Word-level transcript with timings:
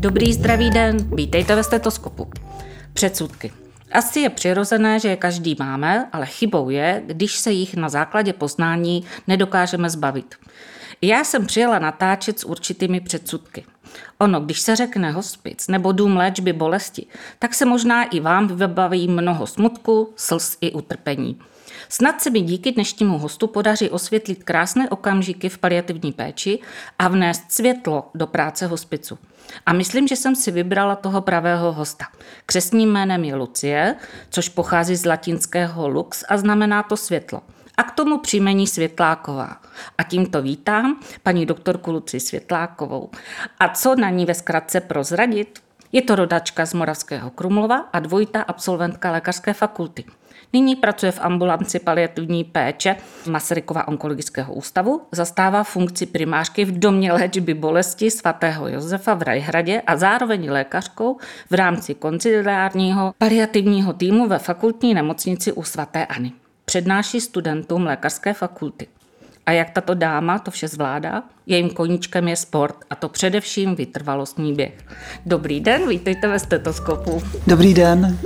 Dobrý 0.00 0.32
zdravý 0.32 0.70
den, 0.70 0.96
vítejte 1.14 1.54
ve 1.54 1.64
stetoskopu. 1.64 2.28
Předsudky. 2.92 3.52
Asi 3.92 4.20
je 4.20 4.30
přirozené, 4.30 5.00
že 5.00 5.08
je 5.08 5.16
každý 5.16 5.56
máme, 5.58 6.08
ale 6.12 6.26
chybou 6.26 6.70
je, 6.70 7.02
když 7.06 7.36
se 7.38 7.52
jich 7.52 7.76
na 7.76 7.88
základě 7.88 8.32
poznání 8.32 9.04
nedokážeme 9.26 9.90
zbavit. 9.90 10.34
Já 11.02 11.24
jsem 11.24 11.46
přijela 11.46 11.78
natáčet 11.78 12.38
s 12.38 12.44
určitými 12.44 13.00
předsudky. 13.00 13.64
Ono, 14.18 14.40
když 14.40 14.60
se 14.60 14.76
řekne 14.76 15.10
hospic 15.10 15.68
nebo 15.68 15.92
dům 15.92 16.16
léčby 16.16 16.52
bolesti, 16.52 17.06
tak 17.38 17.54
se 17.54 17.64
možná 17.64 18.04
i 18.04 18.20
vám 18.20 18.48
vybaví 18.48 19.08
mnoho 19.08 19.46
smutku, 19.46 20.12
slz 20.16 20.56
i 20.60 20.72
utrpení. 20.72 21.38
Snad 21.88 22.20
se 22.20 22.30
mi 22.30 22.40
díky 22.40 22.72
dnešnímu 22.72 23.18
hostu 23.18 23.46
podaří 23.46 23.90
osvětlit 23.90 24.44
krásné 24.44 24.88
okamžiky 24.88 25.48
v 25.48 25.58
paliativní 25.58 26.12
péči 26.12 26.58
a 26.98 27.08
vnést 27.08 27.52
světlo 27.52 28.10
do 28.14 28.26
práce 28.26 28.66
hospicu. 28.66 29.18
A 29.66 29.72
myslím, 29.72 30.08
že 30.08 30.16
jsem 30.16 30.36
si 30.36 30.50
vybrala 30.50 30.96
toho 30.96 31.20
pravého 31.20 31.72
hosta. 31.72 32.04
Křesním 32.46 32.92
jménem 32.92 33.24
je 33.24 33.34
Lucie, 33.34 33.96
což 34.30 34.48
pochází 34.48 34.96
z 34.96 35.06
latinského 35.06 35.88
lux 35.88 36.24
a 36.28 36.36
znamená 36.36 36.82
to 36.82 36.96
světlo. 36.96 37.42
A 37.76 37.82
k 37.82 37.90
tomu 37.90 38.18
příjmení 38.18 38.66
Světláková. 38.66 39.56
A 39.98 40.02
tímto 40.02 40.42
vítám 40.42 41.00
paní 41.22 41.46
doktorku 41.46 41.92
Luci 41.92 42.20
Světlákovou. 42.20 43.10
A 43.60 43.68
co 43.68 43.94
na 43.94 44.10
ní 44.10 44.26
ve 44.26 44.34
zkratce 44.34 44.80
prozradit? 44.80 45.62
Je 45.92 46.02
to 46.02 46.14
rodačka 46.14 46.66
z 46.66 46.74
Moravského 46.74 47.30
Krumlova 47.30 47.76
a 47.92 48.00
dvojitá 48.00 48.42
absolventka 48.42 49.10
lékařské 49.10 49.52
fakulty. 49.52 50.04
Nyní 50.52 50.76
pracuje 50.76 51.12
v 51.12 51.20
ambulanci 51.20 51.78
paliativní 51.78 52.44
péče 52.44 52.96
Masarykova 53.30 53.88
onkologického 53.88 54.54
ústavu, 54.54 55.02
zastává 55.12 55.64
funkci 55.64 56.06
primářky 56.06 56.64
v 56.64 56.78
domě 56.78 57.12
léčby 57.12 57.54
bolesti 57.54 58.10
svatého 58.10 58.68
Josefa 58.68 59.14
v 59.14 59.22
Rajhradě 59.22 59.82
a 59.86 59.96
zároveň 59.96 60.50
lékařkou 60.50 61.18
v 61.50 61.54
rámci 61.54 61.94
konciliárního 61.94 63.14
paliativního 63.18 63.92
týmu 63.92 64.28
ve 64.28 64.38
fakultní 64.38 64.94
nemocnici 64.94 65.52
u 65.52 65.62
svaté 65.62 66.06
Ani. 66.06 66.32
Přednáší 66.64 67.20
studentům 67.20 67.84
lékařské 67.84 68.32
fakulty. 68.32 68.86
A 69.46 69.52
jak 69.52 69.70
tato 69.70 69.94
dáma 69.94 70.38
to 70.38 70.50
vše 70.50 70.68
zvládá? 70.68 71.22
Jejím 71.46 71.70
koníčkem 71.70 72.28
je 72.28 72.36
sport 72.36 72.76
a 72.90 72.94
to 72.94 73.08
především 73.08 73.74
vytrvalostní 73.74 74.54
běh. 74.54 74.78
Dobrý 75.26 75.60
den, 75.60 75.88
vítejte 75.88 76.28
ve 76.28 76.38
stetoskopu. 76.38 77.22
Dobrý 77.46 77.74
den. 77.74 78.18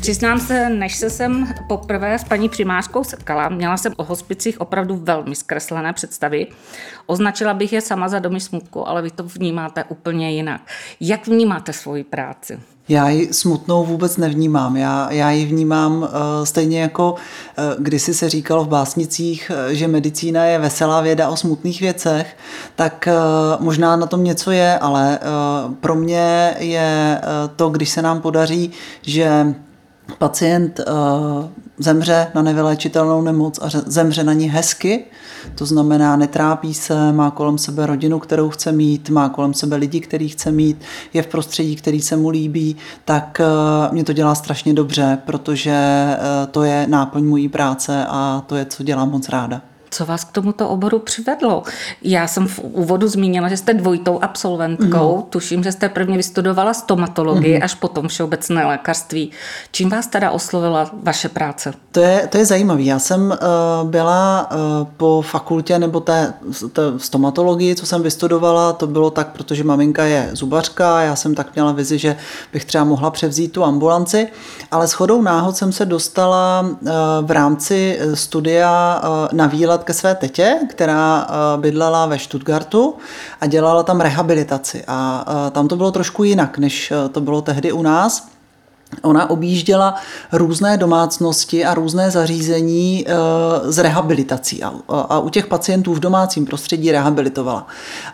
Přiznám 0.00 0.40
se, 0.40 0.68
než 0.68 0.96
se 0.96 1.10
jsem 1.10 1.48
poprvé 1.68 2.18
s 2.18 2.24
paní 2.24 2.48
primářkou 2.48 3.04
setkala, 3.04 3.48
měla 3.48 3.76
jsem 3.76 3.92
o 3.96 4.04
hospicích 4.04 4.60
opravdu 4.60 4.96
velmi 4.96 5.36
zkreslené 5.36 5.92
představy. 5.92 6.46
Označila 7.06 7.54
bych 7.54 7.72
je 7.72 7.80
sama 7.80 8.08
za 8.08 8.18
domy 8.18 8.40
smutku, 8.40 8.88
ale 8.88 9.02
vy 9.02 9.10
to 9.10 9.24
vnímáte 9.24 9.84
úplně 9.84 10.30
jinak. 10.30 10.60
Jak 11.00 11.26
vnímáte 11.26 11.72
svoji 11.72 12.04
práci? 12.04 12.60
Já 12.90 13.08
ji 13.08 13.32
smutnou 13.32 13.84
vůbec 13.84 14.16
nevnímám. 14.16 14.76
Já, 14.76 15.12
já 15.12 15.30
ji 15.30 15.46
vnímám 15.46 16.02
uh, 16.02 16.08
stejně 16.44 16.80
jako 16.80 17.12
uh, 17.12 17.18
kdysi 17.78 18.14
se 18.14 18.28
říkalo 18.28 18.64
v 18.64 18.68
básnicích, 18.68 19.50
uh, 19.54 19.72
že 19.72 19.88
medicína 19.88 20.44
je 20.44 20.58
veselá 20.58 21.00
věda 21.00 21.28
o 21.28 21.36
smutných 21.36 21.80
věcech, 21.80 22.36
tak 22.76 23.08
uh, 23.08 23.64
možná 23.64 23.96
na 23.96 24.06
tom 24.06 24.24
něco 24.24 24.50
je, 24.50 24.78
ale 24.78 25.18
uh, 25.18 25.74
pro 25.74 25.94
mě 25.94 26.54
je 26.58 27.20
uh, 27.22 27.56
to, 27.56 27.68
když 27.68 27.90
se 27.90 28.02
nám 28.02 28.20
podaří, 28.20 28.70
že 29.02 29.54
pacient 30.18 30.80
uh, 30.80 31.44
zemře 31.78 32.26
na 32.34 32.42
nevyléčitelnou 32.42 33.22
nemoc 33.22 33.58
a 33.62 33.68
zemře 33.86 34.24
na 34.24 34.32
ní 34.32 34.48
hezky, 34.48 35.04
to 35.54 35.66
znamená, 35.66 36.16
netrápí 36.16 36.74
se, 36.74 37.12
má 37.12 37.30
kolem 37.30 37.58
sebe 37.58 37.86
rodinu, 37.86 38.18
kterou 38.18 38.50
chce 38.50 38.72
mít, 38.72 39.10
má 39.10 39.28
kolem 39.28 39.54
sebe 39.54 39.76
lidi, 39.76 40.00
který 40.00 40.28
chce 40.28 40.52
mít, 40.52 40.80
je 41.14 41.22
v 41.22 41.26
prostředí, 41.26 41.76
který 41.76 42.00
se 42.00 42.16
mu 42.16 42.28
líbí, 42.28 42.76
tak 43.04 43.40
uh, 43.40 43.92
mě 43.92 44.04
to 44.04 44.12
dělá 44.12 44.34
strašně 44.34 44.74
dobře, 44.74 45.18
protože 45.26 46.06
uh, 46.18 46.50
to 46.50 46.62
je 46.62 46.86
náplň 46.86 47.24
mojí 47.24 47.48
práce 47.48 48.06
a 48.08 48.42
to 48.46 48.56
je, 48.56 48.64
co 48.64 48.82
dělám 48.82 49.10
moc 49.10 49.28
ráda. 49.28 49.69
Co 49.90 50.06
vás 50.06 50.24
k 50.24 50.32
tomuto 50.32 50.68
oboru 50.68 50.98
přivedlo? 50.98 51.62
Já 52.02 52.26
jsem 52.26 52.48
v 52.48 52.58
úvodu 52.58 53.08
zmínila, 53.08 53.48
že 53.48 53.56
jste 53.56 53.74
dvojitou 53.74 54.18
absolventkou. 54.22 55.16
Mm. 55.16 55.22
Tuším, 55.22 55.62
že 55.62 55.72
jste 55.72 55.88
prvně 55.88 56.16
vystudovala 56.16 56.74
stomatologii, 56.74 57.56
mm. 57.56 57.62
až 57.62 57.74
potom 57.74 58.08
všeobecné 58.08 58.66
lékařství. 58.66 59.30
Čím 59.72 59.88
vás 59.88 60.06
teda 60.06 60.30
oslovila 60.30 60.90
vaše 61.02 61.28
práce? 61.28 61.72
To 61.92 62.00
je, 62.00 62.26
to 62.26 62.38
je 62.38 62.44
zajímavé. 62.44 62.82
Já 62.82 62.98
jsem 62.98 63.20
uh, 63.22 63.88
byla 63.90 64.50
uh, 64.50 64.58
po 64.96 65.22
fakultě 65.26 65.78
nebo 65.78 66.00
té, 66.00 66.34
té 66.72 66.82
stomatologii, 66.96 67.74
co 67.74 67.86
jsem 67.86 68.02
vystudovala, 68.02 68.72
to 68.72 68.86
bylo 68.86 69.10
tak, 69.10 69.28
protože 69.28 69.64
maminka 69.64 70.04
je 70.04 70.30
zubařka, 70.32 71.00
já 71.00 71.16
jsem 71.16 71.34
tak 71.34 71.54
měla 71.54 71.72
vizi, 71.72 71.98
že 71.98 72.16
bych 72.52 72.64
třeba 72.64 72.84
mohla 72.84 73.10
převzít 73.10 73.52
tu 73.52 73.64
ambulanci, 73.64 74.28
ale 74.70 74.86
shodou 74.86 75.22
náhod 75.22 75.56
jsem 75.56 75.72
se 75.72 75.86
dostala 75.86 76.60
uh, 76.60 76.88
v 77.22 77.30
rámci 77.30 77.98
studia 78.14 79.02
uh, 79.02 79.38
na 79.38 79.46
výlet 79.46 79.79
ke 79.84 79.92
své 79.92 80.14
tetě, 80.14 80.58
která 80.68 81.26
eh, 81.28 81.60
bydlela 81.60 82.06
ve 82.06 82.18
Stuttgartu 82.18 82.94
a 83.40 83.46
dělala 83.46 83.82
tam 83.82 84.00
rehabilitaci. 84.00 84.84
A 84.86 85.26
eh, 85.28 85.50
tam 85.50 85.68
to 85.68 85.76
bylo 85.76 85.92
trošku 85.92 86.24
jinak, 86.24 86.58
než 86.58 86.90
eh, 86.90 87.08
to 87.08 87.20
bylo 87.20 87.42
tehdy 87.42 87.72
u 87.72 87.82
nás. 87.82 88.29
Ona 89.02 89.30
objížděla 89.30 89.94
různé 90.32 90.76
domácnosti 90.76 91.64
a 91.64 91.74
různé 91.74 92.10
zařízení 92.10 93.06
z 93.64 93.78
rehabilitací 93.78 94.62
a, 94.62 95.18
u 95.18 95.28
těch 95.28 95.46
pacientů 95.46 95.94
v 95.94 96.00
domácím 96.00 96.46
prostředí 96.46 96.92
rehabilitovala. 96.92 97.66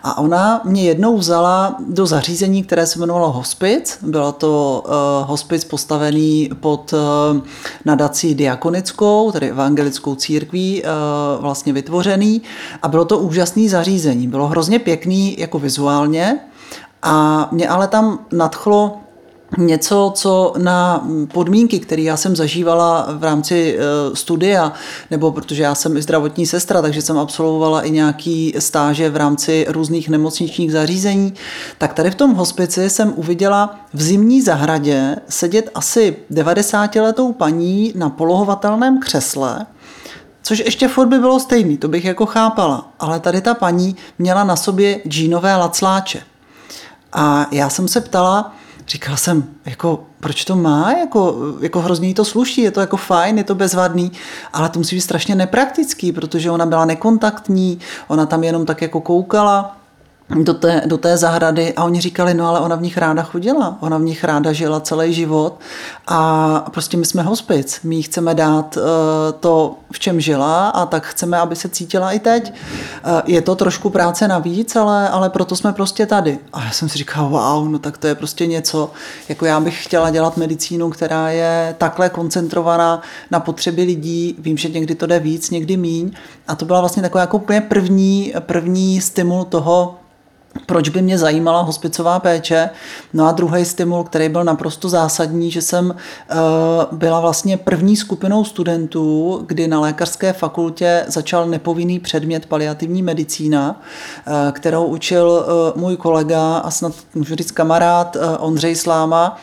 A 0.03 0.19
ona 0.19 0.60
mě 0.65 0.84
jednou 0.84 1.16
vzala 1.16 1.76
do 1.88 2.06
zařízení, 2.06 2.62
které 2.62 2.86
se 2.86 2.98
jmenovalo 2.98 3.32
hospic. 3.32 3.98
Bylo 4.03 4.32
to 4.32 4.84
uh, 4.86 4.92
hospic 5.28 5.65
postavený 5.65 6.50
pod 6.60 6.92
uh, 6.92 6.98
nadací 7.84 8.34
diakonickou, 8.34 9.32
tedy 9.32 9.50
evangelickou 9.50 10.15
církví, 10.15 10.82
vlastně 11.41 11.72
vytvořený. 11.72 12.42
A 12.82 12.88
bylo 12.88 13.04
to 13.04 13.19
úžasné 13.19 13.69
zařízení. 13.69 14.28
Bylo 14.28 14.47
hrozně 14.47 14.78
pěkný 14.78 15.36
jako 15.38 15.59
vizuálně. 15.59 16.38
A 17.03 17.48
mě 17.53 17.69
ale 17.69 17.88
tam 17.88 18.19
nadchlo 18.32 18.97
něco, 19.58 20.12
co 20.14 20.54
na 20.58 21.08
podmínky, 21.32 21.80
které 21.80 22.02
já 22.02 22.16
jsem 22.16 22.36
zažívala 22.36 23.06
v 23.12 23.24
rámci 23.24 23.78
eh, 23.78 24.16
studia, 24.16 24.72
nebo 25.10 25.32
protože 25.32 25.62
já 25.62 25.74
jsem 25.74 25.96
i 25.96 26.02
zdravotní 26.02 26.46
sestra, 26.46 26.82
takže 26.82 27.02
jsem 27.02 27.18
absolvovala 27.18 27.82
i 27.82 27.90
nějaký 27.90 28.54
stáže 28.58 29.10
v 29.10 29.16
rámci 29.16 29.66
různých 29.68 30.08
nemocničních 30.08 30.72
zařízení, 30.72 31.34
tak 31.78 31.94
tady 31.94 32.10
v 32.10 32.14
tom 32.14 32.34
hospici 32.34 32.90
jsem 32.90 33.12
uviděla 33.16 33.80
v 33.94 34.02
zimní 34.02 34.42
zahradě 34.42 35.16
sedět 35.28 35.70
asi 35.74 36.16
90-letou 36.30 37.32
paní 37.32 37.92
na 37.96 38.10
polohovatelném 38.10 39.00
křesle, 39.00 39.66
Což 40.42 40.58
ještě 40.58 40.88
furt 40.88 41.06
by 41.06 41.18
bylo 41.18 41.40
stejný, 41.40 41.76
to 41.76 41.88
bych 41.88 42.04
jako 42.04 42.26
chápala. 42.26 42.90
Ale 42.98 43.20
tady 43.20 43.40
ta 43.40 43.54
paní 43.54 43.96
měla 44.18 44.44
na 44.44 44.56
sobě 44.56 45.00
džínové 45.08 45.56
lacláče. 45.56 46.22
A 47.12 47.46
já 47.50 47.70
jsem 47.70 47.88
se 47.88 48.00
ptala, 48.00 48.54
říkala 48.88 49.16
jsem, 49.16 49.44
jako, 49.64 50.04
proč 50.20 50.44
to 50.44 50.56
má, 50.56 50.92
jako, 50.92 51.36
jako 51.60 51.80
hrozně 51.80 52.14
to 52.14 52.24
sluší, 52.24 52.60
je 52.60 52.70
to 52.70 52.80
jako 52.80 52.97
fajn, 52.97 53.38
je 53.38 53.44
to 53.44 53.54
bezvadný, 53.54 54.12
ale 54.52 54.69
to 54.69 54.78
musí 54.78 54.97
být 54.97 55.00
strašně 55.00 55.34
nepraktický, 55.34 56.12
protože 56.12 56.50
ona 56.50 56.66
byla 56.66 56.84
nekontaktní, 56.84 57.78
ona 58.08 58.26
tam 58.26 58.44
jenom 58.44 58.66
tak 58.66 58.82
jako 58.82 59.00
koukala, 59.00 59.75
do 60.31 60.54
té, 60.54 60.82
do 60.87 60.98
té 60.98 61.16
zahrady 61.16 61.75
a 61.75 61.84
oni 61.84 62.00
říkali, 62.00 62.34
no 62.34 62.48
ale 62.48 62.60
ona 62.60 62.77
v 62.77 62.83
nich 62.83 62.98
ráda 62.98 63.22
chodila, 63.22 63.77
ona 63.80 63.98
v 63.98 64.03
nich 64.03 64.24
ráda 64.24 64.53
žila 64.53 64.80
celý 64.80 65.15
život 65.15 65.60
a 66.06 66.71
prostě 66.71 66.97
my 66.97 67.04
jsme 67.04 67.22
hospic, 67.22 67.80
my 67.84 68.03
chceme 68.03 68.34
dát 68.34 68.77
uh, 68.77 68.83
to, 69.41 69.74
v 69.92 69.98
čem 69.98 70.21
žila 70.21 70.68
a 70.68 70.86
tak 70.86 71.06
chceme, 71.06 71.39
aby 71.39 71.56
se 71.56 71.68
cítila 71.68 72.12
i 72.12 72.18
teď. 72.18 72.53
Uh, 72.53 73.21
je 73.27 73.42
to 73.42 73.54
trošku 73.54 73.91
práce 73.91 74.28
navíc, 74.28 74.77
ale, 74.77 75.09
ale 75.09 75.30
proto 75.30 75.56
jsme 75.56 75.72
prostě 75.72 76.06
tady. 76.06 76.39
A 76.53 76.65
já 76.65 76.71
jsem 76.71 76.89
si 76.89 76.98
říkal, 76.98 77.28
wow, 77.28 77.68
no 77.68 77.78
tak 77.78 77.98
to 77.98 78.06
je 78.06 78.15
prostě 78.15 78.47
něco, 78.47 78.91
jako 79.28 79.47
já 79.47 79.60
bych 79.60 79.84
chtěla 79.84 80.10
dělat 80.10 80.36
medicínu, 80.36 80.91
která 80.91 81.30
je 81.30 81.74
takhle 81.78 82.09
koncentrovaná 82.09 83.03
na 83.30 83.41
potřeby 83.41 83.83
lidí, 83.83 84.36
vím, 84.39 84.56
že 84.56 84.68
někdy 84.68 84.95
to 84.95 85.06
jde 85.06 85.18
víc, 85.18 85.50
někdy 85.50 85.77
míň 85.77 86.10
a 86.48 86.54
to 86.54 86.65
byla 86.65 86.80
vlastně 86.80 87.03
taková 87.03 87.21
jako 87.21 87.39
první, 87.39 88.34
první 88.41 89.00
stimul 89.00 89.45
toho, 89.45 89.95
proč 90.66 90.88
by 90.88 91.03
mě 91.03 91.18
zajímala 91.18 91.62
hospicová 91.62 92.20
péče. 92.20 92.70
No 93.12 93.26
a 93.26 93.32
druhý 93.32 93.64
stimul, 93.64 94.04
který 94.04 94.28
byl 94.28 94.44
naprosto 94.44 94.88
zásadní, 94.88 95.50
že 95.50 95.62
jsem 95.62 95.91
uh, 95.91 96.98
byla 96.98 97.20
vlastně 97.20 97.56
první 97.56 97.97
skupinou 97.97 98.44
studentů, 98.44 99.42
kdy 99.47 99.68
na 99.68 99.80
lékařské 99.80 100.32
fakultě 100.32 101.04
začal 101.08 101.47
nepovinný 101.47 101.98
předmět 101.98 102.47
paliativní 102.47 103.03
medicína, 103.03 103.80
uh, 104.26 104.53
kterou 104.53 104.84
učil 104.84 105.44
uh, 105.74 105.80
můj 105.80 105.97
kolega 105.97 106.59
a 106.59 106.70
snad 106.70 106.92
můžu 107.14 107.34
říct 107.34 107.50
kamarád 107.50 108.16
Ondřej 108.38 108.74
Sláma, 108.74 109.36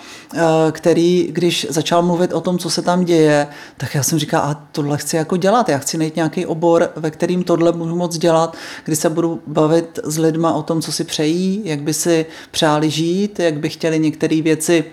který, 0.71 1.27
když 1.31 1.67
začal 1.69 2.01
mluvit 2.01 2.33
o 2.33 2.41
tom, 2.41 2.57
co 2.57 2.69
se 2.69 2.81
tam 2.81 3.05
děje, 3.05 3.47
tak 3.77 3.95
já 3.95 4.03
jsem 4.03 4.19
říkal, 4.19 4.41
a 4.41 4.67
tohle 4.71 4.97
chci 4.97 5.15
jako 5.15 5.37
dělat, 5.37 5.69
já 5.69 5.77
chci 5.77 5.97
najít 5.97 6.15
nějaký 6.15 6.45
obor, 6.45 6.91
ve 6.95 7.11
kterým 7.11 7.43
tohle 7.43 7.71
můžu 7.71 7.95
moc 7.95 8.17
dělat, 8.17 8.55
kdy 8.83 8.95
se 8.95 9.09
budu 9.09 9.41
bavit 9.47 9.99
s 10.03 10.17
lidma 10.17 10.53
o 10.53 10.63
tom, 10.63 10.81
co 10.81 10.91
si 10.91 11.03
přejí, 11.03 11.61
jak 11.65 11.81
by 11.81 11.93
si 11.93 12.25
přáli 12.51 12.89
žít, 12.89 13.39
jak 13.39 13.59
by 13.59 13.69
chtěli 13.69 13.99
některé 13.99 14.41
věci 14.41 14.85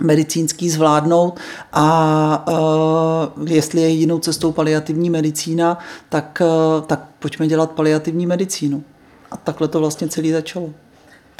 medicínský 0.00 0.70
zvládnout 0.70 1.40
a 1.72 2.44
uh, 3.38 3.48
jestli 3.48 3.80
je 3.80 3.88
jinou 3.88 4.18
cestou 4.18 4.52
paliativní 4.52 5.10
medicína, 5.10 5.78
tak, 6.08 6.42
uh, 6.44 6.84
tak 6.86 7.04
pojďme 7.18 7.46
dělat 7.48 7.70
paliativní 7.70 8.26
medicínu. 8.26 8.84
A 9.30 9.36
takhle 9.36 9.68
to 9.68 9.80
vlastně 9.80 10.08
celý 10.08 10.32
začalo. 10.32 10.70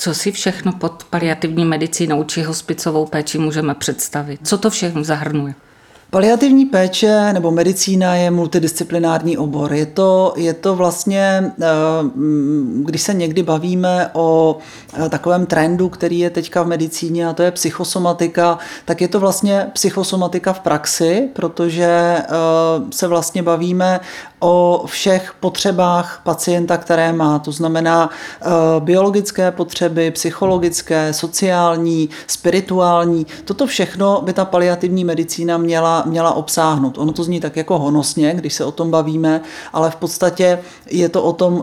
Co 0.00 0.14
si 0.14 0.32
všechno 0.32 0.72
pod 0.72 1.04
paliativní 1.10 1.64
medicínou 1.64 2.24
či 2.24 2.42
hospicovou 2.42 3.06
péči 3.06 3.38
můžeme 3.38 3.74
představit? 3.74 4.40
Co 4.44 4.58
to 4.58 4.70
všechno 4.70 5.04
zahrnuje? 5.04 5.54
Paliativní 6.10 6.66
péče 6.66 7.32
nebo 7.32 7.50
medicína 7.50 8.14
je 8.14 8.30
multidisciplinární 8.30 9.38
obor. 9.38 9.72
Je 9.72 9.86
to, 9.86 10.34
je 10.36 10.54
to 10.54 10.76
vlastně, 10.76 11.52
eh, 11.62 11.66
když 12.84 13.02
se 13.02 13.14
někdy 13.14 13.42
bavíme 13.42 14.10
o 14.12 14.58
eh, 15.04 15.08
takovém 15.08 15.46
trendu, 15.46 15.88
který 15.88 16.18
je 16.18 16.30
teďka 16.30 16.62
v 16.62 16.66
medicíně, 16.66 17.28
a 17.28 17.32
to 17.32 17.42
je 17.42 17.50
psychosomatika, 17.50 18.58
tak 18.84 19.00
je 19.00 19.08
to 19.08 19.20
vlastně 19.20 19.66
psychosomatika 19.72 20.52
v 20.52 20.60
praxi, 20.60 21.28
protože 21.32 22.16
eh, 22.18 22.26
se 22.90 23.06
vlastně 23.06 23.42
bavíme 23.42 24.00
o 24.40 24.84
všech 24.86 25.34
potřebách 25.40 26.20
pacienta, 26.24 26.76
které 26.76 27.12
má. 27.12 27.38
To 27.38 27.52
znamená 27.52 28.10
biologické 28.78 29.50
potřeby, 29.50 30.10
psychologické, 30.10 31.12
sociální, 31.12 32.08
spirituální. 32.26 33.26
Toto 33.44 33.66
všechno 33.66 34.20
by 34.24 34.32
ta 34.32 34.44
paliativní 34.44 35.04
medicína 35.04 35.58
měla 35.58 36.02
měla, 36.06 36.34
obsáhnout. 36.34 36.98
Ono 36.98 37.12
to 37.12 37.24
zní 37.24 37.40
tak 37.40 37.56
jako 37.56 37.78
honosně, 37.78 38.34
když 38.34 38.54
se 38.54 38.64
o 38.64 38.72
tom 38.72 38.90
bavíme, 38.90 39.40
ale 39.72 39.90
v 39.90 39.96
podstatě 39.96 40.58
je 40.90 41.08
to 41.08 41.22
o 41.22 41.32
tom 41.32 41.54
uh, 41.54 41.62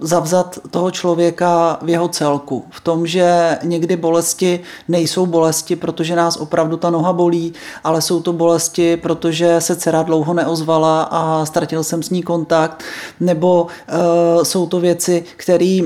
zavzat 0.00 0.58
toho 0.70 0.90
člověka 0.90 1.78
v 1.82 1.88
jeho 1.88 2.08
celku. 2.08 2.64
V 2.70 2.80
tom, 2.80 3.06
že 3.06 3.58
někdy 3.62 3.96
bolesti 3.96 4.60
nejsou 4.88 5.26
bolesti, 5.26 5.76
protože 5.76 6.16
nás 6.16 6.36
opravdu 6.36 6.76
ta 6.76 6.90
noha 6.90 7.12
bolí, 7.12 7.52
ale 7.84 8.02
jsou 8.02 8.20
to 8.20 8.32
bolesti, 8.32 8.96
protože 8.96 9.60
se 9.60 9.76
dcera 9.76 10.02
dlouho 10.02 10.34
neozvala 10.34 11.02
a 11.02 11.44
ztratil 11.44 11.84
jsem 11.84 12.02
s 12.06 12.10
ní 12.10 12.22
kontakt, 12.22 12.82
nebo 13.20 13.62
uh, 13.62 14.42
jsou 14.42 14.66
to 14.66 14.80
věci, 14.80 15.24
které 15.36 15.80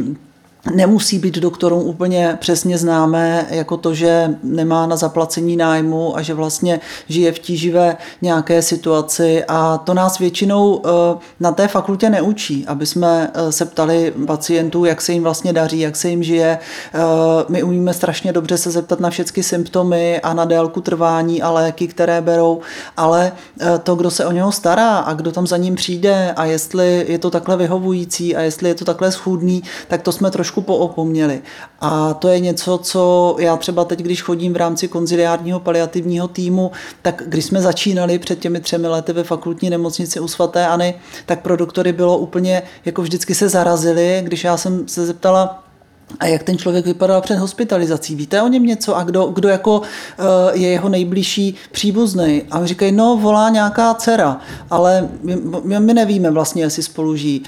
nemusí 0.74 1.18
být 1.18 1.34
doktorům 1.34 1.82
úplně 1.82 2.36
přesně 2.40 2.78
známé, 2.78 3.46
jako 3.50 3.76
to, 3.76 3.94
že 3.94 4.34
nemá 4.42 4.86
na 4.86 4.96
zaplacení 4.96 5.56
nájmu 5.56 6.16
a 6.16 6.22
že 6.22 6.34
vlastně 6.34 6.80
žije 7.08 7.32
v 7.32 7.38
tíživé 7.38 7.96
nějaké 8.22 8.62
situaci 8.62 9.44
a 9.48 9.78
to 9.78 9.94
nás 9.94 10.18
většinou 10.18 10.82
eh, 10.84 10.90
na 11.40 11.52
té 11.52 11.68
fakultě 11.68 12.10
neučí, 12.10 12.66
aby 12.66 12.86
jsme 12.86 13.30
eh, 13.34 13.52
se 13.52 13.64
ptali 13.64 14.12
pacientů, 14.26 14.84
jak 14.84 15.00
se 15.00 15.12
jim 15.12 15.22
vlastně 15.22 15.52
daří, 15.52 15.80
jak 15.80 15.96
se 15.96 16.08
jim 16.08 16.22
žije. 16.22 16.58
Eh, 16.94 16.98
my 17.48 17.62
umíme 17.62 17.94
strašně 17.94 18.32
dobře 18.32 18.56
se 18.56 18.70
zeptat 18.70 19.00
na 19.00 19.10
všechny 19.10 19.42
symptomy 19.42 20.20
a 20.20 20.34
na 20.34 20.44
délku 20.44 20.80
trvání 20.80 21.42
a 21.42 21.50
léky, 21.50 21.88
které 21.88 22.20
berou, 22.20 22.60
ale 22.96 23.32
to, 23.82 23.94
kdo 23.94 24.10
se 24.10 24.26
o 24.26 24.32
něho 24.32 24.52
stará 24.52 24.98
a 24.98 25.14
kdo 25.14 25.32
tam 25.32 25.46
za 25.46 25.56
ním 25.56 25.74
přijde 25.74 26.32
a 26.36 26.44
jestli 26.44 27.06
je 27.08 27.18
to 27.18 27.30
takhle 27.30 27.56
vyhovující 27.56 28.36
a 28.36 28.40
jestli 28.40 28.68
je 28.68 28.74
to 28.74 28.84
takhle 28.84 29.12
schůdný, 29.12 29.62
tak 29.88 30.02
to 30.02 30.12
jsme 30.12 30.30
trošku 30.30 30.49
trošku 30.50 30.60
poopomněli. 30.60 31.42
A 31.80 32.14
to 32.14 32.28
je 32.28 32.40
něco, 32.40 32.78
co 32.78 33.36
já 33.38 33.56
třeba 33.56 33.84
teď, 33.84 34.00
když 34.00 34.22
chodím 34.22 34.52
v 34.52 34.56
rámci 34.56 34.88
konziliárního 34.88 35.60
paliativního 35.60 36.28
týmu, 36.28 36.70
tak 37.02 37.22
když 37.26 37.44
jsme 37.44 37.62
začínali 37.62 38.18
před 38.18 38.38
těmi 38.38 38.60
třemi 38.60 38.88
lety 38.88 39.12
ve 39.12 39.24
fakultní 39.24 39.70
nemocnici 39.70 40.20
u 40.20 40.28
svatéAny, 40.28 40.94
tak 41.26 41.42
pro 41.42 41.56
doktory 41.56 41.92
bylo 41.92 42.18
úplně, 42.18 42.62
jako 42.84 43.02
vždycky 43.02 43.34
se 43.34 43.48
zarazili, 43.48 44.20
když 44.24 44.44
já 44.44 44.56
jsem 44.56 44.88
se 44.88 45.06
zeptala, 45.06 45.62
a 46.20 46.26
jak 46.26 46.42
ten 46.42 46.58
člověk 46.58 46.86
vypadal 46.86 47.20
před 47.20 47.38
hospitalizací. 47.38 48.14
Víte 48.14 48.42
o 48.42 48.48
něm 48.48 48.66
něco 48.66 48.96
a 48.96 49.02
kdo, 49.02 49.26
kdo 49.26 49.48
jako 49.48 49.82
eh, 49.82 50.22
je 50.58 50.68
jeho 50.68 50.88
nejbližší 50.88 51.54
příbuzný? 51.72 52.42
A 52.50 52.60
mi 52.60 52.66
říkají, 52.66 52.92
no 52.92 53.16
volá 53.16 53.48
nějaká 53.48 53.94
dcera, 53.94 54.40
ale 54.70 55.08
my, 55.64 55.80
my 55.80 55.94
nevíme 55.94 56.30
vlastně, 56.30 56.62
jestli 56.62 56.82
spolu 56.82 57.16
žijí. 57.16 57.42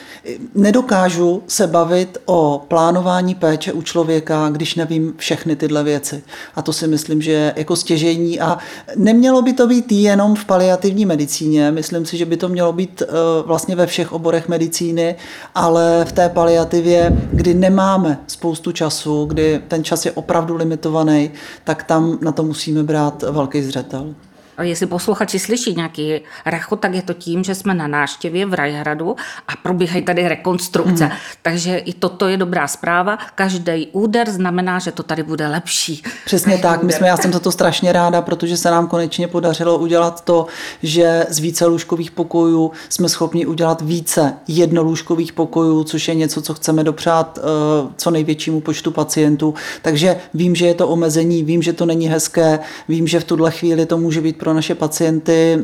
Nedokážu 0.54 1.42
se 1.46 1.66
bavit 1.66 2.18
o 2.24 2.64
plánování 2.68 3.34
péče 3.34 3.72
u 3.72 3.82
člověka, 3.82 4.48
když 4.48 4.74
nevím 4.74 5.14
všechny 5.16 5.56
tyhle 5.56 5.84
věci. 5.84 6.22
A 6.54 6.62
to 6.62 6.72
si 6.72 6.86
myslím, 6.86 7.22
že 7.22 7.32
je 7.32 7.52
jako 7.56 7.76
stěžení 7.76 8.40
a 8.40 8.58
nemělo 8.96 9.42
by 9.42 9.52
to 9.52 9.66
být 9.66 9.92
jenom 9.92 10.34
v 10.34 10.44
paliativní 10.44 11.06
medicíně, 11.06 11.70
myslím 11.70 12.06
si, 12.06 12.16
že 12.16 12.24
by 12.24 12.36
to 12.36 12.48
mělo 12.48 12.72
být 12.72 13.02
eh, 13.02 13.06
vlastně 13.46 13.76
ve 13.76 13.86
všech 13.86 14.12
oborech 14.12 14.48
medicíny, 14.48 15.16
ale 15.54 16.04
v 16.08 16.12
té 16.12 16.28
paliativě, 16.28 17.12
kdy 17.32 17.54
nemáme 17.54 18.18
spolu 18.26 18.51
spoustu 18.52 18.72
času, 18.72 19.24
kdy 19.24 19.62
ten 19.68 19.84
čas 19.84 20.06
je 20.06 20.12
opravdu 20.12 20.56
limitovaný, 20.56 21.30
tak 21.64 21.82
tam 21.82 22.18
na 22.20 22.32
to 22.32 22.42
musíme 22.42 22.82
brát 22.82 23.22
velký 23.22 23.62
zřetel. 23.62 24.14
Jestli 24.62 24.86
posluchači 24.86 25.38
slyší 25.38 25.74
nějaký 25.74 26.20
rachot, 26.46 26.80
tak 26.80 26.94
je 26.94 27.02
to 27.02 27.14
tím, 27.14 27.44
že 27.44 27.54
jsme 27.54 27.74
na 27.74 27.86
náštěvě 27.86 28.46
v 28.46 28.54
Rajhradu 28.54 29.16
a 29.48 29.52
probíhají 29.62 30.04
tady 30.04 30.28
rekonstrukce. 30.28 31.04
Mm. 31.04 31.10
Takže 31.42 31.78
i 31.78 31.92
toto 31.92 32.28
je 32.28 32.36
dobrá 32.36 32.68
zpráva. 32.68 33.18
Každý 33.34 33.88
úder 33.92 34.30
znamená, 34.30 34.78
že 34.78 34.92
to 34.92 35.02
tady 35.02 35.22
bude 35.22 35.48
lepší. 35.48 36.02
Přesně 36.24 36.52
Každý 36.52 36.62
tak. 36.62 36.82
My 36.82 36.92
jsme, 36.92 37.08
já 37.08 37.16
jsem 37.16 37.32
za 37.32 37.38
to 37.38 37.52
strašně 37.52 37.92
ráda, 37.92 38.22
protože 38.22 38.56
se 38.56 38.70
nám 38.70 38.86
konečně 38.86 39.28
podařilo 39.28 39.78
udělat 39.78 40.24
to, 40.24 40.46
že 40.82 41.26
z 41.28 41.38
více 41.38 41.66
lůžkových 41.66 42.10
pokojů 42.10 42.72
jsme 42.88 43.08
schopni 43.08 43.46
udělat 43.46 43.82
více 43.82 44.34
jednolůžkových 44.48 45.32
pokojů, 45.32 45.84
což 45.84 46.08
je 46.08 46.14
něco, 46.14 46.42
co 46.42 46.54
chceme 46.54 46.84
dopřát 46.84 47.38
uh, 47.38 47.90
co 47.96 48.10
největšímu 48.10 48.60
počtu 48.60 48.90
pacientů. 48.90 49.54
Takže 49.82 50.16
vím, 50.34 50.54
že 50.54 50.66
je 50.66 50.74
to 50.74 50.88
omezení, 50.88 51.44
vím, 51.44 51.62
že 51.62 51.72
to 51.72 51.86
není 51.86 52.08
hezké, 52.08 52.58
vím, 52.88 53.06
že 53.06 53.20
v 53.20 53.24
tuhle 53.24 53.50
chvíli 53.50 53.86
to 53.86 53.98
může 53.98 54.20
být 54.20 54.38
pro 54.38 54.51
naše 54.54 54.74
pacienty 54.74 55.52
e, 55.52 55.60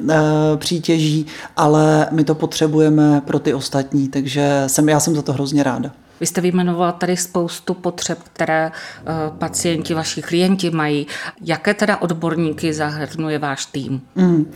přítěží, 0.57 1.27
ale 1.57 2.09
my 2.11 2.25
to 2.25 2.35
potřebujeme 2.35 3.21
pro 3.21 3.39
ty 3.39 3.55
ostatní, 3.55 4.09
takže 4.09 4.65
jsem, 4.67 4.89
já 4.89 5.01
jsem 5.01 5.15
za 5.15 5.23
to 5.23 5.33
hrozně 5.33 5.63
ráda. 5.63 5.91
Vy 6.21 6.27
jste 6.27 6.41
vyjmenovala 6.41 6.93
tady 6.93 7.17
spoustu 7.17 7.75
potřeb, 7.75 8.19
které 8.33 8.73
eh, 8.73 9.13
pacienti, 9.39 9.95
vaši 9.95 10.23
klienti 10.23 10.71
mají. 10.71 11.07
Jaké 11.45 11.75
teda 11.75 11.97
odborníky 11.97 12.75
zahrnuje 12.75 13.39
váš 13.39 13.67
tým? 13.67 14.01
Mm. 14.15 14.53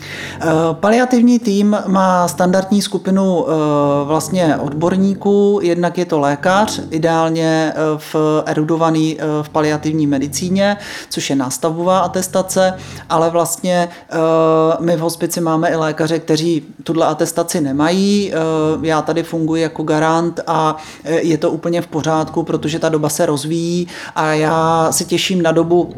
Paliativní 0.72 1.38
tým 1.38 1.76
má 1.86 2.28
standardní 2.28 2.82
skupinu 2.82 3.46
vlastně 4.04 4.56
odborníků. 4.56 5.60
Jednak 5.62 5.98
je 5.98 6.04
to 6.04 6.18
lékař, 6.18 6.80
ideálně 6.90 7.72
v 7.96 8.16
erudovaný 8.46 9.18
v 9.42 9.48
paliativní 9.48 10.06
medicíně, 10.06 10.76
což 11.08 11.30
je 11.30 11.36
nástavová 11.36 11.98
atestace, 11.98 12.74
ale 13.08 13.30
vlastně 13.30 13.88
my 14.80 14.96
v 14.96 15.00
hospici 15.00 15.40
máme 15.40 15.68
i 15.68 15.76
lékaře, 15.76 16.18
kteří 16.18 16.62
tuhle 16.82 17.06
atestaci 17.06 17.60
nemají. 17.60 18.32
Já 18.82 19.02
tady 19.02 19.22
funguji 19.22 19.62
jako 19.62 19.82
garant 19.82 20.40
a 20.46 20.76
je 21.04 21.38
to 21.38 21.51
úplně 21.52 21.82
v 21.82 21.86
pořádku, 21.86 22.42
protože 22.42 22.78
ta 22.78 22.88
doba 22.88 23.08
se 23.08 23.26
rozvíjí 23.26 23.88
a 24.14 24.32
já 24.32 24.88
se 24.92 25.04
těším 25.04 25.42
na 25.42 25.52
dobu, 25.52 25.94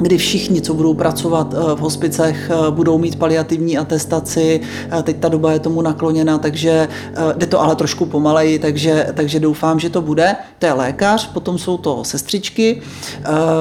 kdy 0.00 0.18
všichni, 0.18 0.60
co 0.60 0.74
budou 0.74 0.94
pracovat 0.94 1.54
eh, 1.54 1.74
v 1.74 1.78
hospicech, 1.78 2.50
eh, 2.50 2.70
budou 2.70 2.98
mít 2.98 3.18
paliativní 3.18 3.78
atestaci. 3.78 4.60
Eh, 4.90 5.02
teď 5.02 5.16
ta 5.16 5.28
doba 5.28 5.52
je 5.52 5.58
tomu 5.58 5.82
nakloněna, 5.82 6.38
takže 6.38 6.88
jde 7.36 7.46
to 7.46 7.60
ale 7.60 7.76
trošku 7.76 8.06
pomaleji, 8.06 8.58
takže, 8.58 9.06
takže 9.14 9.40
doufám, 9.40 9.80
že 9.80 9.90
to 9.90 10.02
bude. 10.02 10.36
To 10.58 10.66
je 10.66 10.72
lékař, 10.72 11.32
potom 11.32 11.58
jsou 11.58 11.76
to 11.76 12.04
sestřičky, 12.04 12.82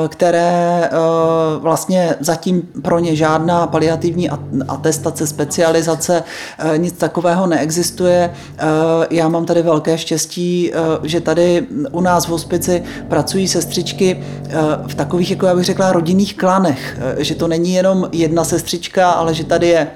které 0.08 0.90
vlastně 1.60 2.16
zatím 2.20 2.62
pro 2.82 3.00
ně 3.00 3.16
žádná 3.16 3.68
paliativní 3.68 4.30
atestace, 4.68 5.28
specializace, 5.28 6.24
nic 6.78 6.94
takového 6.94 7.48
neexistuje. 7.48 8.34
Já 9.10 9.30
mám 9.30 9.46
tady 9.46 9.62
velké 9.62 9.98
štěstí, 9.98 10.72
že 11.04 11.22
tady 11.22 11.68
u 11.92 12.02
nás 12.02 12.26
v 12.26 12.30
hospici 12.30 12.84
pracují 13.08 13.48
sestřičky 13.48 14.24
v 14.88 14.96
takových, 14.96 15.32
jako 15.32 15.46
já 15.46 15.56
bych 15.56 15.66
řekla, 15.66 15.92
rodinných 15.92 16.29
klanech, 16.34 16.98
že 17.18 17.36
to 17.36 17.48
není 17.48 17.74
jenom 17.74 18.10
jedna 18.12 18.44
sestřička, 18.44 19.12
ale 19.12 19.34
že 19.34 19.44
tady 19.44 19.68
je 19.68 19.88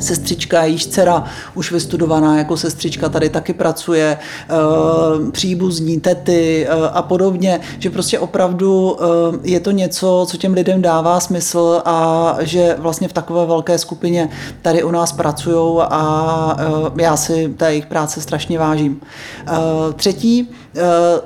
sestřička, 0.00 0.64
jejíž 0.64 0.86
dcera 0.86 1.24
už 1.54 1.72
vystudovaná 1.72 2.38
jako 2.38 2.56
sestřička 2.56 3.08
tady 3.08 3.28
taky 3.28 3.52
pracuje, 3.52 4.18
eh, 4.18 5.30
příbuzní, 5.30 6.00
tety 6.00 6.66
eh, 6.66 6.88
a 6.92 7.02
podobně, 7.02 7.60
že 7.78 7.90
prostě 7.90 8.18
opravdu 8.18 8.96
eh, 9.00 9.38
je 9.42 9.60
to 9.60 9.70
něco, 9.70 10.26
co 10.30 10.36
těm 10.36 10.54
lidem 10.54 10.82
dává 10.82 11.20
smysl 11.20 11.82
a 11.84 12.36
že 12.40 12.76
vlastně 12.78 13.08
v 13.08 13.12
takové 13.12 13.46
velké 13.46 13.78
skupině 13.78 14.28
tady 14.62 14.82
u 14.82 14.90
nás 14.90 15.12
pracují 15.12 15.82
a 15.90 16.56
já 16.96 17.16
si 17.16 17.54
té 17.56 17.70
jejich 17.70 17.86
práce 17.86 18.20
strašně 18.20 18.58
vážím. 18.58 19.00
Třetí 19.96 20.48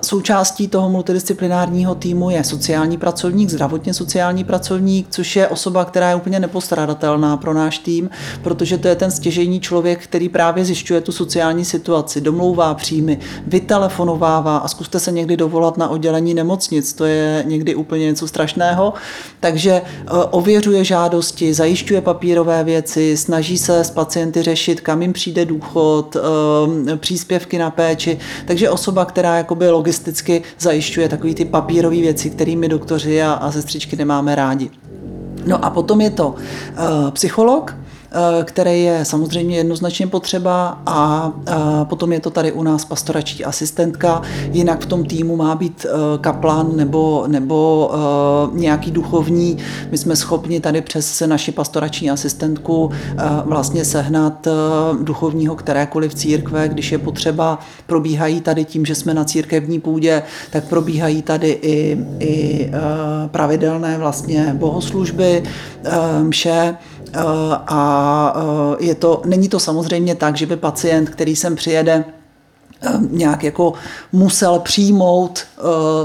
součástí 0.02 0.68
toho 0.68 0.88
multidisciplinárního 0.88 1.94
týmu 1.94 2.30
je 2.30 2.44
sociální 2.44 2.98
pracovník, 2.98 3.50
zdravotně 3.50 3.94
sociální 3.94 4.44
pracovník, 4.44 5.06
což 5.10 5.36
je 5.36 5.48
osoba, 5.48 5.84
která 5.84 6.08
je 6.08 6.14
úplně 6.14 6.40
nepostradatelná 6.40 7.36
pro 7.36 7.54
náš 7.54 7.78
tým, 7.78 8.10
protože 8.42 8.78
to 8.78 8.88
je 8.88 8.94
ten 8.94 9.10
stěžejní 9.10 9.60
člověk, 9.60 10.04
který 10.04 10.28
právě 10.28 10.64
zjišťuje 10.64 11.00
tu 11.00 11.12
sociální 11.12 11.64
situaci, 11.64 12.20
domlouvá 12.20 12.74
příjmy, 12.74 13.18
vytelefonovává 13.46 14.56
a 14.56 14.68
zkuste 14.68 15.00
se 15.00 15.12
někdy 15.12 15.36
dovolat 15.36 15.76
na 15.76 15.88
oddělení 15.88 16.34
nemocnic, 16.34 16.92
to 16.92 17.04
je 17.04 17.44
někdy 17.46 17.74
úplně 17.74 18.04
něco 18.04 18.28
strašného. 18.28 18.94
Takže 19.40 19.72
e, 19.72 19.82
ověřuje 20.30 20.84
žádosti, 20.84 21.54
zajišťuje 21.54 22.00
papírové 22.00 22.64
věci, 22.64 23.16
snaží 23.16 23.58
se 23.58 23.84
s 23.84 23.90
pacienty 23.90 24.42
řešit, 24.42 24.80
kam 24.80 25.02
jim 25.02 25.12
přijde 25.12 25.44
důchod, 25.44 26.16
e, 26.16 26.96
příspěvky 26.96 27.58
na 27.58 27.70
péči. 27.70 28.18
Takže 28.46 28.70
osoba, 28.70 29.04
která 29.04 29.36
jakoby 29.36 29.70
logisticky 29.70 30.42
zajišťuje 30.58 31.08
takové 31.08 31.34
ty 31.34 31.44
papírové 31.44 31.96
věci, 31.96 32.30
kterými 32.30 32.68
doktoři 32.68 33.22
a, 33.22 33.32
a 33.32 33.52
sestřičky 33.52 33.96
nemáme 33.96 34.34
rádi. 34.34 34.70
No 35.46 35.64
a 35.64 35.70
potom 35.70 36.00
je 36.00 36.10
to 36.10 36.28
uh, 36.28 37.10
psycholog, 37.10 37.76
Eh, 38.12 38.44
který 38.44 38.82
je 38.82 39.04
samozřejmě 39.04 39.56
jednoznačně 39.56 40.06
potřeba 40.06 40.78
a 40.86 41.32
potom 41.84 42.12
je 42.12 42.20
to 42.20 42.30
tady 42.30 42.52
u 42.52 42.62
nás 42.62 42.84
pastorační 42.84 43.44
asistentka, 43.44 44.22
jinak 44.52 44.80
v 44.80 44.86
tom 44.86 45.04
týmu 45.04 45.36
má 45.36 45.54
být 45.54 45.86
eh, 45.88 46.18
kaplan 46.18 46.76
nebo, 46.76 47.24
nebo 47.26 47.90
eh, 47.94 48.58
nějaký 48.58 48.90
duchovní. 48.90 49.58
My 49.90 49.98
jsme 49.98 50.16
schopni 50.16 50.60
tady 50.60 50.80
přes 50.80 51.22
naši 51.26 51.52
pastorační 51.52 52.10
asistentku 52.10 52.90
vlastně 53.44 53.84
sehnat 53.84 54.48
duchovního 55.02 55.54
kterékoliv 55.56 56.14
církve, 56.14 56.68
když 56.68 56.92
je 56.92 56.98
potřeba, 56.98 57.58
probíhají 57.86 58.40
tady 58.40 58.64
tím, 58.64 58.86
že 58.86 58.94
jsme 58.94 59.14
na 59.14 59.24
církevní 59.24 59.80
půdě, 59.80 60.22
tak 60.50 60.64
probíhají 60.64 61.22
tady 61.22 61.50
i, 61.62 61.98
i 62.18 62.70
pravidelné 63.26 63.98
vlastně 63.98 64.54
bohoslužby, 64.58 65.42
mše, 66.22 66.76
a 67.66 68.34
eh, 68.36 68.84
je 68.84 68.94
to, 68.94 69.22
není 69.24 69.48
to 69.48 69.60
samozřejmě 69.60 70.14
tak, 70.14 70.36
že 70.36 70.46
by 70.46 70.56
pacient, 70.56 71.10
který 71.10 71.36
sem 71.36 71.56
přijede, 71.56 72.04
eh, 72.82 72.88
nějak 73.10 73.44
jako 73.44 73.72
musel 74.12 74.58
přijmout 74.58 75.44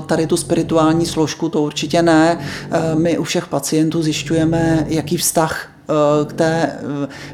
tady 0.06 0.28
tu 0.28 0.38
spirituální 0.38 1.06
složku, 1.06 1.50
to 1.50 1.62
určitě 1.62 2.02
ne. 2.02 2.40
My 2.96 3.18
u 3.18 3.24
všech 3.24 3.48
pacientů 3.48 4.02
zjišťujeme, 4.02 4.86
jaký 4.90 5.18
vztah 5.18 5.72
k 6.28 6.34
té 6.34 6.80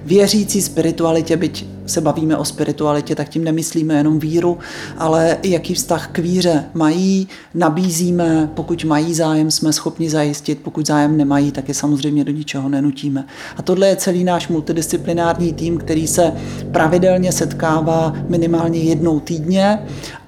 věřící 0.06 0.62
spiritualitě, 0.62 1.38
byť 1.38 1.66
se 1.92 2.02
bavíme 2.02 2.38
o 2.38 2.46
spiritualitě, 2.46 3.16
tak 3.16 3.30
tím 3.30 3.44
nemyslíme 3.44 3.94
jenom 3.94 4.20
víru, 4.20 4.58
ale 4.98 5.38
jaký 5.44 5.74
vztah 5.74 6.08
k 6.12 6.20
víře 6.20 6.66
mají, 6.74 7.28
nabízíme, 7.54 8.50
pokud 8.54 8.84
mají 8.84 9.14
zájem, 9.14 9.52
jsme 9.52 9.74
schopni 9.74 10.10
zajistit, 10.10 10.60
pokud 10.64 10.88
zájem 10.88 11.18
nemají, 11.18 11.52
tak 11.52 11.68
je 11.68 11.74
samozřejmě 11.74 12.24
do 12.24 12.32
ničeho 12.32 12.70
nenutíme. 12.70 13.26
A 13.58 13.62
tohle 13.62 13.88
je 13.88 13.96
celý 13.96 14.24
náš 14.24 14.48
multidisciplinární 14.48 15.54
tým, 15.54 15.78
který 15.78 16.08
se 16.08 16.34
pravidelně 16.72 17.32
setkává 17.32 18.14
minimálně 18.28 18.80
jednou 18.80 19.20
týdně 19.20 19.80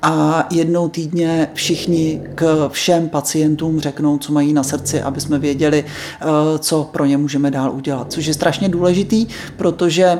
a 0.01 0.47
jednou 0.51 0.89
týdně 0.89 1.47
všichni 1.53 2.21
k 2.35 2.69
všem 2.69 3.09
pacientům 3.09 3.79
řeknou, 3.79 4.17
co 4.17 4.33
mají 4.33 4.53
na 4.53 4.63
srdci, 4.63 5.01
aby 5.01 5.21
jsme 5.21 5.39
věděli, 5.39 5.85
eh, 5.85 6.25
co 6.59 6.89
pro 6.91 7.05
ně 7.05 7.17
můžeme 7.17 7.51
dál 7.51 7.71
udělat. 7.71 8.11
Což 8.13 8.25
je 8.25 8.33
strašně 8.33 8.69
důležitý, 8.69 9.27
protože 9.57 10.19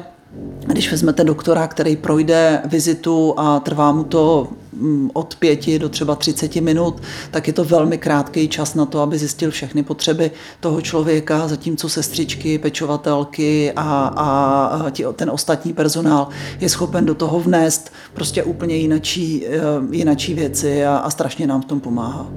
když 0.68 0.92
vezmete 0.92 1.24
doktora, 1.24 1.68
který 1.68 1.96
projde 1.96 2.62
vizitu 2.66 3.34
a 3.38 3.60
trvá 3.60 3.92
mu 3.92 4.04
to 4.04 4.48
mm, 4.74 5.10
od 5.14 5.36
pěti 5.36 5.80
do 5.80 5.90
třeba 5.90 6.16
30 6.16 6.56
minut, 6.56 7.02
tak 7.32 7.48
je 7.48 7.54
to 7.54 7.64
velmi 7.64 7.98
krátký 7.98 8.48
čas 8.48 8.76
na 8.76 8.86
to, 8.86 9.00
aby 9.00 9.18
zjistil 9.18 9.52
všechny 9.52 9.84
potřeby 9.84 10.32
toho 10.60 10.82
člověka, 10.82 11.48
zatímco 11.48 11.90
sestřičky, 11.90 12.58
pečovatelky 12.58 13.74
a, 13.76 14.14
a 14.16 14.92
ten 15.16 15.30
ostatní 15.30 15.74
personál 15.74 16.28
je 16.60 16.70
schopen 16.70 17.06
do 17.06 17.16
toho 17.16 17.40
vnést 17.40 17.92
prostě 18.14 18.44
úplně 18.44 18.76
jinačí, 18.76 19.46
eh, 19.48 19.60
jinačí 19.92 20.34
věci 20.34 20.86
a, 20.86 20.98
a 20.98 21.10
strašně 21.10 21.48
nám 21.48 21.62
v 21.62 21.66
tom 21.66 21.80
pomáhá. 21.80 22.28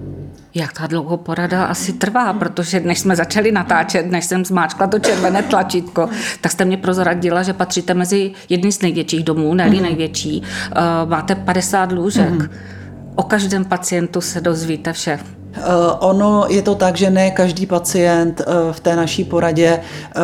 Jak 0.57 0.73
ta 0.73 0.87
dlouho 0.87 1.17
porada 1.17 1.65
asi 1.65 1.93
trvá, 1.93 2.33
protože 2.33 2.81
než 2.81 2.99
jsme 2.99 3.17
začali 3.17 3.53
natáčet, 3.53 4.11
než 4.11 4.25
jsem 4.25 4.45
zmáčkla 4.45 4.87
to 4.87 4.99
červené 4.99 5.43
tlačítko, 5.43 6.09
tak 6.41 6.53
jste 6.53 6.65
mě 6.65 6.77
prozradila, 6.77 7.43
že 7.43 7.53
patříte 7.53 7.95
mezi 7.95 8.33
jedny 8.49 8.73
z 8.73 8.83
největších 8.83 9.25
domů, 9.25 9.55
ne 9.55 9.69
mm-hmm. 9.69 9.83
největší. 9.83 10.43
Uh, 10.43 11.11
máte 11.11 11.35
50 11.35 11.93
lůžek. 11.93 12.31
Mm-hmm. 12.31 12.51
O 13.15 13.23
každém 13.23 13.65
pacientu 13.65 14.21
se 14.21 14.41
dozvíte 14.41 14.93
vše. 14.93 15.19
Eh, 15.57 15.63
ono 15.99 16.47
je 16.49 16.63
to 16.63 16.75
tak, 16.75 16.97
že 16.97 17.11
ne 17.11 17.31
každý 17.31 17.67
pacient 17.67 18.41
eh, 18.41 18.73
v 18.73 18.81
té 18.81 18.97
naší 18.97 19.25
poradě 19.25 19.81
eh, 19.81 20.21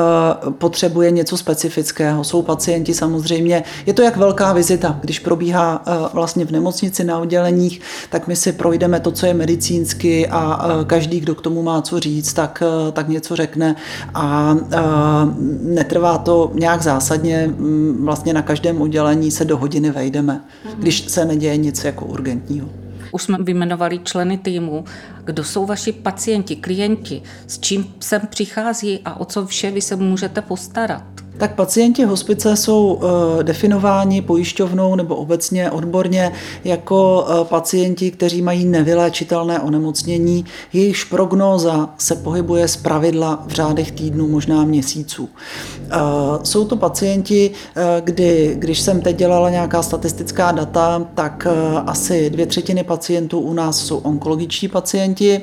potřebuje 0.50 1.10
něco 1.10 1.36
specifického. 1.36 2.24
Jsou 2.24 2.42
pacienti 2.42 2.94
samozřejmě, 2.94 3.64
je 3.86 3.92
to 3.92 4.02
jak 4.02 4.16
velká 4.16 4.52
vizita, 4.52 4.98
když 5.00 5.18
probíhá 5.18 5.82
vlastně 6.12 6.44
v 6.44 6.50
nemocnici 6.50 7.04
na 7.04 7.18
odděleních, 7.18 7.80
tak 8.10 8.28
my 8.28 8.36
si 8.36 8.52
projdeme 8.52 9.00
to, 9.00 9.10
co 9.10 9.26
je 9.26 9.34
medicínsky 9.34 10.28
a 10.28 10.68
každý, 10.86 11.20
kdo 11.20 11.34
k 11.34 11.40
tomu 11.40 11.62
má 11.62 11.82
co 11.82 12.00
říct, 12.00 12.32
tak, 12.32 12.62
tak 12.92 13.08
něco 13.08 13.36
řekne 13.36 13.76
a 14.14 14.56
netrvá 15.62 16.18
to 16.18 16.50
nějak 16.54 16.82
zásadně, 16.82 17.46
mm, 17.46 17.98
vlastně 18.04 18.32
na 18.32 18.42
každém 18.42 18.80
oddělení 18.80 19.30
se 19.30 19.44
do 19.44 19.56
hodiny 19.56 19.90
vejdeme, 19.90 20.40
když 20.78 21.08
se 21.08 21.24
neděje 21.24 21.56
nic 21.56 21.84
jako 21.84 22.04
urgentního. 22.04 22.81
Už 23.12 23.22
jsme 23.22 23.38
vyjmenovali 23.40 23.98
členy 23.98 24.38
týmu. 24.38 24.84
Kdo 25.24 25.44
jsou 25.44 25.66
vaši 25.66 25.92
pacienti, 25.92 26.56
klienti, 26.56 27.22
s 27.46 27.58
čím 27.58 27.94
sem 28.00 28.20
přichází 28.30 29.00
a 29.04 29.20
o 29.20 29.24
co 29.24 29.46
vše 29.46 29.70
vy 29.70 29.80
se 29.80 29.96
můžete 29.96 30.42
postarat? 30.42 31.04
Tak 31.38 31.54
pacienti 31.54 32.04
hospice 32.04 32.56
jsou 32.56 33.00
eh, 33.02 33.42
definováni 33.44 34.22
pojišťovnou 34.22 34.94
nebo 34.94 35.16
obecně 35.16 35.70
odborně 35.70 36.32
jako 36.64 37.26
eh, 37.28 37.44
pacienti, 37.44 38.10
kteří 38.10 38.42
mají 38.42 38.64
nevyléčitelné 38.64 39.60
onemocnění, 39.60 40.44
jejichž 40.72 41.04
prognóza 41.04 41.90
se 41.98 42.16
pohybuje 42.16 42.68
z 42.68 42.76
pravidla 42.76 43.44
v 43.46 43.52
řádech 43.52 43.92
týdnů, 43.92 44.28
možná 44.28 44.64
měsíců. 44.64 45.28
Eh, 45.90 45.96
jsou 46.42 46.64
to 46.64 46.76
pacienti, 46.76 47.50
kdy, 48.00 48.54
když 48.58 48.80
jsem 48.80 49.00
teď 49.00 49.16
dělala 49.16 49.50
nějaká 49.50 49.82
statistická 49.82 50.52
data, 50.52 51.06
tak 51.14 51.46
asi 51.86 52.30
dvě 52.30 52.46
třetiny 52.46 52.84
pacientů 52.84 53.40
u 53.40 53.52
nás 53.54 53.86
jsou 53.86 53.98
onkologičtí 53.98 54.68
pacienti, 54.68 55.40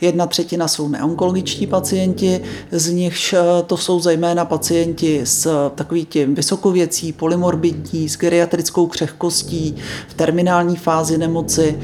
jedna 0.00 0.26
třetina 0.26 0.68
jsou 0.68 0.88
neonkologičtí 0.88 1.66
pacienti, 1.66 2.40
z 2.70 2.90
nichž 2.90 3.34
to 3.66 3.76
jsou 3.76 4.00
zejména 4.00 4.44
pacienti 4.44 5.20
s 5.24 5.41
takový 5.74 6.04
tím 6.04 6.34
vysokověcí, 6.34 7.12
polymorbidní, 7.12 8.08
s 8.08 8.18
geriatrickou 8.18 8.86
křehkostí, 8.86 9.76
v 10.08 10.14
terminální 10.14 10.76
fázi 10.76 11.18
nemoci. 11.18 11.78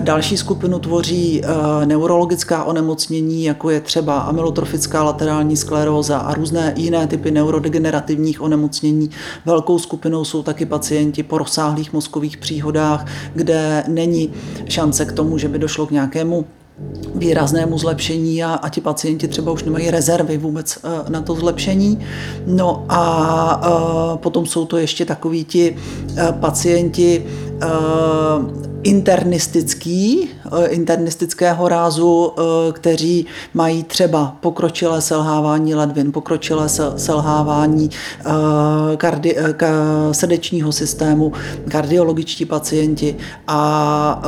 Další 0.00 0.36
skupinu 0.36 0.78
tvoří 0.78 1.42
eh, 1.44 1.86
neurologická 1.86 2.64
onemocnění, 2.64 3.44
jako 3.44 3.70
je 3.70 3.80
třeba 3.80 4.20
amylotrofická 4.20 5.02
laterální 5.02 5.56
skleróza 5.56 6.18
a 6.18 6.34
různé 6.34 6.74
jiné 6.76 7.06
typy 7.06 7.30
neurodegenerativních 7.30 8.40
onemocnění. 8.40 9.10
Velkou 9.44 9.78
skupinou 9.78 10.24
jsou 10.24 10.42
taky 10.42 10.66
pacienti 10.66 11.22
po 11.22 11.38
rozsáhlých 11.38 11.92
mozkových 11.92 12.36
příhodách, 12.36 13.06
kde 13.34 13.84
není 13.88 14.32
šance 14.68 15.04
k 15.04 15.12
tomu, 15.12 15.38
že 15.38 15.48
by 15.48 15.58
došlo 15.58 15.86
k 15.86 15.90
nějakému 15.90 16.44
výraznému 17.14 17.78
zlepšení 17.78 18.44
a, 18.44 18.54
a 18.54 18.68
ti 18.68 18.80
pacienti 18.80 19.28
třeba 19.28 19.52
už 19.52 19.64
nemají 19.64 19.90
rezervy 19.90 20.38
vůbec 20.38 20.76
uh, 20.76 21.10
na 21.10 21.20
to 21.20 21.34
zlepšení. 21.34 21.98
No 22.46 22.86
a 22.88 24.12
uh, 24.12 24.18
potom 24.18 24.46
jsou 24.46 24.66
to 24.66 24.76
ještě 24.76 25.04
takoví 25.04 25.44
ti 25.44 25.76
uh, 25.76 26.32
pacienti 26.40 27.26
internistický, 28.84 30.28
internistického 30.68 31.68
rázu, 31.68 32.32
kteří 32.72 33.26
mají 33.54 33.84
třeba 33.84 34.36
pokročilé 34.40 35.00
selhávání 35.00 35.74
ledvin, 35.74 36.12
pokročilé 36.12 36.68
selhávání 36.96 37.90
kardi, 38.96 39.36
srdečního 40.12 40.72
systému, 40.72 41.32
kardiologičtí 41.68 42.44
pacienti 42.44 43.16
a, 43.46 44.22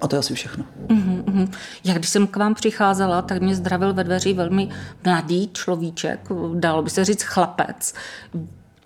a 0.00 0.08
to 0.08 0.16
je 0.16 0.18
asi 0.18 0.34
všechno. 0.34 0.64
Mm-hmm. 0.86 1.48
Já 1.84 1.94
když 1.94 2.08
jsem 2.08 2.26
k 2.26 2.36
vám 2.36 2.54
přicházela, 2.54 3.22
tak 3.22 3.42
mě 3.42 3.54
zdravil 3.54 3.94
ve 3.94 4.04
dveří 4.04 4.34
velmi 4.34 4.68
mladý 5.04 5.50
človíček, 5.52 6.28
dalo 6.54 6.82
by 6.82 6.90
se 6.90 7.04
říct 7.04 7.22
chlapec. 7.22 7.94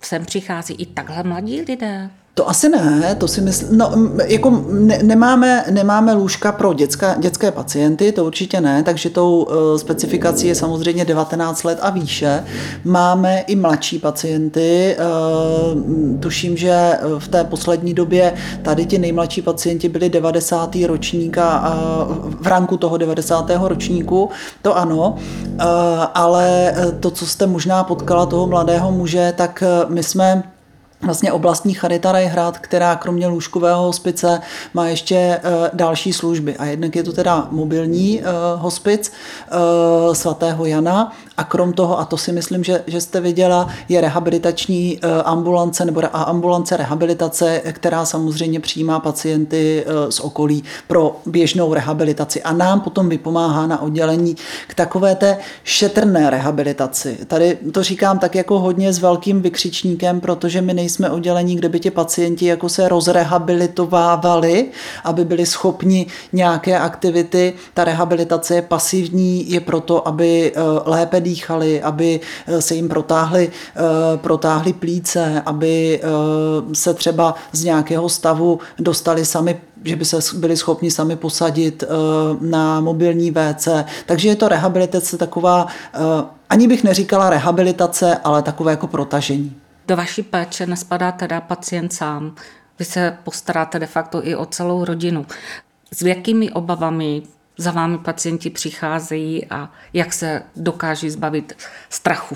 sem 0.01 0.25
přichází 0.25 0.73
i 0.73 0.85
takhle 0.85 1.23
mladí 1.23 1.61
lidé? 1.61 2.09
To 2.35 2.49
asi 2.49 2.69
ne, 2.69 3.15
to 3.19 3.27
si 3.27 3.41
myslím, 3.41 3.77
no, 3.77 3.91
jako 4.25 4.63
ne, 4.71 4.99
nemáme, 5.03 5.65
nemáme 5.71 6.13
lůžka 6.13 6.51
pro 6.51 6.73
dětská, 6.73 7.15
dětské 7.19 7.51
pacienty, 7.51 8.11
to 8.11 8.25
určitě 8.25 8.61
ne, 8.61 8.83
takže 8.83 9.09
tou 9.09 9.43
uh, 9.43 9.77
specifikací 9.77 10.47
je 10.47 10.55
samozřejmě 10.55 11.05
19 11.05 11.63
let 11.63 11.79
a 11.81 11.89
výše. 11.89 12.43
Máme 12.83 13.39
i 13.39 13.55
mladší 13.55 13.99
pacienty, 13.99 14.97
uh, 15.75 16.19
tuším, 16.19 16.57
že 16.57 16.93
v 17.17 17.27
té 17.27 17.43
poslední 17.43 17.93
době 17.93 18.33
tady 18.61 18.85
ti 18.85 18.97
nejmladší 18.97 19.41
pacienti 19.41 19.89
byli 19.89 20.09
90. 20.09 20.75
ročník 20.85 21.37
a 21.37 21.75
uh, 21.75 22.33
v 22.41 22.47
ranku 22.47 22.77
toho 22.77 22.97
90. 22.97 23.51
ročníku, 23.63 24.29
to 24.61 24.77
ano, 24.77 25.15
uh, 25.15 25.65
ale 26.13 26.75
to, 26.99 27.11
co 27.11 27.25
jste 27.25 27.47
možná 27.47 27.83
potkala 27.83 28.25
toho 28.25 28.47
mladého 28.47 28.91
muže, 28.91 29.33
tak 29.37 29.63
my 29.87 30.03
jsme 30.03 30.43
vlastně 31.03 31.31
oblastní 31.31 31.73
Charita 31.73 32.11
Rajhrad, 32.11 32.57
která 32.57 32.95
kromě 32.95 33.27
lůžkového 33.27 33.83
hospice 33.83 34.41
má 34.73 34.87
ještě 34.87 35.15
e, 35.15 35.39
další 35.73 36.13
služby. 36.13 36.57
A 36.57 36.65
jednak 36.65 36.95
je 36.95 37.03
to 37.03 37.13
teda 37.13 37.47
mobilní 37.51 38.21
e, 38.21 38.25
hospic 38.55 39.11
e, 39.11 40.15
svatého 40.15 40.65
Jana 40.65 41.11
a 41.37 41.43
krom 41.43 41.73
toho, 41.73 41.99
a 41.99 42.05
to 42.05 42.17
si 42.17 42.31
myslím, 42.31 42.63
že, 42.63 42.83
že 42.87 43.01
jste 43.01 43.21
viděla, 43.21 43.67
je 43.89 44.01
rehabilitační 44.01 44.99
ambulance 45.25 45.85
nebo 45.85 46.01
ambulance 46.13 46.77
rehabilitace, 46.77 47.61
která 47.71 48.05
samozřejmě 48.05 48.59
přijímá 48.59 48.99
pacienty 48.99 49.85
z 50.09 50.19
okolí 50.19 50.63
pro 50.87 51.15
běžnou 51.25 51.73
rehabilitaci. 51.73 52.43
A 52.43 52.53
nám 52.53 52.81
potom 52.81 53.09
vypomáhá 53.09 53.67
na 53.67 53.81
oddělení 53.81 54.35
k 54.67 54.73
takové 54.73 55.15
té 55.15 55.37
šetrné 55.63 56.29
rehabilitaci. 56.29 57.17
Tady 57.27 57.57
to 57.71 57.83
říkám 57.83 58.19
tak 58.19 58.35
jako 58.35 58.59
hodně 58.59 58.93
s 58.93 58.99
velkým 58.99 59.41
vykřičníkem, 59.41 60.21
protože 60.21 60.61
my 60.61 60.73
nejsme 60.73 61.03
jsme 61.03 61.11
oddělení, 61.11 61.55
kde 61.55 61.69
by 61.69 61.79
ti 61.79 61.91
pacienti 61.91 62.45
jako 62.45 62.69
se 62.69 62.87
rozrehabilitovávali, 62.89 64.69
aby 65.03 65.25
byli 65.25 65.45
schopni 65.45 66.07
nějaké 66.33 66.79
aktivity. 66.79 67.53
Ta 67.73 67.83
rehabilitace 67.83 68.55
je 68.55 68.61
pasivní, 68.61 69.51
je 69.51 69.59
proto, 69.59 70.07
aby 70.07 70.51
eh, 70.55 70.61
lépe 70.85 71.21
dýchali, 71.23 71.81
aby 71.81 72.19
eh, 72.47 72.61
se 72.61 72.75
jim 72.75 72.89
protáhly, 72.89 73.51
eh, 73.75 74.17
protáhly 74.17 74.73
plíce, 74.73 75.41
aby 75.45 76.01
se 76.73 76.93
třeba 76.93 77.35
z 77.51 77.63
nějakého 77.63 78.09
stavu 78.09 78.59
dostali 78.79 79.25
sami 79.25 79.57
že 79.85 79.95
by 79.95 80.05
se 80.05 80.17
byli 80.35 80.57
schopni 80.57 80.91
sami 80.91 81.15
posadit 81.15 81.83
na 82.41 82.81
mobilní 82.81 83.31
WC. 83.31 83.67
Takže 84.05 84.29
je 84.29 84.35
to 84.35 84.47
rehabilitace 84.47 85.17
taková, 85.17 85.67
ani 86.49 86.67
bych 86.67 86.83
neříkala 86.83 87.29
rehabilitace, 87.29 88.17
ale 88.23 88.41
takové 88.41 88.71
jako 88.71 88.87
protažení. 88.87 89.55
Do 89.87 89.97
vaší 89.97 90.23
péče 90.23 90.65
nespadá 90.65 91.11
teda 91.11 91.41
pacient 91.41 91.93
sám. 91.93 92.35
Vy 92.79 92.85
se 92.85 93.17
postaráte 93.23 93.79
de 93.79 93.85
facto 93.85 94.27
i 94.27 94.35
o 94.35 94.45
celou 94.45 94.85
rodinu. 94.85 95.25
S 95.91 96.01
jakými 96.01 96.51
obavami 96.51 97.23
za 97.57 97.71
vámi 97.71 97.97
pacienti 97.97 98.49
přicházejí 98.49 99.45
a 99.49 99.69
jak 99.93 100.13
se 100.13 100.41
dokáží 100.55 101.09
zbavit 101.09 101.53
strachu? 101.89 102.35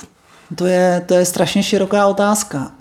To 0.56 0.66
je, 0.66 1.04
to 1.06 1.14
je 1.14 1.26
strašně 1.26 1.64
široká 1.64 2.08
otázka. 2.08 2.72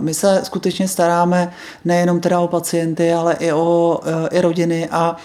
My 0.00 0.14
se 0.14 0.40
skutečně 0.44 0.88
staráme 0.88 1.52
nejenom 1.84 2.20
teda 2.20 2.40
o 2.40 2.48
pacienty, 2.48 3.12
ale 3.12 3.34
i 3.34 3.52
o 3.52 4.00
i 4.30 4.40
rodiny 4.40 4.88
a 4.90 5.16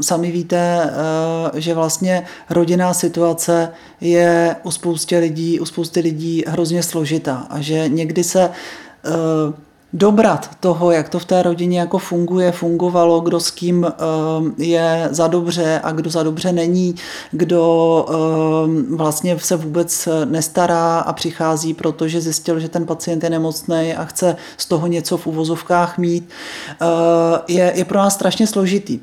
sami 0.00 0.30
víte, 0.30 0.90
že 1.54 1.74
vlastně 1.74 2.26
rodinná 2.50 2.94
situace 2.94 3.72
je 4.00 4.56
u 4.62 4.70
spousty 4.70 5.18
lidí, 5.18 5.60
u 5.60 5.64
spousty 5.64 6.00
lidí 6.00 6.44
hrozně 6.46 6.82
složitá 6.82 7.46
a 7.50 7.60
že 7.60 7.88
někdy 7.88 8.24
se 8.24 8.50
dobrat 9.92 10.50
toho, 10.60 10.90
jak 10.90 11.08
to 11.08 11.18
v 11.18 11.24
té 11.24 11.42
rodině 11.42 11.80
jako 11.80 11.98
funguje, 11.98 12.52
fungovalo, 12.52 13.20
kdo 13.20 13.40
s 13.40 13.50
kým 13.50 13.84
ehm, 13.84 14.54
je 14.58 15.08
za 15.10 15.26
dobře 15.26 15.80
a 15.84 15.92
kdo 15.92 16.10
za 16.10 16.22
dobře 16.22 16.52
není, 16.52 16.94
kdo 17.30 18.06
ehm, 18.08 18.96
vlastně 18.96 19.38
se 19.38 19.56
vůbec 19.56 20.08
nestará 20.24 20.98
a 20.98 21.12
přichází, 21.12 21.74
protože 21.74 22.20
zjistil, 22.20 22.60
že 22.60 22.68
ten 22.68 22.86
pacient 22.86 23.24
je 23.24 23.30
nemocný 23.30 23.94
a 23.94 24.04
chce 24.04 24.36
z 24.56 24.66
toho 24.66 24.86
něco 24.86 25.16
v 25.16 25.26
uvozovkách 25.26 25.98
mít, 25.98 26.28
eh, 26.80 26.86
je, 27.48 27.72
je 27.74 27.84
pro 27.84 27.98
nás 27.98 28.14
strašně 28.14 28.46
složitý. 28.46 29.00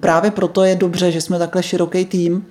Právě 0.00 0.30
proto 0.30 0.64
je 0.64 0.76
dobře, 0.76 1.12
že 1.12 1.20
jsme 1.20 1.38
takhle 1.38 1.62
široký 1.62 2.04
tým, 2.04 2.46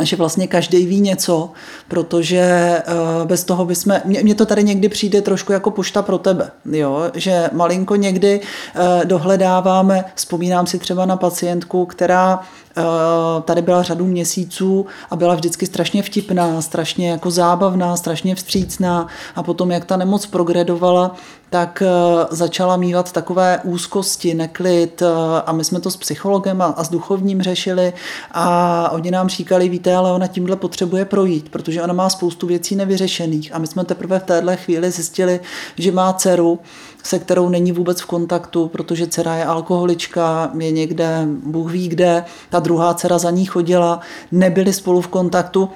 že 0.00 0.16
vlastně 0.16 0.46
každý 0.46 0.86
ví 0.86 1.00
něco, 1.00 1.50
protože 1.88 2.76
uh, 2.88 3.26
bez 3.26 3.44
toho 3.44 3.64
bychom, 3.64 4.00
mně 4.04 4.34
to 4.34 4.46
tady 4.46 4.64
někdy 4.64 4.88
přijde 4.88 5.22
trošku 5.22 5.52
jako 5.52 5.70
pošta 5.70 6.02
pro 6.02 6.18
tebe, 6.18 6.50
jo? 6.64 7.10
že 7.14 7.50
malinko 7.52 7.96
někdy 7.96 8.40
uh, 8.40 9.04
dohledáváme, 9.04 10.04
vzpomínám 10.14 10.66
si 10.66 10.78
třeba 10.78 11.06
na 11.06 11.16
pacientku, 11.16 11.86
která 11.86 12.40
Eh, 12.76 13.42
tady 13.42 13.62
byla 13.62 13.82
řadu 13.82 14.06
měsíců 14.06 14.86
a 15.10 15.16
byla 15.16 15.34
vždycky 15.34 15.66
strašně 15.66 16.02
vtipná, 16.02 16.62
strašně 16.62 17.10
jako 17.10 17.30
zábavná, 17.30 17.96
strašně 17.96 18.34
vstřícná 18.34 19.06
a 19.36 19.42
potom, 19.42 19.70
jak 19.70 19.84
ta 19.84 19.96
nemoc 19.96 20.26
progredovala, 20.26 21.14
tak 21.52 21.82
eh, 21.82 22.26
začala 22.30 22.76
mývat 22.76 23.12
takové 23.12 23.60
úzkosti, 23.64 24.34
neklid 24.34 25.02
eh, 25.02 25.06
a 25.46 25.52
my 25.52 25.64
jsme 25.64 25.80
to 25.80 25.90
s 25.90 25.96
psychologem 25.96 26.62
a, 26.62 26.84
s 26.84 26.88
duchovním 26.88 27.42
řešili 27.42 27.92
a 28.30 28.90
oni 28.92 29.10
nám 29.10 29.28
říkali, 29.28 29.68
víte, 29.68 29.94
ale 29.94 30.12
ona 30.12 30.26
tímhle 30.26 30.56
potřebuje 30.56 31.04
projít, 31.04 31.48
protože 31.48 31.82
ona 31.82 31.92
má 31.92 32.10
spoustu 32.10 32.46
věcí 32.46 32.76
nevyřešených. 32.76 33.54
A 33.54 33.58
my 33.58 33.66
jsme 33.66 33.84
teprve 33.84 34.18
v 34.18 34.22
téhle 34.22 34.56
chvíli 34.56 34.90
zjistili, 34.90 35.40
že 35.76 35.92
má 35.92 36.12
dceru, 36.12 36.58
se 37.02 37.18
kterou 37.18 37.48
není 37.48 37.72
vůbec 37.72 38.00
v 38.00 38.06
kontaktu, 38.06 38.68
protože 38.68 39.06
dcera 39.06 39.34
je 39.34 39.44
alkoholička, 39.44 40.50
je 40.58 40.70
někde, 40.70 41.26
Bůh 41.46 41.70
ví 41.70 41.88
kde, 41.88 42.24
ta 42.50 42.60
druhá 42.60 42.94
dcera 42.94 43.18
za 43.18 43.30
ní 43.30 43.44
chodila, 43.44 44.00
nebyli 44.32 44.72
spolu 44.72 45.00
v 45.00 45.08
kontaktu. 45.08 45.70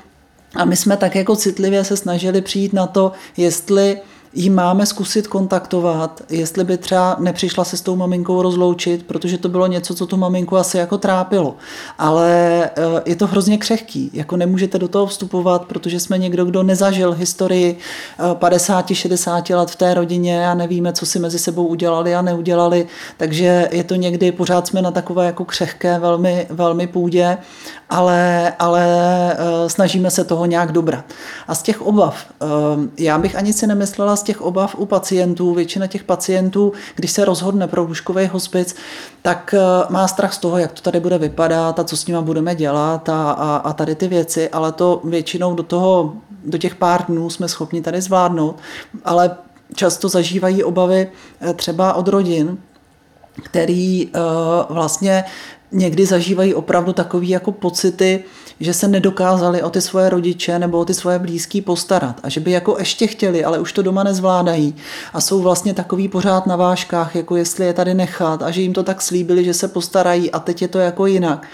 A 0.55 0.65
my 0.65 0.77
jsme 0.77 0.97
tak 0.97 1.15
jako 1.15 1.37
citlivě 1.37 1.85
se 1.85 1.97
snažili 1.97 2.41
přijít 2.41 2.73
na 2.73 2.87
to, 2.87 3.13
jestli 3.37 4.01
jí 4.37 4.51
máme 4.51 4.87
zkusit 4.87 5.27
kontaktovat, 5.27 6.23
jestli 6.31 6.65
by 6.65 6.79
třeba 6.79 7.17
nepřišla 7.19 7.65
se 7.65 7.77
s 7.77 7.81
tou 7.81 7.97
maminkou 7.97 8.43
rozloučit, 8.43 9.07
protože 9.07 9.39
to 9.39 9.49
bylo 9.49 9.67
něco, 9.67 9.95
co 9.95 10.07
tu 10.07 10.17
maminku 10.17 10.57
asi 10.57 10.79
jako 10.79 10.99
trápilo. 10.99 11.55
Ale 11.99 12.65
eh, 12.65 13.03
je 13.07 13.17
to 13.17 13.27
hrozně 13.27 13.59
křehký, 13.59 14.11
jako 14.13 14.37
nemůžete 14.37 14.79
do 14.79 14.89
toho 14.89 15.07
vstupovat, 15.07 15.65
protože 15.65 16.01
jsme 16.01 16.19
někdo, 16.19 16.45
kdo 16.45 16.63
nezažil 16.63 17.13
historii 17.13 17.79
50-60 18.19 19.43
eh, 19.51 19.57
let 19.57 19.71
v 19.71 19.77
té 19.77 19.95
rodině 19.95 20.49
a 20.49 20.55
nevíme, 20.55 20.93
co 20.93 21.07
si 21.07 21.19
mezi 21.19 21.39
sebou 21.39 21.67
udělali 21.67 22.15
a 22.15 22.23
neudělali, 22.23 22.87
takže 23.17 23.69
je 23.73 23.85
to 23.85 23.95
někdy, 23.95 24.33
pořád 24.33 24.67
jsme 24.67 24.83
na 24.83 24.91
takové 24.91 25.27
jako 25.27 25.45
křehké 25.45 25.99
velmi, 25.99 26.47
velmi 26.51 26.87
půdě, 26.87 27.39
ale, 27.91 28.53
ale 28.59 28.87
eh, 29.33 29.69
snažíme 29.69 30.11
se 30.11 30.25
toho 30.25 30.47
nějak 30.47 30.73
dobrat. 30.73 31.05
A 31.49 31.55
z 31.55 31.63
těch 31.63 31.83
obav, 31.83 32.27
já 32.99 33.19
bych 33.19 33.37
ani 33.37 33.53
si 33.53 33.67
nemyslela 33.67 34.17
těch 34.27 34.43
obav 34.43 34.75
u 34.79 34.87
pacientů, 34.87 35.55
většina 35.55 35.87
těch 35.87 36.05
pacientů, 36.05 36.73
když 36.95 37.11
se 37.11 37.25
rozhodne 37.25 37.69
pro 37.69 37.83
lůžkový 37.83 38.27
hospic, 38.27 38.77
tak 39.23 39.55
eh, 39.55 39.61
má 39.89 40.09
strach 40.09 40.35
z 40.35 40.39
toho, 40.39 40.59
jak 40.59 40.73
to 40.73 40.81
tady 40.81 41.01
bude 41.01 41.19
vypadat 41.19 41.79
a 41.79 41.85
co 41.85 41.97
s 41.97 42.07
nima 42.07 42.21
budeme 42.21 42.55
dělat 42.55 43.09
a, 43.09 43.33
a, 43.33 43.57
a 43.57 43.73
tady 43.73 43.95
ty 43.95 44.09
věci, 44.09 44.49
ale 44.49 44.73
to 44.73 45.01
většinou 45.05 45.55
do 45.55 45.63
toho, 45.63 46.15
do 46.45 46.59
těch 46.59 46.75
pár 46.75 47.05
dnů 47.07 47.31
jsme 47.31 47.49
schopni 47.49 47.83
tady 47.83 48.01
zvládnout, 48.01 48.57
ale 49.05 49.37
často 49.75 50.09
zažívají 50.09 50.65
obavy 50.65 51.11
eh, 51.41 51.55
třeba 51.55 51.95
od 51.95 52.09
rodin, 52.09 52.59
který 53.43 54.07
uh, 54.07 54.13
vlastně 54.69 55.25
někdy 55.73 56.07
zažívají 56.07 56.55
opravdu 56.55 56.93
takové 56.93 57.27
jako 57.27 57.53
pocity, 57.53 58.25
že 58.61 58.75
se 58.75 58.89
nedokázali 58.89 59.63
o 59.63 59.71
ty 59.71 59.81
svoje 59.81 60.11
rodiče 60.11 60.59
nebo 60.59 60.79
o 60.79 60.85
ty 60.85 60.95
svoje 60.95 61.19
blízký 61.19 61.61
postarat 61.61 62.21
a 62.23 62.29
že 62.29 62.41
by 62.41 62.51
jako 62.51 62.77
ještě 62.79 63.07
chtěli, 63.07 63.45
ale 63.45 63.59
už 63.59 63.73
to 63.73 63.83
doma 63.83 64.03
nezvládají 64.03 64.75
a 65.13 65.21
jsou 65.21 65.43
vlastně 65.43 65.75
takový 65.75 66.09
pořád 66.09 66.47
na 66.47 66.57
vážkách, 66.57 67.17
jako 67.17 67.37
jestli 67.37 67.67
je 67.67 67.73
tady 67.73 67.95
nechat 67.95 68.43
a 68.43 68.51
že 68.51 68.61
jim 68.61 68.73
to 68.73 68.83
tak 68.83 69.03
slíbili, 69.03 69.45
že 69.45 69.55
se 69.55 69.69
postarají 69.69 70.31
a 70.31 70.39
teď 70.39 70.63
je 70.63 70.69
to 70.69 70.79
jako 70.79 71.07
jinak. 71.07 71.47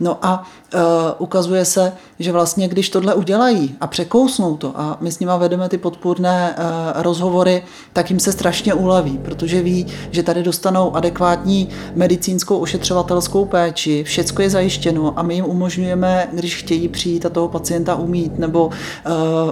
No 0.00 0.18
a 0.22 0.42
uh, 0.74 0.80
ukazuje 1.18 1.64
se, 1.64 1.92
že 2.18 2.32
vlastně 2.32 2.68
když 2.68 2.90
tohle 2.90 3.14
udělají 3.14 3.74
a 3.80 3.86
překousnou 3.86 4.56
to 4.56 4.80
a 4.80 4.98
my 5.00 5.12
s 5.12 5.18
nima 5.18 5.36
vedeme 5.36 5.68
ty 5.68 5.78
podpůrné 5.78 6.56
uh, 6.58 7.02
rozhovory, 7.02 7.62
tak 7.92 8.10
jim 8.10 8.20
se 8.20 8.32
strašně 8.32 8.74
uleví, 8.74 9.18
protože 9.18 9.62
ví, 9.62 9.86
že 10.10 10.22
tady 10.22 10.42
dostanou 10.42 10.96
adekvátní 10.96 11.68
medicínskou 11.94 12.58
ošetřovatelskou 12.58 13.44
péči, 13.44 14.04
všecko 14.04 14.42
je 14.42 14.50
zajištěno 14.50 15.18
a 15.18 15.22
my 15.22 15.34
jim 15.34 15.44
umožňujeme, 15.44 16.28
když 16.32 16.56
chtějí 16.56 16.88
přijít 16.88 17.26
a 17.26 17.30
toho 17.30 17.48
pacienta 17.48 17.94
umít 17.94 18.38
nebo 18.38 18.66
uh, 18.66 18.72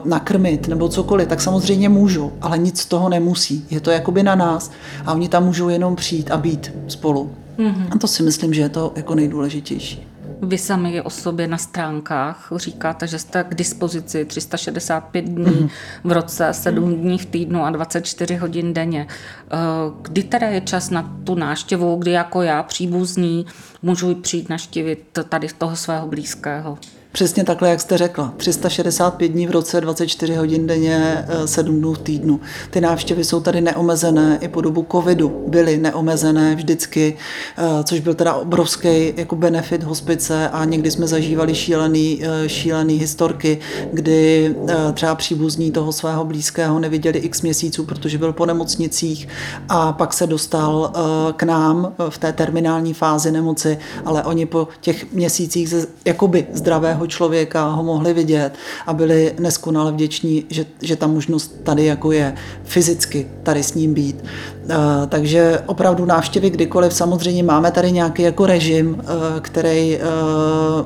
nakrmit 0.05 0.69
nebo 0.69 0.89
cokoliv, 0.89 1.29
tak 1.29 1.41
samozřejmě 1.41 1.89
můžou, 1.89 2.33
ale 2.41 2.59
nic 2.59 2.81
z 2.81 2.87
toho 2.87 3.09
nemusí. 3.09 3.67
Je 3.71 3.81
to 3.81 3.91
jakoby 3.91 4.23
na 4.23 4.35
nás 4.35 4.71
a 5.07 5.13
oni 5.13 5.29
tam 5.29 5.45
můžou 5.45 5.69
jenom 5.69 5.97
přijít 5.97 6.31
a 6.31 6.37
být 6.37 6.73
spolu. 6.89 7.31
Mm-hmm. 7.59 7.87
A 7.91 7.99
to 7.99 8.07
si 8.07 8.23
myslím, 8.23 8.55
že 8.55 8.61
je 8.61 8.69
to 8.69 8.93
jako 8.97 9.15
nejdůležitější. 9.15 10.14
Vy 10.45 10.59
sami 10.59 11.03
o 11.03 11.11
sobě 11.11 11.47
na 11.47 11.59
stránkách 11.59 12.53
říkáte, 12.57 13.07
že 13.07 13.19
jste 13.19 13.45
k 13.45 13.55
dispozici 13.55 14.25
365 14.25 15.25
dní 15.25 15.61
mm. 15.61 15.69
v 16.05 16.13
roce, 16.13 16.53
7 16.53 16.95
dní 16.95 17.19
v 17.19 17.27
týdnu 17.27 17.65
a 17.65 17.71
24 17.71 18.37
hodin 18.37 18.75
denně. 18.75 19.07
Eh, 19.09 19.57
kdy 20.03 20.23
teda 20.23 20.47
je 20.47 20.61
čas 20.61 20.91
na 20.91 21.15
tu 21.25 21.35
náštěvu, 21.35 21.97
kdy 21.97 22.11
jako 22.11 22.43
já 22.43 22.63
příbuzný 22.63 23.47
můžu 23.83 24.15
přijít 24.15 24.49
naštívit 24.49 25.19
tady 25.29 25.49
toho 25.59 25.77
svého 25.77 26.07
blízkého? 26.07 26.79
Přesně 27.15 27.45
takhle, 27.45 27.71
jak 27.71 27.81
jste 27.81 27.99
řekla. 27.99 28.35
365 28.37 29.29
dní 29.29 29.47
v 29.47 29.51
roce, 29.51 29.81
24 29.81 30.35
hodin 30.35 30.67
denně, 30.67 31.27
7 31.45 31.75
eh, 31.75 31.79
dnů 31.79 31.93
v 31.93 31.99
týdnu. 31.99 32.41
Ty 32.71 32.81
návštěvy 32.81 33.25
jsou 33.25 33.41
tady 33.41 33.61
neomezené, 33.61 34.39
i 34.41 34.49
po 34.49 34.61
dobu 34.61 34.87
covidu 34.93 35.45
byly 35.49 35.77
neomezené 35.77 36.55
vždycky, 36.55 37.17
eh, 37.59 37.85
což 37.85 38.01
byl 38.01 38.15
teda 38.15 38.35
obrovský 38.35 39.13
jako 39.17 39.37
benefit 39.37 39.83
hospice 39.83 40.49
a 40.49 40.65
někdy 40.65 40.91
jsme 40.91 41.07
zažívali 41.07 41.55
šílený, 41.55 42.23
eh, 42.23 42.49
šílený 42.49 42.95
historky, 42.95 43.59
kdy 43.93 44.55
třeba 44.95 45.15
příbuzní 45.15 45.71
toho 45.71 45.93
svého 45.93 46.25
blízkého 46.25 46.79
neviděli 46.79 47.19
x 47.19 47.43
měsíců, 47.43 47.85
protože 47.85 48.19
byl 48.19 48.33
po 48.33 48.47
nemocnicích 48.47 49.29
a 49.69 49.93
pak 49.93 50.13
se 50.13 50.27
dostal 50.27 50.93
k 51.37 51.43
nám 51.43 51.95
v 52.09 52.19
té 52.19 52.33
terminální 52.33 52.95
fázi 52.95 53.33
nemoci, 53.33 53.79
ale 54.05 54.25
oni 54.25 54.47
po 54.47 54.69
těch 54.81 55.13
měsících 55.13 55.69
ze, 55.69 55.87
jakoby 56.05 56.47
zdravého 56.53 57.04
druhého 57.05 57.07
člověka 57.07 57.65
ho 57.71 57.83
mohli 57.83 58.15
vidět 58.15 58.53
a 58.87 58.93
byli 58.93 59.35
neskonale 59.39 59.93
vděční, 59.93 60.45
že, 60.49 60.67
že 60.83 60.97
ta 60.97 61.07
možnost 61.07 61.55
tady 61.63 61.85
jako 61.85 62.13
je 62.13 62.35
fyzicky 62.65 63.27
tady 63.43 63.63
s 63.63 63.75
ním 63.75 63.95
být. 63.95 64.25
Eh, 64.69 65.07
takže 65.09 65.63
opravdu 65.67 66.05
návštěvy 66.05 66.51
kdykoliv. 66.51 66.93
Samozřejmě 66.93 67.43
máme 67.43 67.71
tady 67.71 67.93
nějaký 67.93 68.23
jako 68.23 68.47
režim, 68.47 68.97
eh, 69.01 69.41
který 69.41 69.97
eh, 69.97 70.01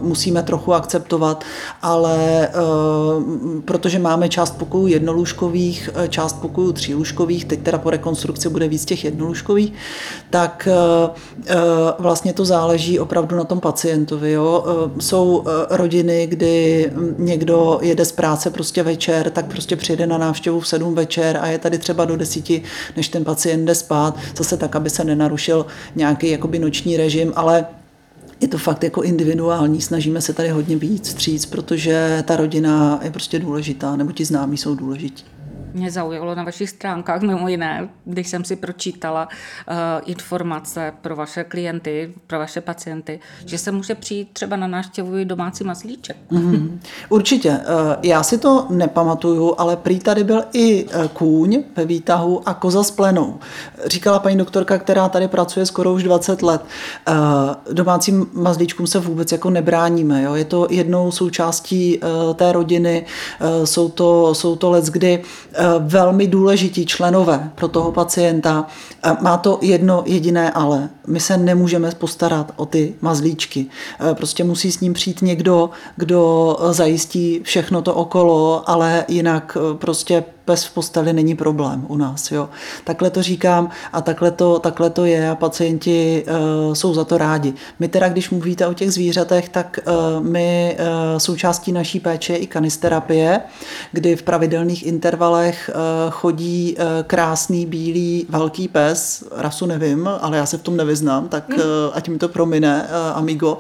musíme 0.01 0.43
trochu 0.43 0.75
akceptovat, 0.75 1.45
ale 1.83 2.49
protože 3.65 3.99
máme 3.99 4.29
část 4.29 4.59
pokojů 4.59 4.87
jednolůžkových, 4.87 5.91
část 6.09 6.41
pokojů 6.41 6.73
třílůžkových, 6.73 7.45
teď 7.45 7.61
teda 7.63 7.79
po 7.79 7.91
rekonstrukci 7.91 8.49
bude 8.49 8.69
víc 8.69 8.85
těch 8.85 9.05
jednolůžkových, 9.05 9.73
tak 10.31 10.69
vlastně 11.99 12.33
to 12.33 12.45
záleží 12.45 12.99
opravdu 12.99 13.37
na 13.37 13.45
tom 13.45 13.61
pacientovi. 13.61 14.33
Jo. 14.33 14.65
Jsou 15.01 15.45
rodiny, 15.71 16.08
kdy 16.27 16.91
někdo 17.19 17.79
jede 17.83 18.05
z 18.05 18.13
práce 18.13 18.51
prostě 18.51 18.83
večer, 18.83 19.31
tak 19.31 19.47
prostě 19.47 19.77
přijede 19.77 20.07
na 20.07 20.19
návštěvu 20.19 20.61
v 20.61 20.69
sedm 20.69 20.95
večer 20.95 21.39
a 21.41 21.47
je 21.47 21.59
tady 21.59 21.79
třeba 21.79 22.05
do 22.05 22.17
desíti, 22.17 22.63
než 22.97 23.09
ten 23.09 23.25
pacient 23.25 23.65
jde 23.65 23.75
spát, 23.75 24.19
zase 24.37 24.57
tak, 24.57 24.77
aby 24.77 24.91
se 24.91 25.05
nenarušil 25.05 25.67
nějaký 25.97 26.31
jakoby 26.31 26.59
noční 26.59 26.97
režim, 26.97 27.33
ale 27.37 27.67
je 28.41 28.49
to 28.49 28.59
fakt 28.59 28.85
jako 28.85 29.03
individuální, 29.03 29.81
snažíme 29.81 30.21
se 30.21 30.33
tady 30.33 30.49
hodně 30.49 30.77
víc 30.77 31.09
vstříc, 31.09 31.47
protože 31.47 32.25
ta 32.27 32.37
rodina 32.37 33.01
je 33.03 33.11
prostě 33.11 33.39
důležitá, 33.39 33.97
nebo 33.97 34.13
ti 34.13 34.25
známí 34.25 34.57
jsou 34.57 34.75
důležití 34.75 35.25
mě 35.73 35.91
zaujalo 35.91 36.35
na 36.35 36.45
vašich 36.45 36.71
stránkách, 36.71 37.23
mimo 37.23 37.49
jiné, 37.49 37.89
když 38.05 38.29
jsem 38.29 38.45
si 38.45 38.57
pročítala 38.57 39.29
uh, 39.29 39.75
informace 40.07 40.93
pro 41.01 41.17
vaše 41.17 41.45
klienty, 41.45 42.15
pro 42.27 42.39
vaše 42.39 42.61
pacienty, 42.61 43.21
že 43.47 43.59
se 43.59 43.73
může 43.73 43.95
přijít 43.95 44.29
třeba 44.33 44.57
na 44.57 44.67
návštěvu 44.67 45.25
domácí 45.25 45.65
mazlíček. 45.65 46.17
Mm, 46.31 46.81
určitě. 47.09 47.51
Uh, 47.51 47.57
já 48.03 48.23
si 48.23 48.39
to 48.39 48.67
nepamatuju, 48.71 49.55
ale 49.59 49.77
prý 49.77 49.99
tady 49.99 50.25
byl 50.25 50.43
i 50.53 50.85
uh, 50.85 51.07
kůň 51.07 51.63
ve 51.77 51.85
výtahu 51.85 52.49
a 52.49 52.55
koza 52.55 52.83
s 52.83 52.91
plenou. 52.91 53.39
Říkala 53.87 54.19
paní 54.19 54.39
doktorka, 54.39 54.79
která 54.79 55.09
tady 55.09 55.29
pracuje 55.29 55.67
skoro 55.67 55.93
už 55.93 56.03
20 56.03 56.43
let. 56.43 56.65
Domácím 57.73 58.27
mazlíčkům 58.33 58.87
se 58.87 58.99
vůbec 58.99 59.33
jako 59.33 59.51
nebráníme. 59.51 60.23
Jo? 60.23 60.35
Je 60.35 60.45
to 60.45 60.67
jednou 60.71 61.13
součástí 61.13 62.01
té 62.35 62.53
rodiny, 62.53 63.07
jsou 63.65 63.89
to, 63.89 64.35
jsou 64.35 64.57
to 64.57 64.71
let, 64.71 64.85
kdy 64.85 65.23
velmi 65.79 66.27
důležití 66.27 66.87
členové 66.87 67.51
pro 67.55 67.69
toho 67.69 67.93
pacienta. 67.93 68.67
Má 69.21 69.37
to 69.37 69.59
jedno 69.63 70.03
jediné 70.07 70.51
ale. 70.51 70.89
My 71.07 71.21
se 71.21 71.37
nemůžeme 71.37 71.91
postarat 71.99 72.53
o 72.57 72.67
ty 72.67 72.95
mazlíčky. 73.01 73.67
Prostě 74.15 74.45
musí 74.45 74.73
s 74.73 74.81
ním 74.81 74.93
přijít 74.93 75.23
někdo, 75.23 75.71
kdo 75.97 76.57
zajistí 76.71 77.41
všechno 77.43 77.83
to 77.83 77.95
okolo, 77.95 78.63
ale 78.71 79.05
jinak 79.09 79.57
prostě 79.75 80.25
pes 80.49 80.65
v 80.65 80.75
posteli 80.75 81.13
není 81.13 81.35
problém 81.37 81.85
u 81.89 81.97
nás. 81.97 82.31
Jo. 82.31 82.49
Takhle 82.85 83.11
to 83.11 83.23
říkám 83.23 83.71
a 83.93 84.01
takhle 84.01 84.31
to, 84.31 84.59
takhle 84.59 84.91
to 84.91 85.05
je 85.05 85.31
a 85.31 85.35
pacienti 85.35 86.25
uh, 86.25 86.75
jsou 86.75 86.95
za 86.95 87.05
to 87.05 87.19
rádi. 87.19 87.55
My 87.79 87.89
teda, 87.89 88.09
když 88.09 88.31
mluvíte 88.31 88.67
o 88.67 88.75
těch 88.75 88.93
zvířatech, 88.93 89.49
tak 89.49 89.79
uh, 89.85 90.25
my 90.25 90.77
uh, 90.81 91.19
součástí 91.19 91.73
naší 91.73 92.01
péče 92.01 92.33
je 92.33 92.39
i 92.39 92.47
kanisterapie, 92.47 93.41
kdy 93.93 94.17
v 94.17 94.23
pravidelných 94.23 94.87
intervalech 94.87 95.71
uh, 95.71 96.11
chodí 96.11 96.77
uh, 96.77 96.85
krásný 97.07 97.67
bílý 97.67 98.27
velký 98.29 98.69
pes, 98.69 99.25
rasu 99.37 99.67
nevím, 99.67 100.09
ale 100.21 100.37
já 100.37 100.47
se 100.47 100.59
v 100.59 100.63
tom 100.63 100.77
nevyznám, 100.77 101.29
tak 101.29 101.45
uh, 101.49 101.63
ať 101.93 102.09
mi 102.09 102.19
to 102.19 102.29
promine, 102.29 102.89
uh, 102.89 103.17
Amigo. 103.19 103.59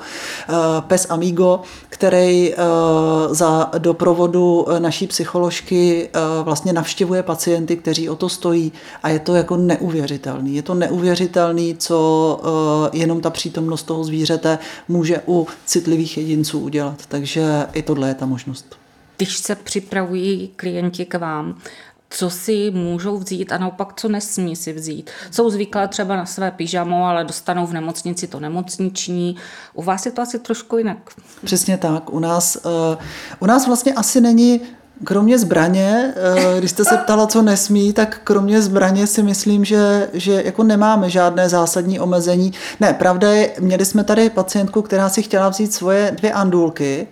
Uh, 0.49 0.57
pes 0.81 1.07
Amigo, 1.11 1.61
který 1.89 2.55
uh, 2.55 3.35
za 3.35 3.71
doprovodu 3.79 4.67
naší 4.79 5.07
psycholožky 5.07 6.09
uh, 6.09 6.45
vlastně 6.45 6.73
navštěvuje 6.79 7.23
pacienty, 7.23 7.77
kteří 7.77 8.09
o 8.09 8.17
to 8.17 8.29
stojí 8.29 8.73
a 9.03 9.09
je 9.09 9.19
to 9.19 9.35
jako 9.35 9.57
neuvěřitelný. 9.57 10.55
Je 10.55 10.63
to 10.63 10.75
neuvěřitelný, 10.75 11.77
co 11.77 11.97
uh, 12.43 13.01
jenom 13.01 13.21
ta 13.21 13.31
přítomnost 13.31 13.83
toho 13.83 14.05
zvířete 14.05 14.59
může 14.89 15.23
u 15.27 15.47
citlivých 15.67 16.17
jedinců 16.17 16.59
udělat. 16.59 17.07
Takže 17.09 17.67
i 17.73 17.83
tohle 17.83 18.09
je 18.09 18.15
ta 18.15 18.27
možnost. 18.27 18.79
Když 19.17 19.39
se 19.39 19.55
připravují 19.55 20.51
klienti 20.57 21.05
k 21.05 21.19
vám, 21.19 21.59
co 22.11 22.31
si 22.31 22.71
můžou 22.71 23.19
vzít 23.19 23.53
a 23.53 23.59
naopak, 23.59 24.01
co 24.01 24.09
nesmí 24.09 24.57
si 24.57 24.73
vzít. 24.73 25.11
Jsou 25.31 25.51
zvyklé 25.51 25.89
třeba 25.89 26.17
na 26.17 26.27
své 26.27 26.51
pyžamo, 26.51 27.05
ale 27.05 27.25
dostanou 27.25 27.67
v 27.67 27.73
nemocnici 27.73 28.27
to 28.27 28.41
nemocniční. 28.41 29.37
U 29.75 29.83
vás 29.83 30.07
je 30.07 30.13
to 30.13 30.23
asi 30.23 30.39
trošku 30.39 30.79
jinak. 30.79 31.11
Přesně 31.45 31.79
tak. 31.79 32.13
U 32.13 32.19
nás, 32.19 32.57
uh, 32.57 33.03
u 33.41 33.47
nás 33.47 33.67
vlastně 33.67 33.93
asi 33.93 34.21
není 34.21 34.61
Kromě 35.05 35.39
zbraně, 35.39 36.15
eh, 36.17 36.59
když 36.59 36.71
jste 36.71 36.85
se 36.85 36.97
ptala, 36.97 37.27
co 37.27 37.43
nesmí, 37.43 37.93
tak 37.93 38.21
kromě 38.25 38.63
zbraně 38.63 39.07
si 39.07 39.23
myslím, 39.23 39.65
že, 39.65 40.09
že 40.13 40.43
jako 40.45 40.63
nemáme 40.63 41.11
žádné 41.11 41.49
zásadní 41.49 42.01
omezení. 42.01 42.53
Ne, 42.81 42.95
pravda 42.95 43.33
je, 43.33 43.51
měli 43.61 43.85
jsme 43.85 44.05
tady 44.05 44.31
pacientku, 44.31 44.83
která 44.83 45.09
si 45.09 45.23
chtěla 45.23 45.49
vzít 45.49 45.75
svoje 45.75 46.13
dvě 46.17 46.33
andulky, 46.33 47.07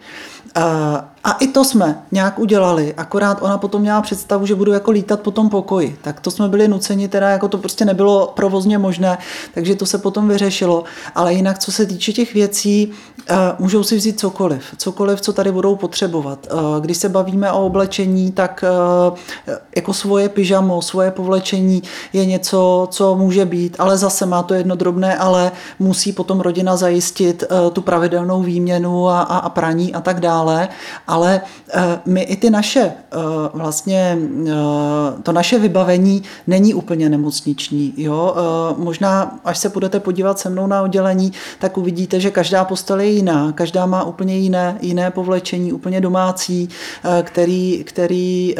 a 0.56 1.04
i 1.32 1.46
to 1.46 1.64
jsme 1.64 2.02
nějak 2.12 2.38
udělali, 2.38 2.94
akorát 2.96 3.38
ona 3.42 3.58
potom 3.58 3.80
měla 3.80 4.02
představu, 4.02 4.46
že 4.46 4.54
budu 4.54 4.72
jako 4.72 4.90
lítat 4.90 5.20
po 5.20 5.30
tom 5.30 5.50
pokoji. 5.50 5.98
Tak 6.02 6.20
to 6.20 6.30
jsme 6.30 6.48
byli 6.48 6.68
nuceni, 6.68 7.08
teda 7.08 7.28
jako 7.28 7.48
to 7.48 7.58
prostě 7.58 7.84
nebylo 7.84 8.32
provozně 8.36 8.78
možné, 8.78 9.18
takže 9.54 9.74
to 9.74 9.86
se 9.86 9.98
potom 9.98 10.28
vyřešilo. 10.28 10.84
Ale 11.14 11.34
jinak, 11.34 11.58
co 11.58 11.72
se 11.72 11.86
týče 11.86 12.12
těch 12.12 12.34
věcí, 12.34 12.90
eh, 13.28 13.34
můžou 13.58 13.82
si 13.82 13.96
vzít 13.96 14.20
cokoliv, 14.20 14.64
cokoliv, 14.76 15.20
co 15.20 15.32
tady 15.32 15.52
budou 15.52 15.76
potřebovat. 15.76 16.46
Eh, 16.50 16.80
když 16.80 16.96
se 16.96 17.08
bavíme 17.08 17.52
o 17.52 17.66
oblečení, 17.66 18.32
tak 18.32 18.64
eh, 19.48 19.52
jako 19.76 19.92
svoje 19.92 20.28
pyžamo, 20.28 20.82
svoje 20.82 21.10
povlečení 21.10 21.82
je 22.12 22.26
něco, 22.26 22.88
co 22.90 23.14
může 23.14 23.44
být, 23.44 23.76
ale 23.78 23.98
zase 23.98 24.26
má 24.26 24.42
to 24.42 24.54
jedno 24.54 24.76
drobné, 24.76 25.16
ale 25.16 25.52
musí 25.78 26.12
potom 26.12 26.40
rodina 26.40 26.76
zajistit 26.76 27.44
tu 27.72 27.80
pravidelnou 27.80 28.42
výměnu 28.42 29.08
a, 29.08 29.20
a, 29.20 29.38
a 29.38 29.48
praní 29.48 29.94
a 29.94 30.00
tak 30.00 30.20
dále. 30.20 30.68
A 31.06 31.15
ale 31.16 31.40
eh, 31.74 32.00
my 32.06 32.22
i 32.22 32.36
ty 32.36 32.50
naše, 32.50 32.80
eh, 32.80 33.16
vlastně 33.54 34.18
eh, 34.46 34.52
to 35.22 35.32
naše 35.32 35.58
vybavení 35.58 36.22
není 36.46 36.74
úplně 36.74 37.08
nemocniční. 37.08 37.94
Jo? 37.96 38.34
Možná, 38.76 39.38
až 39.44 39.58
se 39.58 39.68
budete 39.68 40.00
podívat 40.00 40.38
se 40.38 40.48
mnou 40.48 40.66
na 40.66 40.82
oddělení, 40.82 41.32
tak 41.58 41.78
uvidíte, 41.78 42.20
že 42.20 42.30
každá 42.30 42.64
postel 42.64 43.00
je 43.00 43.10
jiná, 43.10 43.52
každá 43.52 43.86
má 43.86 44.04
úplně 44.04 44.36
jiné, 44.38 44.78
jiné 44.80 45.10
povlečení, 45.10 45.72
úplně 45.72 46.00
domácí, 46.00 46.68
který, 47.22 47.84
který 47.84 48.54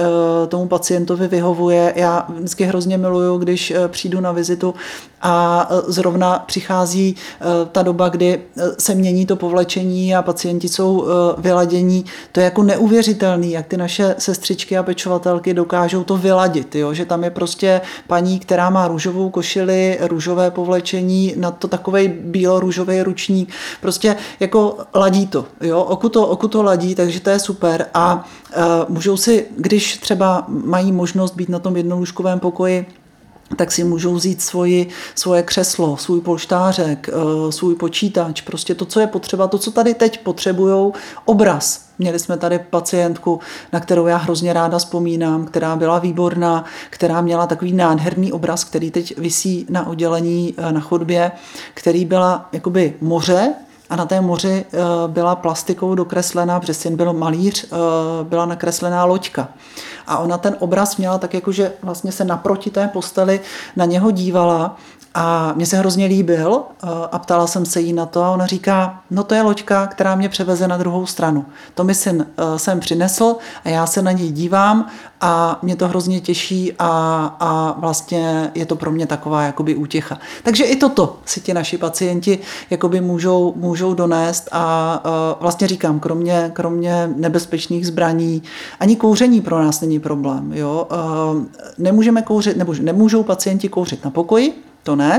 tomu 0.49 0.69
pacientovi 0.69 1.29
vyhovuje. 1.29 1.92
Já 1.97 2.27
vždycky 2.29 2.64
hrozně 2.64 2.99
miluju, 2.99 3.38
když 3.38 3.73
přijdu 3.88 4.21
na 4.21 4.33
vizitu 4.33 4.75
a 5.23 5.69
zrovna 5.87 6.45
přichází 6.47 7.16
ta 7.73 7.83
doba, 7.83 8.09
kdy 8.09 8.40
se 8.79 8.95
mění 8.95 9.27
to 9.27 9.37
povlečení 9.37 10.14
a 10.14 10.23
pacienti 10.23 10.69
jsou 10.69 11.07
vyladění. 11.38 12.05
To 12.33 12.40
je 12.40 12.46
jako 12.47 12.63
neuvěřitelný, 12.63 13.53
jak 13.53 13.67
ty 13.67 13.77
naše 13.77 14.15
sestřičky 14.19 14.79
a 14.79 14.83
pečovatelky 14.83 15.55
dokážou 15.55 16.05
to 16.05 16.17
vyladit, 16.17 16.75
jo? 16.75 16.95
že 16.95 17.05
tam 17.05 17.25
je 17.25 17.31
prostě 17.31 17.81
paní, 18.07 18.39
která 18.39 18.71
má 18.71 18.89
růžovou 18.89 19.31
košili, 19.31 19.99
růžové 20.01 20.51
povlečení, 20.51 21.35
na 21.37 21.51
to 21.51 21.69
takový 21.69 22.09
bílo-růžový 22.09 23.03
ručník, 23.03 23.53
prostě 23.81 24.17
jako 24.41 24.79
ladí 24.95 25.27
to, 25.27 25.47
jo? 25.61 25.81
Oku, 25.83 26.09
to, 26.09 26.27
oku 26.27 26.49
to 26.49 26.63
ladí, 26.63 26.95
takže 26.95 27.21
to 27.21 27.31
je 27.31 27.39
super 27.39 27.87
a 27.95 28.15
uh, 28.57 28.63
můžou 28.89 29.17
si, 29.17 29.47
když 29.57 29.97
třeba 29.97 30.45
mají 30.49 30.93
možnost 30.93 31.35
být 31.35 31.49
na 31.49 31.59
tom 31.59 31.77
jednolůžkovém 31.77 32.41
pokoji, 32.41 32.87
tak 33.57 33.73
si 33.73 33.85
můžou 33.85 34.15
vzít 34.15 34.43
svoji, 34.43 34.89
svoje 35.15 35.43
křeslo, 35.43 35.97
svůj 35.97 36.21
polštářek, 36.21 37.09
eh, 37.09 37.53
svůj 37.53 37.75
počítač, 37.75 38.41
prostě 38.41 38.75
to, 38.75 38.85
co 38.85 39.01
je 39.01 39.07
potřeba, 39.07 39.47
to, 39.47 39.59
co 39.59 39.71
tady 39.71 39.95
teď 39.95 40.25
potřebují, 40.25 40.93
obraz. 41.25 41.87
Měli 41.99 42.19
jsme 42.19 42.37
tady 42.37 42.59
pacientku, 42.59 43.41
na 43.73 43.81
kterou 43.81 44.07
já 44.07 44.17
hrozně 44.17 44.53
ráda 44.53 44.79
vzpomínám, 44.79 45.47
která 45.47 45.77
byla 45.77 45.99
výborná, 45.99 46.65
která 46.91 47.21
měla 47.21 47.47
takový 47.47 47.73
nádherný 47.73 48.33
obraz, 48.33 48.65
který 48.65 48.91
teď 48.91 49.19
visí 49.19 49.67
na 49.71 49.87
oddělení 49.87 50.55
eh, 50.57 50.73
na 50.73 50.81
chodbě, 50.81 51.33
který 51.75 52.05
byla 52.05 52.49
jakoby 52.53 52.95
moře, 53.01 53.55
a 53.90 53.96
na 53.96 54.07
té 54.07 54.20
moři 54.20 54.64
eh, 54.72 54.79
byla 55.07 55.37
plastikou 55.37 55.94
dokreslená, 55.94 56.61
protože 56.61 56.75
syn 56.75 56.96
byl 56.96 57.12
malíř, 57.12 57.66
byla 58.22 58.46
nakreslená 58.46 59.05
loďka. 59.05 59.49
A 60.07 60.18
ona 60.18 60.38
ten 60.38 60.57
obraz 60.59 60.96
měla 60.96 61.18
tak 61.18 61.35
jako, 61.35 61.53
že 61.53 61.72
vlastně 61.83 62.12
se 62.12 62.25
naproti 62.25 62.70
té 62.70 62.88
posteli 62.88 63.40
na 63.77 63.85
něho 63.85 64.11
dívala 64.11 64.77
a 65.18 65.52
mě 65.57 65.66
se 65.66 65.76
hrozně 65.76 66.07
líbil 66.07 66.62
eh, 66.62 66.87
a 67.12 67.18
ptala 67.18 67.46
jsem 67.46 67.66
se 67.66 67.81
jí 67.81 67.92
na 67.92 68.07
to 68.07 68.22
a 68.22 68.31
ona 68.31 68.46
říká, 68.46 69.00
no 69.11 69.24
to 69.24 69.35
je 69.35 69.42
loďka, 69.42 69.87
která 69.87 70.14
mě 70.14 70.29
převeze 70.29 70.68
na 70.68 70.76
druhou 70.76 71.07
stranu. 71.07 71.46
To 71.74 71.85
mi 71.85 71.94
syn 71.94 72.26
eh, 72.38 72.59
sem 72.59 72.81
přinesl 72.81 73.37
a 73.64 73.68
já 73.68 73.87
se 73.87 74.02
na 74.02 74.12
něj 74.12 74.31
dívám 74.31 74.87
a 75.20 75.59
mě 75.62 75.76
to 75.76 75.88
hrozně 75.88 76.20
těší 76.20 76.72
a, 76.79 76.88
a 77.40 77.81
vlastně 77.81 78.50
je 78.55 78.66
to 78.66 78.76
pro 78.76 78.92
mě 78.92 79.07
taková 79.07 79.42
jakoby 79.42 79.74
útěcha. 79.74 80.18
Takže 80.42 80.64
i 80.64 80.76
toto 80.76 81.16
si 81.24 81.40
ti 81.40 81.55
naši 81.55 81.79
pacienti 81.79 82.38
jakoby 82.70 83.00
můžou, 83.00 83.55
můžou 83.57 83.94
donést 83.94 84.48
a, 84.52 84.94
a 85.05 85.37
vlastně 85.40 85.68
říkám, 85.68 86.00
kromě, 86.00 86.50
kromě 86.55 87.11
nebezpečných 87.16 87.87
zbraní, 87.87 88.42
ani 88.81 88.96
kouření 88.96 89.40
pro 89.40 89.62
nás 89.62 89.81
není 89.81 90.00
problém. 90.00 90.52
Jo? 90.52 90.88
Nemůžeme 91.79 92.22
kouřit, 92.22 92.57
nebo 92.57 92.74
nemůžou 92.81 93.22
pacienti 93.22 93.68
kouřit 93.68 94.05
na 94.05 94.11
pokoji, 94.11 94.62
to 94.87 94.94
ne, 94.96 95.12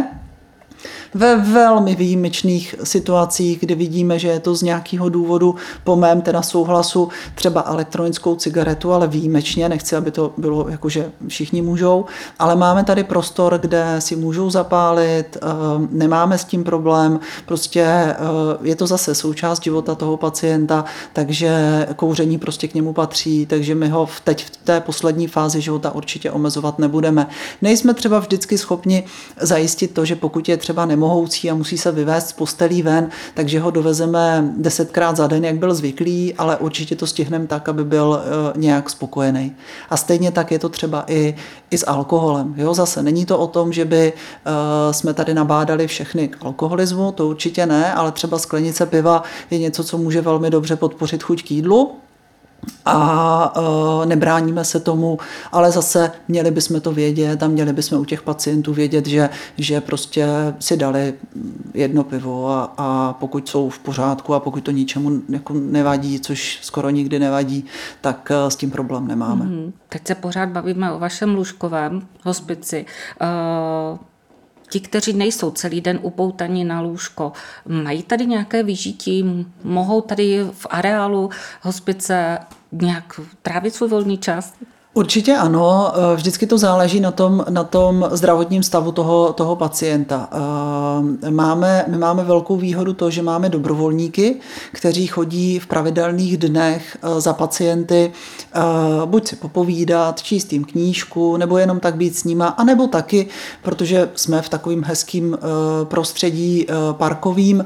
ve 1.13 1.36
velmi 1.36 1.96
výjimečných 1.96 2.76
situacích, 2.84 3.60
kdy 3.60 3.76
vidíme, 3.76 4.20
že 4.20 4.28
je 4.28 4.39
to 4.39 4.56
z 4.56 4.62
nějakého 4.62 5.10
důvodu 5.10 5.56
po 5.84 5.96
mém 5.96 6.22
teda 6.22 6.41
souhlasu 6.41 7.10
třeba 7.36 7.63
elektronickou 7.67 8.36
cigaretu, 8.36 8.93
ale 8.93 9.08
výjimečně, 9.08 9.70
nechci, 9.70 9.96
aby 9.96 10.12
to 10.12 10.34
bylo 10.38 10.70
jako, 10.70 10.89
že 10.89 11.12
všichni 11.28 11.62
můžou, 11.62 12.06
ale 12.39 12.56
máme 12.56 12.84
tady 12.84 13.04
prostor, 13.04 13.58
kde 13.58 13.96
si 14.00 14.15
můžou 14.15 14.50
zapálit, 14.50 15.38
eh, 15.38 15.48
nemáme 15.91 16.38
s 16.38 16.46
tím 16.46 16.63
problém, 16.63 17.20
prostě 17.46 17.82
eh, 17.82 18.15
je 18.62 18.76
to 18.76 18.88
zase 18.88 19.15
součást 19.15 19.63
života 19.63 19.96
toho 19.96 20.17
pacienta, 20.17 20.86
takže 21.13 21.88
kouření 21.96 22.38
prostě 22.38 22.67
k 22.67 22.74
němu 22.74 22.93
patří, 22.93 23.46
takže 23.46 23.76
my 23.76 23.89
ho 23.89 24.10
teď 24.24 24.46
v 24.46 24.58
té 24.58 24.80
poslední 24.82 25.28
fázi 25.28 25.62
života 25.62 25.91
určitě 25.96 26.32
omezovat 26.32 26.80
nebudeme. 26.80 27.28
Nejsme 27.62 27.93
třeba 27.93 28.20
vždycky 28.20 28.58
schopni 28.58 29.04
zajistit 29.41 29.93
to, 29.93 30.06
že 30.06 30.15
pokud 30.15 30.50
je 30.50 30.58
třeba 30.58 30.86
nemohoucí 30.97 31.51
a 31.51 31.55
musí 31.55 31.77
se 31.77 31.91
vyvést 31.91 32.27
z 32.27 32.33
postelí 32.33 32.81
ven, 32.81 33.10
takže 33.33 33.60
ho 33.60 33.71
dovezeme 33.71 34.53
desetkrát 34.57 35.17
za 35.17 35.27
den, 35.27 35.45
jak 35.45 35.55
byl 35.55 35.75
zvyklý, 35.75 36.33
ale 36.33 36.57
určitě 36.57 36.95
to 36.95 37.07
stihneme 37.07 37.47
tak, 37.47 37.69
aby 37.69 37.83
byl 37.83 38.19
eh, 38.19 38.53
nějak 38.60 38.89
spokojený. 38.89 39.55
A 39.89 39.97
stejně 39.97 40.31
tak 40.31 40.51
je 40.51 40.60
to 40.60 40.69
třeba 40.69 41.03
i, 41.07 41.36
i 41.69 41.77
s 41.77 41.88
alkoholem. 41.88 42.53
Jo, 42.57 42.73
zase 42.73 43.03
není 43.03 43.25
to 43.25 43.38
o 43.38 43.47
tom, 43.47 43.73
že 43.73 43.86
by 43.86 44.13
uh, 44.13 44.91
jsme 44.91 45.13
tady 45.13 45.33
nabádali 45.33 45.88
všechny 45.88 46.27
k 46.27 46.45
alkoholismu, 46.45 47.12
to 47.12 47.27
určitě 47.27 47.65
ne, 47.65 47.93
ale 47.93 48.12
třeba 48.12 48.39
sklenice 48.39 48.86
piva 48.86 49.23
je 49.51 49.57
něco, 49.60 49.83
co 49.83 49.97
může 49.97 50.21
velmi 50.21 50.49
dobře 50.49 50.75
podpořit 50.75 51.23
chuť 51.23 51.43
k 51.43 51.51
jídlu, 51.51 51.91
a 52.86 53.54
e, 54.04 54.06
nebráníme 54.06 54.65
se 54.65 54.80
tomu, 54.80 55.20
ale 55.52 55.72
zase 55.72 56.12
měli 56.28 56.52
bychom 56.52 56.82
to 56.82 56.91
vědět 56.91 57.43
a 57.43 57.48
měli 57.48 57.74
bychom 57.74 58.00
u 58.00 58.06
těch 58.06 58.22
pacientů 58.22 58.74
vědět, 58.74 59.08
že, 59.08 59.30
že 59.58 59.82
prostě 59.82 60.28
si 60.60 60.78
dali 60.78 61.13
jedno 61.74 62.04
pivo 62.04 62.50
a, 62.50 62.74
a 62.78 63.13
pokud 63.20 63.50
jsou 63.50 63.70
v 63.70 63.80
pořádku 63.80 64.34
a 64.34 64.39
pokud 64.39 64.63
to 64.63 64.72
ničemu 64.72 65.22
jako 65.30 65.54
nevadí, 65.54 66.20
což 66.20 66.60
skoro 66.62 66.89
nikdy 66.89 67.20
nevadí, 67.20 67.65
tak 68.02 68.32
e, 68.32 68.52
s 68.52 68.56
tím 68.56 68.72
problém 68.72 69.08
nemáme. 69.08 69.46
Mm-hmm. 69.46 69.72
Teď 69.89 70.08
se 70.08 70.15
pořád 70.15 70.50
bavíme 70.50 70.91
o 70.91 71.00
vašem 71.00 71.36
lůžkovém 71.36 72.08
hospici. 72.24 72.86
Uh 73.22 73.98
ti, 74.69 74.80
kteří 74.80 75.13
nejsou 75.13 75.51
celý 75.51 75.82
den 75.82 75.99
upoutaní 76.01 76.65
na 76.65 76.82
lůžko, 76.82 77.32
mají 77.65 78.03
tady 78.03 78.25
nějaké 78.25 78.63
vyžití, 78.63 79.45
mohou 79.63 80.01
tady 80.01 80.43
v 80.51 80.67
areálu 80.69 81.30
hospice 81.62 82.38
nějak 82.71 83.19
trávit 83.41 83.75
svůj 83.75 83.89
volný 83.89 84.17
čas? 84.17 84.53
Určitě 84.97 85.36
ano, 85.36 85.91
eh, 85.93 86.15
vždycky 86.15 86.47
to 86.47 86.57
záleží 86.57 86.99
na 86.99 87.12
tom, 87.12 87.45
na 87.49 87.63
tom 87.63 88.10
zdravotním 88.12 88.63
stavu 88.63 88.91
toho, 88.91 89.33
toho 89.33 89.55
pacienta. 89.55 90.29
Eh, 90.31 91.31
máme, 91.31 91.86
my 91.88 91.97
máme 91.97 92.23
velkou 92.23 92.57
výhodu 92.57 92.93
to, 92.93 93.10
že 93.10 93.21
máme 93.21 93.49
dobrovolníky, 93.49 94.36
kteří 94.71 95.07
chodí 95.07 95.60
v 95.60 95.67
pravidelných 95.67 96.38
dnech 96.38 96.97
eh, 97.01 97.21
za 97.21 97.33
pacienty 97.33 98.12
buď 99.05 99.27
si 99.27 99.36
popovídat, 99.36 100.21
číst 100.21 100.53
jim 100.53 100.63
knížku, 100.65 101.38
nebo 101.38 101.57
jenom 101.57 101.79
tak 101.79 101.95
být 101.95 102.17
s 102.17 102.23
nima, 102.23 102.47
anebo 102.47 102.88
taky, 102.88 103.27
protože 103.63 104.10
jsme 104.15 104.41
v 104.41 104.49
takovým 104.49 104.83
hezkým 104.83 105.38
prostředí 105.83 106.67
parkovým, 106.91 107.65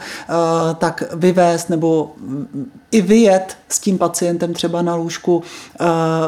tak 0.77 1.03
vyvést 1.13 1.69
nebo 1.69 2.11
i 2.91 3.01
vyjet 3.01 3.57
s 3.69 3.79
tím 3.79 3.97
pacientem 3.97 4.53
třeba 4.53 4.81
na 4.81 4.95
lůžku 4.95 5.43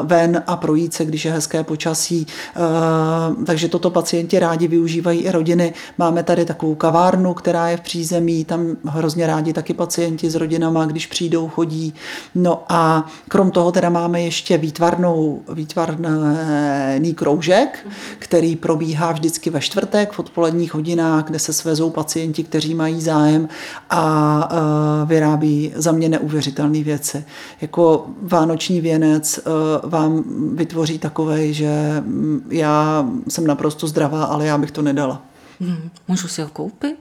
ven 0.02 0.42
a 0.46 0.56
projít 0.56 0.94
se, 0.94 1.04
když 1.04 1.24
je 1.24 1.32
hezké 1.32 1.64
počasí. 1.64 2.26
Eh, 2.56 3.44
takže 3.44 3.68
toto 3.68 3.90
pacienti 3.90 4.38
rádi 4.38 4.68
využívají 4.68 5.20
i 5.20 5.30
rodiny. 5.30 5.74
Máme 5.98 6.22
tady 6.22 6.44
takovou 6.44 6.74
kavárnu, 6.74 7.34
která 7.34 7.68
je 7.68 7.76
v 7.76 7.80
přízemí, 7.80 8.44
tam 8.44 8.76
hrozně 8.84 9.26
rádi 9.26 9.52
taky 9.52 9.74
pacienti 9.74 10.30
s 10.30 10.34
rodinama, 10.34 10.86
když 10.86 11.06
přijdou, 11.06 11.48
chodí. 11.48 11.94
No 12.34 12.62
a 12.68 13.06
krom 13.28 13.50
toho 13.50 13.72
teda 13.72 13.90
máme 13.90 14.22
ještě 14.22 14.58
výtvarnou, 14.58 15.42
výtvarný 15.52 17.14
kroužek, 17.14 17.86
který 18.18 18.56
probíhá 18.56 19.12
vždycky 19.12 19.50
ve 19.50 19.60
čtvrtek 19.60 20.12
v 20.12 20.18
odpoledních 20.18 20.74
hodinách, 20.74 21.24
kde 21.24 21.38
se 21.38 21.52
svezou 21.52 21.90
pacienti, 21.90 22.44
kteří 22.44 22.74
mají 22.74 23.00
zájem 23.00 23.48
a 23.90 24.48
eh, 24.50 25.06
vyrábí 25.06 25.72
za 25.76 25.92
mě 25.92 26.08
neuvěřitelné 26.08 26.53
věci. 26.62 27.24
Jako 27.60 28.06
vánoční 28.22 28.80
věnec 28.80 29.38
eh, 29.38 29.42
vám 29.82 30.24
vytvoří 30.56 30.98
takovej, 30.98 31.54
že 31.54 31.94
mm, 32.00 32.48
já 32.50 33.08
jsem 33.28 33.46
naprosto 33.46 33.86
zdravá, 33.86 34.24
ale 34.24 34.46
já 34.46 34.58
bych 34.58 34.70
to 34.70 34.82
nedala. 34.82 35.22
Hmm, 35.60 35.90
můžu 36.08 36.28
si 36.28 36.42
ho 36.42 36.48
koupit? 36.48 36.96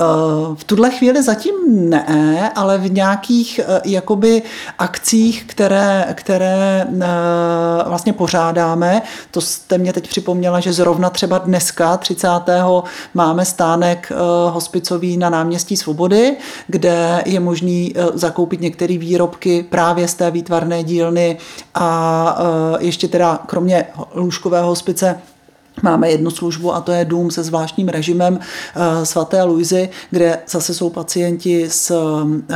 Eh, 0.00 0.04
v 0.54 0.64
tuhle 0.64 0.90
chvíli 0.90 1.22
zatím 1.22 1.54
ne, 1.90 2.52
ale 2.54 2.78
v 2.78 2.92
nějakých 2.92 3.60
eh, 3.64 3.80
jakoby 3.84 4.42
akcích, 4.78 5.44
které, 5.44 6.14
které 6.14 6.86
eh, 6.88 7.06
vlastně 7.88 8.12
pořádáme, 8.12 9.02
to 9.30 9.40
jste 9.40 9.78
mě 9.78 9.92
teď 9.92 10.08
připomněla, 10.08 10.60
že 10.60 10.72
zrovna 10.72 11.10
třeba 11.10 11.38
dneska, 11.38 11.96
30. 11.96 12.28
máme 13.14 13.44
stánek 13.44 14.12
hospicový 14.50 15.16
na 15.16 15.30
náměstí 15.30 15.76
Svobody, 15.76 16.36
kde 16.66 17.22
je 17.26 17.40
možný 17.40 17.94
zakoupit 18.14 18.60
některé 18.60 18.98
výrobky 18.98 19.62
právě 19.62 20.08
z 20.08 20.14
té 20.14 20.30
výtvarné 20.30 20.84
dílny 20.84 21.38
a 21.74 22.38
ještě 22.78 23.08
teda 23.08 23.40
kromě 23.46 23.86
lůžkového 24.14 24.66
hospice 24.68 25.20
Máme 25.82 26.10
jednu 26.10 26.30
službu 26.30 26.74
a 26.74 26.80
to 26.80 26.92
je 26.92 27.04
dům 27.04 27.30
se 27.30 27.42
zvláštním 27.42 27.88
režimem 27.88 28.38
eh, 28.40 29.06
svaté 29.06 29.42
Luizy, 29.42 29.88
kde 30.10 30.38
zase 30.48 30.74
jsou 30.74 30.90
pacienti 30.90 31.70
s 31.70 31.90
eh, 31.90 32.54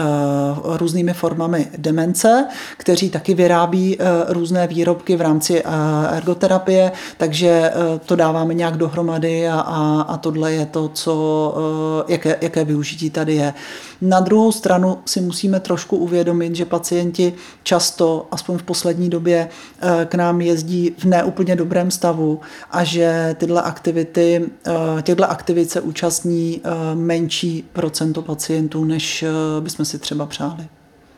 různými 0.64 1.12
formami 1.14 1.68
demence, 1.76 2.46
kteří 2.76 3.10
taky 3.10 3.34
vyrábí 3.34 3.96
eh, 4.00 4.04
různé 4.28 4.66
výrobky 4.66 5.16
v 5.16 5.20
rámci 5.20 5.62
ergoterapie, 6.10 6.92
takže 7.16 7.72
to 8.06 8.16
dáváme 8.16 8.54
nějak 8.54 8.76
dohromady 8.76 9.48
a, 9.48 9.60
a, 9.60 10.00
a 10.02 10.16
tohle 10.16 10.52
je 10.52 10.66
to, 10.66 10.88
co, 10.88 11.54
jaké, 12.08 12.36
jaké 12.40 12.64
využití 12.64 13.10
tady 13.10 13.34
je. 13.34 13.54
Na 14.02 14.20
druhou 14.20 14.52
stranu 14.52 14.98
si 15.04 15.20
musíme 15.20 15.60
trošku 15.60 15.96
uvědomit, 15.96 16.56
že 16.56 16.64
pacienti 16.64 17.34
často, 17.62 18.28
aspoň 18.30 18.58
v 18.58 18.62
poslední 18.62 19.10
době, 19.10 19.48
k 20.08 20.14
nám 20.14 20.40
jezdí 20.40 20.94
v 20.98 21.04
neúplně 21.04 21.56
dobrém 21.56 21.90
stavu 21.90 22.40
a 22.70 22.84
že 22.84 23.36
tyhle 23.38 23.62
aktivity, 23.62 24.50
eh, 24.66 25.02
těchto 25.02 25.30
aktivit 25.30 25.70
se 25.70 25.80
účastní 25.80 26.60
eh, 26.64 26.94
menší 26.94 27.64
procento 27.72 28.22
pacientů, 28.22 28.84
než 28.84 29.22
eh, 29.22 29.28
bychom 29.60 29.84
si 29.84 29.98
třeba 29.98 30.26
přáli. 30.26 30.68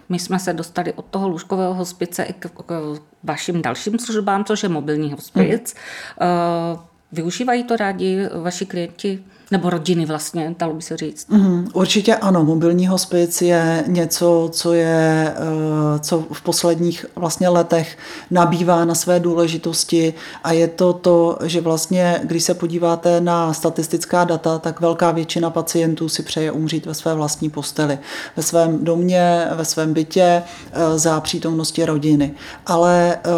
My 0.08 0.18
jsme 0.18 0.38
se 0.38 0.52
dostali 0.52 0.92
od 0.92 1.04
toho 1.04 1.28
lůžkového 1.28 1.74
hospice 1.74 2.22
i 2.22 2.32
k, 2.32 2.48
k 2.66 2.98
vašim 3.22 3.62
dalším 3.62 3.98
službám, 3.98 4.44
což 4.44 4.62
je 4.62 4.68
mobilní 4.68 5.12
hospic. 5.12 5.74
Hmm. 6.18 6.78
Využívají 7.12 7.64
to 7.64 7.76
rádi 7.76 8.28
vaši 8.42 8.66
klienti? 8.66 9.24
Nebo 9.50 9.70
rodiny 9.70 10.06
vlastně, 10.06 10.54
dalo 10.58 10.74
by 10.74 10.82
se 10.82 10.96
říct. 10.96 11.28
Mm, 11.28 11.68
určitě 11.72 12.16
ano, 12.16 12.44
mobilní 12.44 12.86
hospic 12.86 13.42
je 13.42 13.84
něco, 13.86 14.48
co 14.52 14.72
je, 14.72 15.34
eh, 15.36 15.98
co 15.98 16.24
v 16.32 16.42
posledních 16.42 17.06
vlastně 17.16 17.48
letech 17.48 17.98
nabývá 18.30 18.84
na 18.84 18.94
své 18.94 19.20
důležitosti 19.20 20.14
a 20.44 20.52
je 20.52 20.68
to 20.68 20.92
to, 20.92 21.38
že 21.44 21.60
vlastně, 21.60 22.20
když 22.24 22.44
se 22.44 22.54
podíváte 22.54 23.20
na 23.20 23.52
statistická 23.52 24.24
data, 24.24 24.58
tak 24.58 24.80
velká 24.80 25.10
většina 25.10 25.50
pacientů 25.50 26.08
si 26.08 26.22
přeje 26.22 26.52
umřít 26.52 26.86
ve 26.86 26.94
své 26.94 27.14
vlastní 27.14 27.50
posteli, 27.50 27.98
ve 28.36 28.42
svém 28.42 28.84
domě, 28.84 29.48
ve 29.54 29.64
svém 29.64 29.92
bytě, 29.92 30.42
eh, 30.72 30.98
za 30.98 31.20
přítomnosti 31.20 31.84
rodiny. 31.84 32.34
Ale 32.66 33.16
eh, 33.16 33.30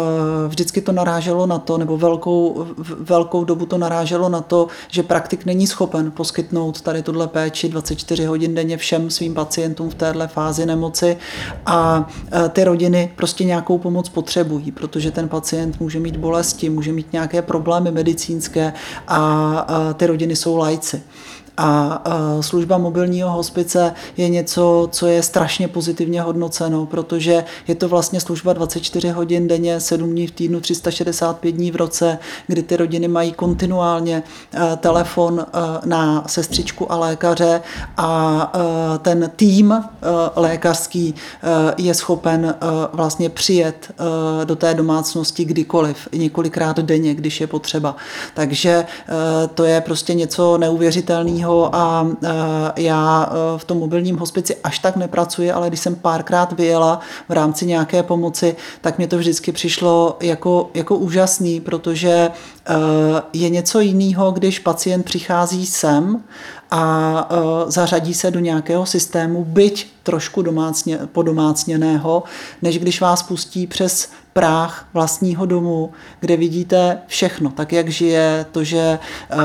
vždycky 0.47 0.81
to 0.81 0.91
naráželo 0.91 1.45
na 1.45 1.59
to, 1.59 1.77
nebo 1.77 1.97
velkou, 1.97 2.67
velkou 2.99 3.43
dobu 3.43 3.65
to 3.65 3.77
naráželo 3.77 4.29
na 4.29 4.41
to, 4.41 4.67
že 4.87 5.03
praktik 5.03 5.45
není 5.45 5.67
schopen 5.67 6.06
poskytnout 6.11 6.81
tady 6.81 7.03
tuhle 7.03 7.27
péči 7.27 7.69
24 7.69 8.25
hodin 8.25 8.55
denně 8.55 8.77
všem 8.77 9.09
svým 9.09 9.33
pacientům 9.33 9.89
v 9.89 9.95
téhle 9.95 10.27
fázi 10.27 10.65
nemoci 10.65 11.17
a 11.65 12.09
e, 12.45 12.49
ty 12.49 12.63
rodiny 12.63 13.11
prostě 13.15 13.43
nějakou 13.43 13.77
pomoc 13.77 14.09
potřebují, 14.09 14.71
protože 14.71 15.11
ten 15.11 15.29
pacient 15.29 15.79
může 15.79 15.99
mít 15.99 16.17
bolesti, 16.17 16.69
může 16.69 16.91
mít 16.91 17.13
nějaké 17.13 17.41
problémy 17.41 17.91
medicínské 17.91 18.73
a 19.07 19.93
ty 19.93 20.07
rodiny 20.07 20.35
jsou 20.35 20.57
lajci. 20.57 21.01
A 21.57 22.03
služba 22.41 22.77
mobilního 22.77 23.29
hospice 23.29 23.93
je 24.17 24.29
něco, 24.29 24.89
co 24.91 25.07
je 25.07 25.23
strašně 25.23 25.67
pozitivně 25.67 26.21
hodnoceno, 26.21 26.85
protože 26.85 27.43
je 27.67 27.75
to 27.75 27.89
vlastně 27.89 28.19
služba 28.19 28.53
24 28.53 29.09
hodin 29.09 29.47
denně, 29.47 29.79
7 29.79 30.09
dní 30.09 30.27
v 30.27 30.31
týdnu, 30.31 30.59
365 30.59 31.51
dní 31.51 31.71
v 31.71 31.75
roce, 31.75 32.19
kdy 32.47 32.63
ty 32.63 32.77
rodiny 32.77 33.07
mají 33.07 33.31
kontinuálně 33.31 34.23
telefon 34.79 35.45
na 35.85 36.23
sestřičku 36.27 36.91
a 36.91 36.97
lékaře 36.97 37.61
a 37.97 38.51
ten 39.01 39.31
tým 39.35 39.83
lékařský 40.35 41.15
je 41.77 41.93
schopen 41.93 42.55
vlastně 42.93 43.29
přijet 43.29 43.91
do 44.43 44.55
té 44.55 44.73
domácnosti 44.73 45.45
kdykoliv, 45.45 46.07
několikrát 46.13 46.79
denně, 46.79 47.13
když 47.13 47.41
je 47.41 47.47
potřeba. 47.47 47.95
Takže 48.33 48.85
to 49.53 49.63
je 49.63 49.81
prostě 49.81 50.13
něco 50.13 50.57
neuvěřitelného 50.57 51.46
mobilního 51.47 51.75
a 51.75 52.07
já 52.77 53.29
e, 53.29 53.57
v 53.57 53.63
tom 53.63 53.77
mobilním 53.77 54.17
hospici 54.17 54.55
až 54.63 54.79
tak 54.79 54.95
nepracuji, 54.95 55.51
ale 55.51 55.67
když 55.67 55.79
jsem 55.79 55.95
párkrát 55.95 56.53
vyjela 56.53 56.99
v 57.29 57.31
rámci 57.31 57.65
nějaké 57.65 58.03
pomoci, 58.03 58.55
tak 58.81 58.97
mě 58.97 59.07
to 59.07 59.17
vždycky 59.17 59.51
přišlo 59.51 60.17
jako, 60.21 60.69
jako 60.73 60.95
úžasný, 60.97 61.59
protože 61.59 62.09
e, 62.09 62.31
je 63.33 63.49
něco 63.49 63.79
jiného, 63.79 64.31
když 64.31 64.59
pacient 64.59 65.03
přichází 65.03 65.65
sem 65.65 66.23
a 66.71 67.27
e, 67.29 67.71
zařadí 67.71 68.13
se 68.13 68.31
do 68.31 68.39
nějakého 68.39 68.85
systému, 68.85 69.45
byť 69.45 69.87
trošku 70.03 70.41
domácně, 70.41 70.99
podomácněného, 71.11 72.23
než 72.61 72.79
když 72.79 73.01
vás 73.01 73.23
pustí 73.23 73.67
přes 73.67 74.09
práh 74.33 74.87
vlastního 74.93 75.45
domu, 75.45 75.91
kde 76.19 76.37
vidíte 76.37 76.97
všechno, 77.07 77.49
tak 77.49 77.73
jak 77.73 77.89
žije, 77.89 78.45
to, 78.51 78.63
že 78.63 78.99
uh, 79.33 79.39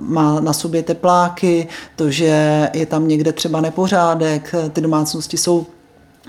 má 0.00 0.40
na 0.40 0.52
sobě 0.52 0.82
tepláky, 0.82 1.68
to, 1.96 2.10
že 2.10 2.70
je 2.74 2.86
tam 2.86 3.08
někde 3.08 3.32
třeba 3.32 3.60
nepořádek, 3.60 4.54
ty 4.72 4.80
domácnosti 4.80 5.36
jsou 5.36 5.66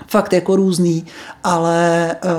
fakt 0.06 0.32
jako 0.32 0.56
různý, 0.56 1.06
ale 1.44 2.16
uh, 2.24 2.30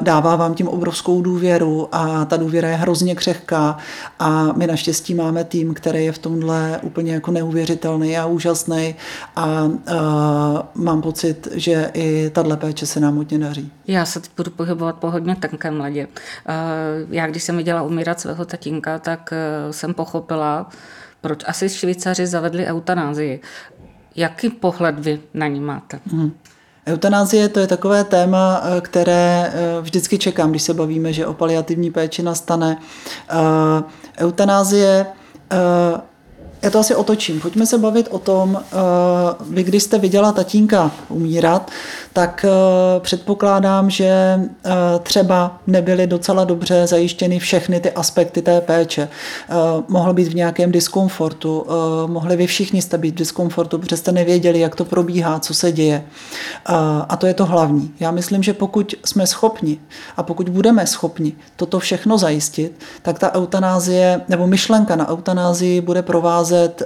dává 0.00 0.36
vám 0.36 0.54
tím 0.54 0.68
obrovskou 0.68 1.22
důvěru 1.22 1.88
a 1.92 2.24
ta 2.24 2.36
důvěra 2.36 2.68
je 2.68 2.76
hrozně 2.76 3.14
křehká 3.14 3.76
a 4.18 4.52
my 4.52 4.66
naštěstí 4.66 5.14
máme 5.14 5.44
tým, 5.44 5.74
který 5.74 6.04
je 6.04 6.12
v 6.12 6.18
tomhle 6.18 6.80
úplně 6.82 7.14
jako 7.14 7.30
neuvěřitelný 7.30 8.18
a 8.18 8.26
úžasný 8.26 8.94
a 9.36 9.62
uh, 9.64 9.74
mám 10.74 11.02
pocit, 11.02 11.48
že 11.52 11.90
i 11.94 12.30
tahle 12.30 12.56
péče 12.56 12.86
se 12.86 13.00
nám 13.00 13.16
hodně 13.16 13.38
daří. 13.38 13.72
Já 13.86 14.04
se 14.04 14.20
teď 14.20 14.30
budu 14.36 14.50
pohybovat 14.50 14.96
po 14.96 15.10
hodně 15.10 15.36
tenkém 15.36 15.80
ledě. 15.80 16.06
Uh, 16.06 17.14
já 17.14 17.26
když 17.26 17.42
jsem 17.42 17.56
viděla 17.56 17.82
umírat 17.82 18.20
svého 18.20 18.44
tatínka, 18.44 18.98
tak 18.98 19.32
uh, 19.32 19.72
jsem 19.72 19.94
pochopila, 19.94 20.68
proč 21.20 21.40
asi 21.46 21.68
Švýcaři 21.68 22.26
zavedli 22.26 22.66
eutanázii. 22.66 23.40
Jaký 24.16 24.50
pohled 24.50 24.98
vy 24.98 25.20
na 25.34 25.46
ní 25.46 25.60
máte? 25.60 26.00
Hmm. 26.10 26.32
Eutanázie 26.86 27.48
to 27.48 27.60
je 27.60 27.66
takové 27.66 28.04
téma, 28.04 28.62
eh, 28.62 28.80
které 28.80 29.52
eh, 29.54 29.80
vždycky 29.80 30.18
čekám, 30.18 30.50
když 30.50 30.62
se 30.62 30.74
bavíme, 30.74 31.12
že 31.12 31.26
o 31.26 31.34
paliativní 31.34 31.90
péči 31.90 32.22
nastane. 32.22 32.78
Eh, 33.30 33.82
eutanázie 34.18 35.06
já 36.62 36.70
to 36.70 36.78
asi 36.78 36.94
otočím. 36.94 37.40
Pojďme 37.40 37.66
se 37.66 37.78
bavit 37.78 38.08
o 38.10 38.18
tom, 38.18 38.62
vy 39.50 39.62
když 39.62 39.82
jste 39.82 39.98
viděla 39.98 40.32
tatínka 40.32 40.90
umírat, 41.08 41.70
tak 42.16 42.44
eh, 42.44 43.00
předpokládám, 43.00 43.90
že 43.90 44.06
eh, 44.06 44.70
třeba 45.02 45.58
nebyly 45.66 46.06
docela 46.06 46.44
dobře 46.44 46.86
zajištěny 46.86 47.38
všechny 47.38 47.80
ty 47.80 47.92
aspekty 47.92 48.42
té 48.42 48.60
péče. 48.60 49.08
Eh, 49.48 49.54
mohl 49.88 50.12
být 50.12 50.28
v 50.28 50.34
nějakém 50.34 50.72
diskomfortu, 50.72 51.66
mohli 52.06 52.36
vy 52.36 52.46
všichni 52.46 52.82
jste 52.82 52.98
být 52.98 53.14
v 53.14 53.18
diskomfortu, 53.18 53.78
protože 53.78 53.96
jste 53.96 54.12
nevěděli, 54.12 54.60
jak 54.60 54.74
to 54.74 54.84
probíhá, 54.84 55.40
co 55.40 55.54
se 55.54 55.72
děje. 55.72 56.04
A 57.08 57.16
to 57.16 57.26
je 57.26 57.34
to 57.34 57.46
hlavní. 57.46 57.94
Já 58.00 58.10
myslím, 58.10 58.42
že 58.42 58.54
pokud 58.54 58.94
jsme 59.04 59.26
schopni 59.26 59.78
a 60.16 60.22
pokud 60.22 60.48
budeme 60.48 60.86
schopni 60.86 61.32
toto 61.56 61.78
všechno 61.78 62.18
zajistit, 62.18 62.80
tak 63.02 63.18
ta 63.18 63.34
eutanázie 63.34 64.20
nebo 64.28 64.46
myšlenka 64.46 64.96
na 64.96 65.10
eutanázii 65.10 65.80
bude 65.80 66.02
provázet 66.02 66.82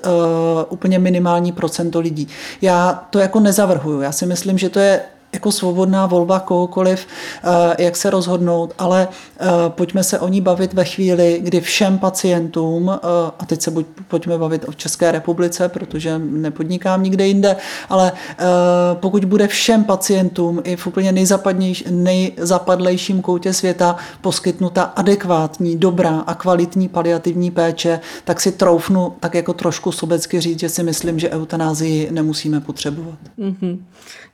úplně 0.68 0.98
minimální 0.98 1.52
procento 1.52 2.00
lidí. 2.00 2.28
Já 2.62 3.04
to 3.10 3.18
jako 3.18 3.40
nezavrhuju. 3.40 4.00
Já 4.00 4.12
si 4.12 4.26
myslím, 4.26 4.58
že 4.58 4.68
to 4.68 4.78
je 4.78 5.00
jako 5.32 5.52
svobodná 5.52 6.06
volba 6.06 6.40
kohokoliv, 6.40 7.06
eh, 7.76 7.82
jak 7.84 7.96
se 7.96 8.10
rozhodnout, 8.10 8.74
ale 8.78 9.08
eh, 9.40 9.46
pojďme 9.68 10.04
se 10.04 10.18
o 10.18 10.28
ní 10.28 10.40
bavit 10.40 10.72
ve 10.72 10.84
chvíli, 10.84 11.40
kdy 11.42 11.60
všem 11.60 11.98
pacientům, 11.98 12.90
eh, 12.90 12.98
a 13.38 13.46
teď 13.46 13.62
se 13.62 13.70
buď, 13.70 13.86
pojďme 14.08 14.38
bavit 14.38 14.64
o 14.68 14.72
České 14.72 15.12
republice, 15.12 15.68
protože 15.68 16.18
nepodnikám 16.18 17.02
nikde 17.02 17.26
jinde, 17.26 17.56
ale 17.88 18.12
pokud 18.94 19.24
bude 19.24 19.48
všem 19.48 19.84
pacientům 19.84 20.60
i 20.64 20.76
v 20.76 20.86
úplně 20.86 21.12
nejzapadlejším 21.90 23.22
koutě 23.22 23.52
světa 23.52 23.96
poskytnuta 24.20 24.82
adekvátní, 24.82 25.78
dobrá 25.78 26.20
a 26.26 26.34
kvalitní 26.34 26.88
paliativní 26.88 27.50
péče, 27.50 28.00
tak 28.24 28.40
si 28.40 28.52
troufnu 28.52 29.12
tak 29.20 29.34
jako 29.34 29.52
trošku 29.52 29.92
sobecky 29.92 30.40
říct, 30.40 30.60
že 30.60 30.68
si 30.68 30.82
myslím, 30.82 31.18
že 31.18 31.30
eutanázii 31.30 32.08
nemusíme 32.10 32.60
potřebovat. 32.60 33.18
Mm-hmm. 33.38 33.78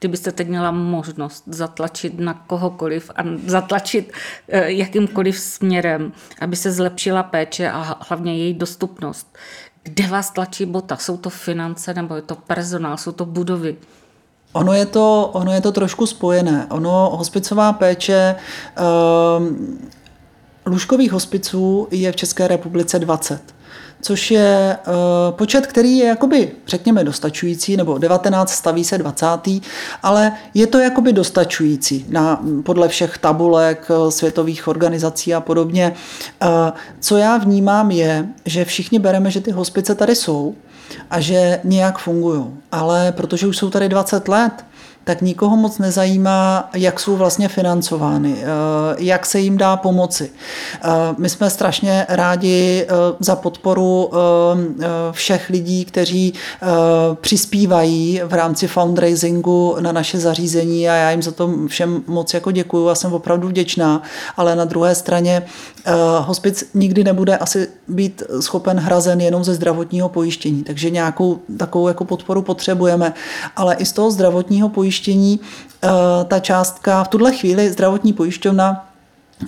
Kdybyste 0.01 0.33
teď 0.33 0.49
měla 0.49 0.71
možnost 0.87 1.45
zatlačit 1.47 2.21
na 2.21 2.35
kohokoliv 2.35 3.11
a 3.17 3.23
zatlačit 3.47 4.13
eh, 4.49 4.71
jakýmkoliv 4.73 5.39
směrem, 5.39 6.13
aby 6.41 6.57
se 6.57 6.73
zlepšila 6.73 7.23
péče 7.23 7.71
a 7.71 7.97
hlavně 8.09 8.37
její 8.37 8.55
dostupnost. 8.55 9.37
Kde 9.83 10.07
vás 10.07 10.31
tlačí 10.31 10.67
bota? 10.67 10.97
Jsou 10.97 11.17
to 11.17 11.31
finance 11.31 11.95
nebo 11.95 12.17
je 12.17 12.23
to 12.23 12.35
personál, 12.35 12.97
jsou 12.97 13.13
to 13.13 13.25
budovy? 13.25 13.77
Ono 14.53 14.73
je 14.73 14.87
to, 14.87 15.31
ono 15.33 15.53
je 15.53 15.61
to 15.61 15.73
trošku 15.73 16.07
spojené. 16.07 16.67
Ono, 16.71 17.17
hospicová 17.17 17.73
péče, 17.73 18.37
um, 19.39 19.79
lůžkových 20.67 21.13
hospiců 21.13 21.89
je 21.91 22.13
v 22.13 22.17
České 22.17 22.49
republice 22.49 22.99
20 22.99 23.56
což 24.07 24.31
je 24.31 24.79
uh, 24.87 24.95
počet, 25.37 25.67
který 25.67 25.99
je 25.99 26.07
jakoby, 26.07 26.53
řekněme, 26.67 27.05
dostačující, 27.05 27.77
nebo 27.77 27.99
19 27.99 28.51
staví 28.51 28.85
se 28.85 28.99
20. 28.99 29.27
Ale 30.03 30.33
je 30.55 30.67
to 30.67 30.79
jakoby 30.79 31.13
dostačující 31.13 32.07
na, 32.09 32.43
podle 32.63 32.89
všech 32.89 33.19
tabulek 33.19 33.91
eh, 33.91 34.11
světových 34.11 34.69
organizací 34.69 35.35
a 35.35 35.41
podobně. 35.41 35.93
Uh, 36.43 36.49
co 37.01 37.17
já 37.17 37.37
vnímám 37.37 37.91
je, 37.91 38.29
že 38.45 38.65
všichni 38.65 38.99
bereme, 38.99 39.31
že 39.31 39.41
ty 39.41 39.51
hospice 39.51 39.95
tady 39.95 40.15
jsou 40.15 40.55
a 41.11 41.21
že 41.21 41.61
nějak 41.65 41.99
fungují. 41.99 42.45
Ale 42.73 43.13
protože 43.13 43.47
už 43.47 43.57
jsou 43.57 43.71
tady 43.71 43.89
20 43.89 44.29
let, 44.29 44.53
tak 45.07 45.23
nikoho 45.23 45.57
moc 45.57 45.79
nezajímá, 45.79 46.71
jak 46.75 47.01
jsou 47.01 47.17
vlastně 47.17 47.49
financovány, 47.49 48.37
eh, 48.39 48.45
jak 48.99 49.27
se 49.27 49.41
jim 49.41 49.57
dá 49.57 49.77
pomoci. 49.77 50.31
Eh, 50.31 50.89
my 51.19 51.29
jsme 51.29 51.51
strašně 51.51 52.07
rádi 52.09 52.87
eh, 52.89 52.93
za 53.21 53.37
podporu 53.37 54.11
všech 55.13 55.51
lidí, 55.51 55.85
kteří 55.85 56.35
přispívají 57.21 58.21
v 58.25 58.35
rámci 58.35 58.67
fundraisingu 58.67 59.77
na 59.81 59.93
naše 59.93 60.19
zařízení 60.19 60.89
a 60.89 60.95
já 60.95 61.11
jim 61.11 61.23
za 61.23 61.33
to 61.33 61.51
všem 61.67 62.03
moc 62.07 62.35
jako 62.35 62.51
děkuju 62.51 62.89
a 62.89 62.95
jsem 62.95 63.13
opravdu 63.13 63.49
vděčná, 63.49 64.03
ale 64.37 64.57
na 64.57 64.65
druhé 64.65 64.95
straně 64.95 65.43
hospic 66.21 66.65
nikdy 66.75 67.05
nebude 67.05 67.37
asi 67.37 67.69
být 67.89 68.23
schopen 68.41 68.79
hrazen 68.79 69.21
jenom 69.21 69.45
ze 69.45 69.55
zdravotního 69.55 70.09
pojištění, 70.09 70.65
takže 70.65 70.91
nějakou 70.91 71.39
takovou 71.59 71.89
jako 71.89 72.05
podporu 72.05 72.43
potřebujeme, 72.43 73.15
ale 73.57 73.75
i 73.75 73.85
z 73.85 73.93
toho 73.93 74.11
zdravotního 74.11 74.69
pojištění 74.69 74.96
pojištění, 74.97 75.41
eh, 75.85 75.89
ta 76.25 76.41
částka 76.41 77.05
v 77.05 77.09
tuhle 77.09 77.33
chvíli 77.33 77.71
zdravotní 77.71 78.13
pojišťovna 78.13 78.89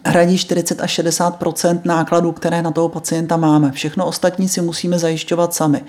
hradí 0.04 0.38
40 0.38 0.80
až 0.80 0.98
60% 0.98 1.80
nákladů, 1.84 2.32
které 2.32 2.62
na 2.62 2.70
toho 2.70 2.88
pacienta 2.88 3.36
máme. 3.36 3.72
Všechno 3.72 4.06
ostatní 4.06 4.48
si 4.48 4.60
musíme 4.60 4.98
zajišťovat 4.98 5.54
sami. 5.54 5.84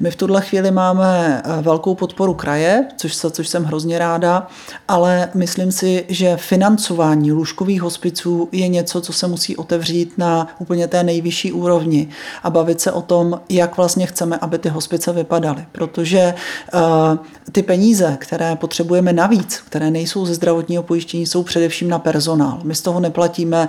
My 0.00 0.10
v 0.10 0.16
tuhle 0.16 0.42
chvíli 0.42 0.70
máme 0.70 1.42
eh, 1.44 1.62
velkou 1.62 1.94
podporu 1.94 2.34
kraje, 2.34 2.84
což, 2.96 3.16
což 3.30 3.48
jsem 3.48 3.64
hrozně 3.64 3.98
ráda, 3.98 4.46
ale 4.88 5.28
myslím 5.34 5.72
si, 5.72 6.04
že 6.08 6.36
financování 6.36 7.32
lůžkových 7.32 7.82
hospiců 7.82 8.48
je 8.52 8.68
něco, 8.68 9.00
co 9.00 9.12
se 9.12 9.26
musí 9.26 9.56
otevřít 9.56 10.12
na 10.18 10.48
úplně 10.58 10.88
té 10.88 11.02
nejvyšší 11.02 11.52
úrovni 11.52 12.08
a 12.42 12.50
bavit 12.50 12.80
se 12.80 12.92
o 12.92 13.02
tom, 13.02 13.40
jak 13.48 13.76
vlastně 13.76 14.06
chceme, 14.06 14.38
aby 14.40 14.58
ty 14.58 14.68
hospice 14.68 15.12
vypadaly. 15.12 15.66
Protože 15.72 16.34
uh, 16.74 16.80
ty 17.52 17.62
peníze, 17.62 18.16
které 18.20 18.56
potřebujeme 18.56 19.12
navíc, 19.12 19.62
které 19.66 19.90
nejsou 19.90 20.26
ze 20.26 20.34
zdravotního 20.34 20.82
pojištění, 20.82 21.26
jsou 21.26 21.42
především 21.42 21.88
na 21.88 21.98
personál. 21.98 22.60
My 22.64 22.74
z 22.74 22.82
toho 22.82 23.00
neplatíme 23.00 23.37
platíme 23.38 23.68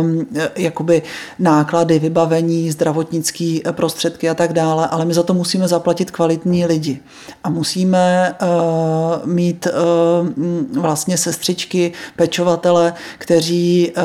um, 0.00 0.26
jakoby 0.56 1.02
náklady, 1.38 1.98
vybavení, 1.98 2.70
zdravotnické 2.70 3.60
prostředky 3.72 4.28
a 4.30 4.34
tak 4.34 4.52
dále, 4.52 4.88
ale 4.88 5.04
my 5.04 5.14
za 5.14 5.22
to 5.22 5.34
musíme 5.34 5.68
zaplatit 5.68 6.10
kvalitní 6.10 6.66
lidi. 6.66 7.00
A 7.44 7.50
musíme 7.50 8.34
uh, 8.42 9.26
mít 9.26 9.66
uh, 9.66 10.80
vlastně 10.82 11.16
sestřičky, 11.16 11.92
pečovatele, 12.16 12.94
kteří 13.18 13.92
uh, 13.96 14.02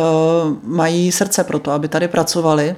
mají 0.64 1.12
srdce 1.12 1.44
pro 1.44 1.60
to, 1.60 1.72
aby 1.72 1.88
tady 1.88 2.08
pracovali 2.08 2.76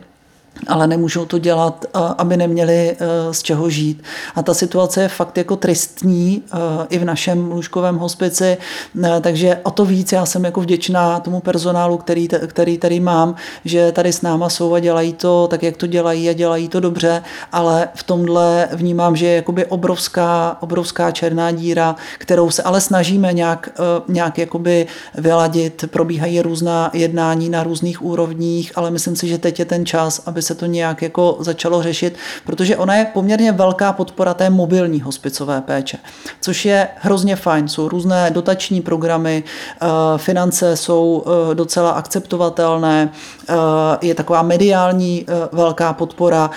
ale 0.67 0.87
nemůžou 0.87 1.25
to 1.25 1.37
dělat, 1.37 1.85
aby 2.17 2.37
neměli 2.37 2.91
e, 2.91 3.33
z 3.33 3.43
čeho 3.43 3.69
žít. 3.69 4.03
A 4.35 4.43
ta 4.43 4.53
situace 4.53 5.01
je 5.01 5.07
fakt 5.07 5.37
jako 5.37 5.55
tristní 5.55 6.43
e, 6.43 6.57
i 6.89 6.99
v 6.99 7.05
našem 7.05 7.51
lůžkovém 7.51 7.97
hospici, 7.97 8.57
e, 9.03 9.21
takže 9.21 9.59
o 9.63 9.71
to 9.71 9.85
víc 9.85 10.11
já 10.11 10.25
jsem 10.25 10.45
jako 10.45 10.61
vděčná 10.61 11.19
tomu 11.19 11.39
personálu, 11.39 11.97
který, 11.97 12.27
který 12.47 12.77
tady 12.77 12.99
mám, 12.99 13.35
že 13.65 13.91
tady 13.91 14.13
s 14.13 14.21
náma 14.21 14.49
jsou 14.49 14.73
a 14.73 14.79
dělají 14.79 15.13
to 15.13 15.47
tak, 15.47 15.63
jak 15.63 15.77
to 15.77 15.87
dělají 15.87 16.29
a 16.29 16.33
dělají 16.33 16.67
to 16.67 16.79
dobře, 16.79 17.23
ale 17.51 17.87
v 17.95 18.03
tomhle 18.03 18.69
vnímám, 18.73 19.15
že 19.15 19.25
je 19.25 19.35
jakoby 19.35 19.65
obrovská, 19.65 20.57
obrovská 20.59 21.11
černá 21.11 21.51
díra, 21.51 21.95
kterou 22.17 22.51
se 22.51 22.63
ale 22.63 22.81
snažíme 22.81 23.33
nějak, 23.33 23.69
nějak 24.07 24.37
jakoby 24.37 24.87
vyladit. 25.15 25.85
Probíhají 25.91 26.41
různá 26.41 26.89
jednání 26.93 27.49
na 27.49 27.63
různých 27.63 28.05
úrovních, 28.05 28.71
ale 28.75 28.91
myslím 28.91 29.15
si, 29.15 29.27
že 29.27 29.37
teď 29.37 29.59
je 29.59 29.65
ten 29.65 29.85
čas, 29.85 30.21
aby 30.25 30.41
se 30.45 30.55
to 30.55 30.65
nějak 30.65 31.01
jako 31.01 31.37
začalo 31.39 31.83
řešit, 31.83 32.15
protože 32.45 32.77
ona 32.77 32.95
je 32.95 33.05
poměrně 33.05 33.51
velká 33.51 33.93
podpora 33.93 34.33
té 34.33 34.49
mobilní 34.49 35.01
hospicové 35.01 35.61
péče, 35.61 35.97
což 36.41 36.65
je 36.65 36.87
hrozně 36.95 37.35
fajn. 37.35 37.67
Jsou 37.67 37.89
různé 37.89 38.31
dotační 38.31 38.81
programy, 38.81 39.43
eh, 39.43 39.85
finance 40.17 40.77
jsou 40.77 41.23
eh, 41.25 41.55
docela 41.55 41.91
akceptovatelné, 41.91 43.09
eh, 43.49 43.53
je 44.01 44.15
taková 44.15 44.41
mediální 44.41 45.25
velká 45.51 45.93
podpora. 45.93 46.49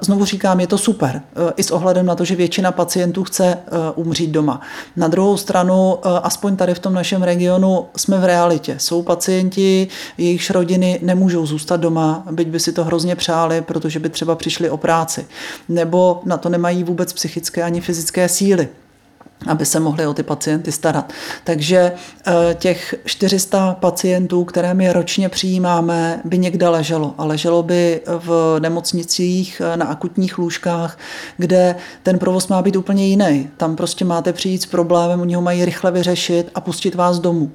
Znovu 0.00 0.24
říkám, 0.24 0.60
je 0.60 0.66
to 0.66 0.78
super, 0.78 1.22
i 1.56 1.62
s 1.62 1.70
ohledem 1.70 2.06
na 2.06 2.14
to, 2.14 2.24
že 2.24 2.34
většina 2.34 2.72
pacientů 2.72 3.24
chce 3.24 3.58
umřít 3.94 4.30
doma. 4.30 4.60
Na 4.96 5.08
druhou 5.08 5.36
stranu, 5.36 5.98
aspoň 6.22 6.56
tady 6.56 6.74
v 6.74 6.78
tom 6.78 6.94
našem 6.94 7.22
regionu, 7.22 7.86
jsme 7.96 8.18
v 8.18 8.24
realitě. 8.24 8.76
Jsou 8.78 9.02
pacienti, 9.02 9.88
jejichž 10.18 10.50
rodiny 10.50 10.98
nemůžou 11.02 11.46
zůstat 11.46 11.76
doma, 11.76 12.22
byť 12.30 12.48
by 12.48 12.60
si 12.60 12.72
to 12.72 12.84
hrozně 12.84 13.16
přáli 13.16 13.35
přáli, 13.36 13.62
protože 13.62 13.98
by 13.98 14.08
třeba 14.08 14.34
přišli 14.34 14.70
o 14.70 14.76
práci, 14.76 15.26
nebo 15.68 16.20
na 16.24 16.36
to 16.36 16.48
nemají 16.48 16.84
vůbec 16.84 17.12
psychické 17.12 17.62
ani 17.62 17.80
fyzické 17.80 18.28
síly 18.28 18.68
aby 19.46 19.66
se 19.66 19.80
mohli 19.80 20.06
o 20.06 20.14
ty 20.14 20.22
pacienty 20.22 20.72
starat. 20.72 21.12
Takže 21.44 21.92
eh, 22.26 22.54
těch 22.54 22.94
400 23.04 23.76
pacientů, 23.80 24.44
které 24.44 24.74
my 24.74 24.92
ročně 24.92 25.28
přijímáme, 25.28 26.20
by 26.24 26.38
někde 26.38 26.68
leželo. 26.68 27.14
A 27.18 27.24
leželo 27.24 27.62
by 27.62 28.00
v 28.06 28.56
nemocnicích 28.60 29.62
eh, 29.64 29.76
na 29.76 29.86
akutních 29.86 30.38
lůžkách, 30.38 30.98
kde 31.36 31.76
ten 32.02 32.18
provoz 32.18 32.48
má 32.48 32.62
být 32.62 32.76
úplně 32.76 33.06
jiný. 33.06 33.50
Tam 33.56 33.76
prostě 33.76 34.04
máte 34.04 34.32
přijít 34.32 34.62
s 34.62 34.66
problémem, 34.66 35.20
oni 35.20 35.34
ho 35.34 35.42
mají 35.42 35.64
rychle 35.64 35.90
vyřešit 35.90 36.50
a 36.54 36.60
pustit 36.60 36.94
vás 36.94 37.18
domů. 37.18 37.50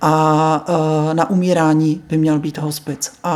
A 0.00 0.64
eh, 0.68 1.14
na 1.14 1.30
umírání 1.30 2.02
by 2.08 2.16
měl 2.18 2.38
být 2.38 2.58
hospic. 2.58 3.12
A 3.24 3.34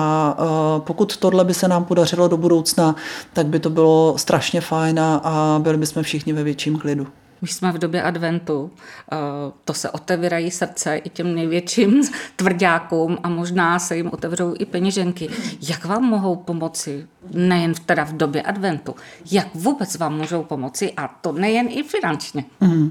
pokud 0.78 1.16
tohle 1.16 1.44
by 1.44 1.55
se 1.55 1.68
nám 1.68 1.84
podařilo 1.84 2.28
do 2.28 2.36
budoucna, 2.36 2.96
tak 3.32 3.46
by 3.46 3.61
to 3.61 3.70
bylo 3.70 4.14
strašně 4.16 4.61
fajn 4.61 5.01
a 5.01 5.59
byli 5.62 5.78
bychom 5.78 6.03
všichni 6.03 6.32
ve 6.32 6.42
větším 6.42 6.78
klidu. 6.78 7.07
My 7.43 7.49
jsme 7.49 7.72
v 7.72 7.78
době 7.78 8.03
adventu, 8.03 8.70
eh, 9.12 9.16
to 9.64 9.74
se 9.74 9.91
otevírají 9.91 10.51
srdce 10.51 10.97
i 10.97 11.09
těm 11.11 11.34
největším 11.34 12.03
tvrdákům 12.36 13.18
a 13.22 13.28
možná 13.28 13.78
se 13.78 13.97
jim 13.97 14.11
otevřou 14.12 14.55
i 14.59 14.64
peněženky. 14.64 15.28
Jak 15.68 15.84
vám 15.84 16.03
mohou 16.03 16.36
pomoci, 16.36 17.07
nejen 17.33 17.74
teda 17.87 18.05
v 18.05 18.12
době 18.12 18.43
adventu, 18.43 18.95
jak 19.31 19.47
vůbec 19.55 19.97
vám 19.97 20.16
můžou 20.16 20.43
pomoci 20.43 20.93
a 20.97 21.09
to 21.20 21.33
nejen 21.33 21.66
i 21.70 21.83
finančně? 21.83 22.45
Mm. 22.61 22.91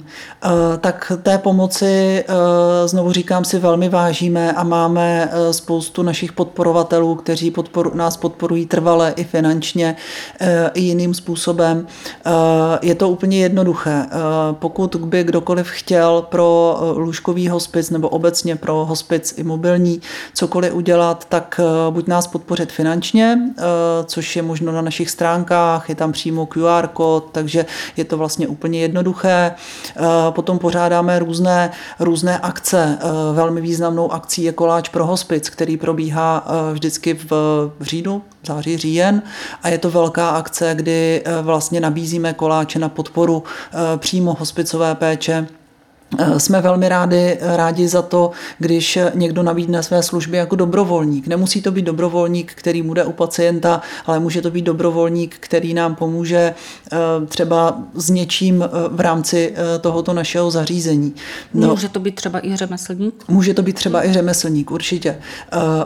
Tak 0.79 1.11
té 1.21 1.37
pomoci, 1.37 2.23
uh, 2.29 2.35
znovu 2.87 3.11
říkám, 3.11 3.45
si 3.45 3.59
velmi 3.59 3.89
vážíme 3.89 4.53
a 4.53 4.63
máme 4.63 5.29
uh, 5.31 5.51
spoustu 5.51 6.03
našich 6.03 6.31
podporovatelů, 6.31 7.15
kteří 7.15 7.51
podporu, 7.51 7.91
nás 7.95 8.17
podporují 8.17 8.65
trvale 8.65 9.13
i 9.15 9.23
finančně, 9.23 9.95
i 10.73 10.81
jiným 10.81 11.13
způsobem. 11.13 11.87
Je 12.81 12.95
to 12.95 13.09
úplně 13.09 13.39
jednoduché. 13.39 14.05
Pokud 14.51 14.95
by 14.95 15.23
kdokoliv 15.23 15.67
chtěl 15.69 16.21
pro 16.21 16.79
eh, 16.79 16.99
lůžkový 16.99 17.47
hospic 17.47 17.89
nebo 17.89 18.09
obecně 18.09 18.55
pro 18.55 18.85
hospic 18.85 19.33
i 19.37 19.43
mobilní 19.43 20.01
cokoliv 20.33 20.73
udělat, 20.73 21.25
tak 21.29 21.59
eh, 21.59 21.91
buď 21.91 22.07
nás 22.07 22.27
podpořit 22.27 22.71
finančně, 22.71 23.39
eh, 23.57 23.63
což 24.27 24.35
je 24.35 24.41
možno 24.41 24.71
na 24.71 24.81
našich 24.81 25.09
stránkách, 25.09 25.89
je 25.89 25.95
tam 25.95 26.11
přímo 26.11 26.45
QR 26.45 26.87
kód, 26.87 27.29
takže 27.31 27.65
je 27.97 28.03
to 28.03 28.17
vlastně 28.17 28.47
úplně 28.47 28.79
jednoduché. 28.79 29.55
Potom 30.29 30.59
pořádáme 30.59 31.19
různé, 31.19 31.71
různé 31.99 32.37
akce. 32.37 32.97
Velmi 33.33 33.61
významnou 33.61 34.11
akcí 34.11 34.43
je 34.43 34.51
koláč 34.51 34.89
pro 34.89 35.05
hospic, 35.05 35.49
který 35.49 35.77
probíhá 35.77 36.47
vždycky 36.73 37.13
v, 37.13 37.31
v 37.79 37.81
říjnu, 37.81 38.21
září, 38.47 38.77
říjen 38.77 39.21
a 39.63 39.69
je 39.69 39.77
to 39.77 39.89
velká 39.89 40.29
akce, 40.29 40.75
kdy 40.75 41.23
vlastně 41.41 41.79
nabízíme 41.79 42.33
koláče 42.33 42.79
na 42.79 42.89
podporu 42.89 43.43
přímo 43.97 44.35
hospicové 44.39 44.95
péče 44.95 45.47
Eh, 45.47 45.66
jsme 46.37 46.61
velmi 46.61 46.89
rádi, 46.89 47.37
rádi 47.41 47.87
za 47.87 48.01
to, 48.01 48.31
když 48.59 48.99
někdo 49.13 49.43
nabídne 49.43 49.83
své 49.83 50.03
služby 50.03 50.37
jako 50.37 50.55
dobrovolník. 50.55 51.27
Nemusí 51.27 51.61
to 51.61 51.71
být 51.71 51.85
dobrovolník, 51.85 52.51
který 52.55 52.81
bude 52.81 53.05
u 53.05 53.11
pacienta, 53.11 53.81
ale 54.05 54.19
může 54.19 54.41
to 54.41 54.51
být 54.51 54.61
dobrovolník, 54.61 55.35
který 55.39 55.73
nám 55.73 55.95
pomůže 55.95 56.53
eh, 56.91 56.97
třeba 57.25 57.79
s 57.93 58.09
něčím 58.09 58.63
eh, 58.63 58.67
v 58.89 58.99
rámci 58.99 59.53
tohoto 59.81 60.13
našeho 60.13 60.51
zařízení. 60.51 61.13
No, 61.53 61.67
může 61.67 61.89
to 61.89 61.99
být 61.99 62.15
třeba 62.15 62.45
i 62.45 62.55
řemeslník? 62.55 63.23
Může 63.27 63.53
to 63.53 63.61
být 63.61 63.75
třeba 63.75 64.05
i 64.05 64.13
řemeslník, 64.13 64.71
určitě. 64.71 65.17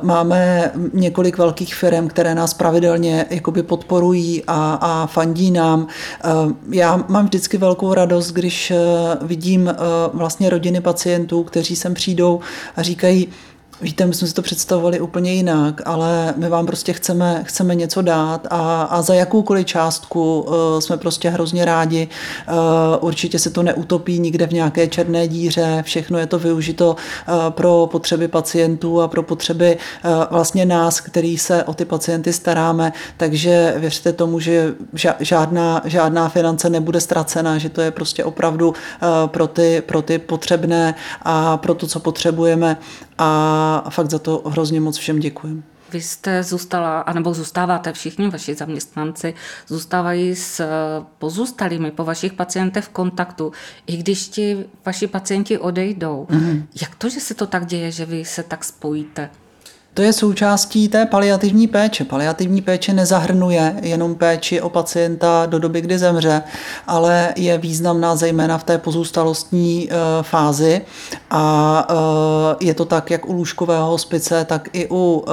Máme 0.02 0.72
několik 0.94 1.38
velkých 1.38 1.76
firm, 1.76 2.08
které 2.08 2.36
nás 2.36 2.54
pravidelně 2.54 3.26
jakoby 3.30 3.64
podporují 3.64 4.44
a, 4.48 4.74
a 4.82 5.08
fandí 5.08 5.52
nám. 5.52 5.88
Já 6.70 7.06
mám 7.08 7.26
vždycky 7.26 7.58
velkou 7.58 7.94
radost, 7.94 8.32
když 8.32 8.74
vidím 9.22 9.72
vlastně 10.14 10.50
rodiny 10.50 10.82
pacientů, 10.82 11.44
kteří 11.44 11.76
sem 11.76 11.94
přijdou 11.94 12.40
a 12.76 12.82
říkají, 12.82 13.28
Víte, 13.84 14.06
my 14.06 14.14
jsme 14.14 14.28
si 14.28 14.34
to 14.34 14.42
představovali 14.42 15.00
úplně 15.00 15.34
jinak, 15.34 15.82
ale 15.86 16.34
my 16.38 16.50
vám 16.50 16.66
prostě 16.66 16.94
chceme, 16.94 17.44
chceme 17.48 17.76
něco 17.76 18.02
dát 18.02 18.48
a, 18.50 18.82
a 18.84 19.02
za 19.02 19.14
jakoukoliv 19.14 19.66
částku 19.66 20.42
uh, 20.42 20.54
jsme 20.80 20.98
prostě 20.98 21.30
hrozně 21.30 21.66
rádi. 21.66 22.08
Uh, 22.50 22.56
určitě 23.00 23.40
se 23.40 23.50
to 23.50 23.64
neutopí 23.64 24.20
nikde 24.20 24.48
v 24.48 24.52
nějaké 24.52 24.88
černé 24.88 25.28
díře, 25.28 25.84
všechno 25.86 26.18
je 26.18 26.28
to 26.28 26.40
využito 26.40 26.90
uh, 26.90 27.36
pro 27.50 27.90
potřeby 27.92 28.28
pacientů 28.28 29.02
a 29.02 29.08
pro 29.08 29.24
potřeby 29.24 29.78
uh, 30.06 30.12
vlastně 30.32 30.66
nás, 30.66 31.02
který 31.02 31.38
se 31.38 31.64
o 31.64 31.74
ty 31.74 31.86
pacienty 31.86 32.34
staráme, 32.34 32.94
takže 33.18 33.74
věřte 33.78 34.14
tomu, 34.14 34.40
že 34.40 34.74
žádná, 35.20 35.82
žádná 35.86 36.30
finance 36.30 36.70
nebude 36.70 37.02
ztracena, 37.02 37.58
že 37.58 37.70
to 37.70 37.82
je 37.82 37.92
prostě 37.92 38.24
opravdu 38.24 38.70
uh, 38.70 38.76
pro 39.28 39.48
ty, 39.48 39.84
pro 39.86 40.02
ty 40.02 40.20
potřebné 40.20 40.96
a 41.22 41.58
pro 41.58 41.74
to, 41.74 41.88
co 41.88 42.00
potřebujeme 42.00 42.78
a 43.18 43.71
fakt 43.80 44.10
za 44.10 44.20
to 44.20 44.44
hrozně 44.46 44.82
moc 44.82 44.98
všem 44.98 45.20
děkuji. 45.20 45.64
Vy 45.92 46.02
jste 46.02 46.44
zůstala, 46.44 47.02
anebo 47.02 47.34
zůstáváte 47.34 47.94
všichni 47.94 48.30
vaši 48.30 48.56
zaměstnanci, 48.56 49.34
zůstávají 49.68 50.36
s 50.36 50.66
pozůstalými 51.18 51.92
po 51.92 52.04
vašich 52.04 52.34
pacientech 52.34 52.86
v 52.86 52.90
kontaktu, 52.90 53.52
i 53.88 53.98
když 53.98 54.28
ti 54.28 54.66
vaši 54.86 55.08
pacienti 55.08 55.58
odejdou. 55.58 56.28
Mm-hmm. 56.30 56.64
Jak 56.82 56.96
to, 56.96 57.10
že 57.10 57.20
se 57.20 57.34
to 57.34 57.48
tak 57.48 57.66
děje, 57.66 57.92
že 57.92 58.06
vy 58.06 58.26
se 58.26 58.44
tak 58.44 58.64
spojíte? 58.64 59.30
To 59.94 60.02
je 60.02 60.14
součástí 60.14 60.88
té 60.88 61.06
paliativní 61.06 61.68
péče. 61.68 62.06
Paliativní 62.06 62.62
péče 62.62 62.94
nezahrnuje 62.94 63.76
jenom 63.82 64.16
péči 64.16 64.62
o 64.62 64.70
pacienta 64.70 65.46
do 65.46 65.60
doby, 65.60 65.82
kdy 65.82 66.00
zemře, 66.00 66.44
ale 66.88 67.34
je 67.36 67.58
významná 67.58 68.16
zejména 68.16 68.58
v 68.58 68.64
té 68.64 68.78
pozůstalostní 68.78 69.90
e, 69.92 69.96
fázi 70.22 70.82
a 71.30 71.88
e, 71.90 72.66
je 72.66 72.74
to 72.74 72.86
tak 72.86 73.12
jak 73.12 73.30
u 73.30 73.34
lůžkového 73.34 73.86
hospice, 73.86 74.46
tak 74.46 74.70
i 74.74 74.88
u 74.92 75.26
e, 75.28 75.32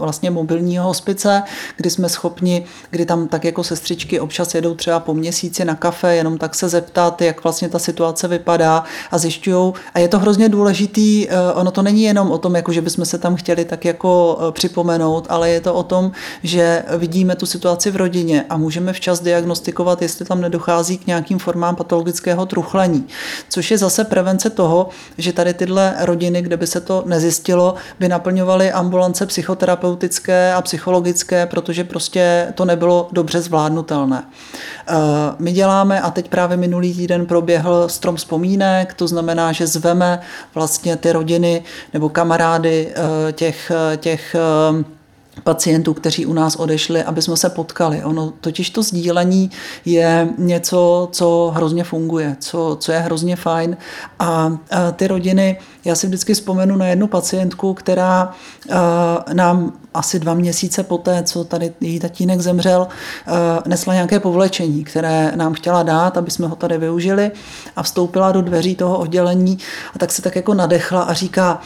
vlastně 0.00 0.30
mobilního 0.30 0.84
hospice, 0.84 1.42
kdy 1.76 1.90
jsme 1.90 2.08
schopni, 2.08 2.64
kdy 2.90 3.06
tam 3.06 3.28
tak 3.28 3.44
jako 3.44 3.64
sestřičky 3.64 4.20
občas 4.20 4.54
jedou 4.54 4.74
třeba 4.74 5.00
po 5.00 5.14
měsíci 5.14 5.64
na 5.64 5.74
kafe, 5.74 6.16
jenom 6.16 6.38
tak 6.38 6.54
se 6.54 6.68
zeptat, 6.68 7.22
jak 7.22 7.44
vlastně 7.44 7.68
ta 7.68 7.78
situace 7.78 8.28
vypadá 8.28 8.84
a 9.10 9.18
zjišťují. 9.18 9.72
A 9.94 9.98
je 9.98 10.08
to 10.08 10.18
hrozně 10.18 10.48
důležitý, 10.48 11.28
ono 11.54 11.70
to 11.70 11.82
není 11.82 12.02
jenom 12.02 12.30
o 12.30 12.38
tom, 12.38 12.56
jako 12.56 12.72
že 12.72 12.80
bychom 12.80 13.04
se 13.04 13.18
tam 13.18 13.36
chtěli 13.36 13.64
tak 13.64 13.84
jako 13.94 14.38
eh, 14.38 14.52
připomenout, 14.52 15.26
ale 15.28 15.50
je 15.50 15.60
to 15.60 15.74
o 15.74 15.82
tom, 15.82 16.12
že 16.42 16.82
vidíme 16.98 17.36
tu 17.36 17.46
situaci 17.46 17.90
v 17.90 17.96
rodině 17.96 18.44
a 18.50 18.56
můžeme 18.56 18.92
včas 18.92 19.20
diagnostikovat, 19.20 20.02
jestli 20.02 20.24
tam 20.24 20.40
nedochází 20.40 20.98
k 20.98 21.06
nějakým 21.06 21.38
formám 21.38 21.76
patologického 21.76 22.46
truchlení, 22.46 23.06
což 23.48 23.70
je 23.70 23.78
zase 23.78 24.04
prevence 24.04 24.50
toho, 24.50 24.88
že 25.18 25.32
tady 25.32 25.54
tyhle 25.54 25.94
rodiny, 26.00 26.42
kde 26.42 26.56
by 26.56 26.66
se 26.66 26.80
to 26.80 27.02
nezjistilo, 27.06 27.74
by 28.00 28.08
naplňovaly 28.08 28.72
ambulance 28.72 29.26
psychoterapeutické 29.26 30.54
a 30.54 30.62
psychologické, 30.62 31.46
protože 31.46 31.84
prostě 31.84 32.52
to 32.54 32.64
nebylo 32.64 33.08
dobře 33.12 33.40
zvládnutelné. 33.40 34.24
Eh, 34.88 34.94
my 35.38 35.52
děláme, 35.52 36.00
a 36.00 36.10
teď 36.10 36.28
právě 36.28 36.56
minulý 36.56 36.94
týden 36.94 37.26
proběhl 37.26 37.88
strom 37.88 38.16
vzpomínek, 38.16 38.94
to 38.94 39.08
znamená, 39.08 39.52
že 39.52 39.66
zveme 39.66 40.20
vlastně 40.54 40.96
ty 40.96 41.12
rodiny 41.12 41.62
nebo 41.92 42.08
kamarády 42.08 42.88
eh, 42.88 43.32
těch, 43.32 43.72
těch 43.96 44.36
pacientů, 45.44 45.94
kteří 45.94 46.26
u 46.26 46.32
nás 46.32 46.56
odešli, 46.56 47.02
aby 47.02 47.22
jsme 47.22 47.36
se 47.36 47.50
potkali. 47.50 48.04
Ono 48.04 48.32
totiž 48.40 48.70
to 48.70 48.82
sdílení 48.82 49.50
je 49.84 50.28
něco, 50.38 51.08
co 51.12 51.52
hrozně 51.54 51.84
funguje, 51.84 52.36
co, 52.40 52.76
co 52.80 52.92
je 52.92 52.98
hrozně 52.98 53.36
fajn 53.36 53.76
a, 54.18 54.24
a 54.70 54.90
ty 54.92 55.06
rodiny, 55.06 55.58
já 55.84 55.94
si 55.94 56.06
vždycky 56.06 56.34
vzpomenu 56.34 56.76
na 56.76 56.86
jednu 56.86 57.06
pacientku, 57.06 57.74
která 57.74 58.32
a, 58.70 59.24
nám 59.32 59.72
asi 59.94 60.18
dva 60.18 60.34
měsíce 60.34 60.82
poté, 60.82 61.22
co 61.22 61.44
tady 61.44 61.72
její 61.80 62.00
tatínek 62.00 62.40
zemřel, 62.40 62.88
nesla 63.66 63.94
nějaké 63.94 64.20
povlečení, 64.20 64.84
které 64.84 65.32
nám 65.36 65.54
chtěla 65.54 65.82
dát, 65.82 66.16
aby 66.16 66.30
jsme 66.30 66.46
ho 66.46 66.56
tady 66.56 66.78
využili 66.78 67.30
a 67.76 67.82
vstoupila 67.82 68.32
do 68.32 68.42
dveří 68.42 68.74
toho 68.76 68.98
oddělení 68.98 69.58
a 69.94 69.98
tak 69.98 70.12
se 70.12 70.22
tak 70.22 70.36
jako 70.36 70.54
nadechla 70.54 71.02
a 71.02 71.12
říká, 71.12 71.60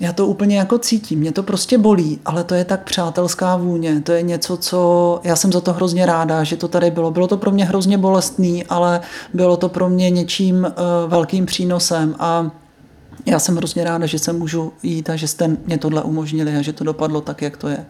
já 0.00 0.12
to 0.12 0.26
úplně 0.26 0.58
jako 0.58 0.78
cítím, 0.78 1.18
mě 1.18 1.32
to 1.32 1.42
prostě 1.42 1.78
bolí, 1.78 2.20
ale 2.24 2.44
to 2.44 2.54
je 2.54 2.64
tak 2.64 2.84
přátelská 2.84 3.56
vůně, 3.56 4.00
to 4.00 4.12
je 4.12 4.22
něco, 4.22 4.56
co 4.56 5.20
já 5.24 5.36
jsem 5.36 5.52
za 5.52 5.60
to 5.60 5.72
hrozně 5.72 6.06
ráda, 6.06 6.44
že 6.44 6.56
to 6.56 6.68
tady 6.68 6.90
bylo. 6.90 7.10
Bylo 7.10 7.26
to 7.26 7.36
pro 7.36 7.50
mě 7.50 7.64
hrozně 7.64 7.98
bolestný, 7.98 8.64
ale 8.64 9.00
bylo 9.34 9.56
to 9.56 9.68
pro 9.68 9.88
mě 9.88 10.10
něčím 10.10 10.56
uh, 10.56 11.10
velkým 11.10 11.46
přínosem 11.46 12.16
a 12.18 12.50
já 13.26 13.38
jsem 13.38 13.56
hrozně 13.56 13.84
ráda, 13.84 14.06
že 14.06 14.18
se 14.18 14.32
můžu 14.32 14.72
jít 14.82 15.10
a 15.10 15.16
že 15.16 15.28
jste 15.28 15.48
mě 15.48 15.78
tohle 15.78 16.02
umožnili 16.02 16.56
a 16.56 16.62
že 16.62 16.72
to 16.72 16.84
dopadlo 16.84 17.20
tak, 17.20 17.42
jak 17.42 17.56
to 17.56 17.68
je. 17.68 17.86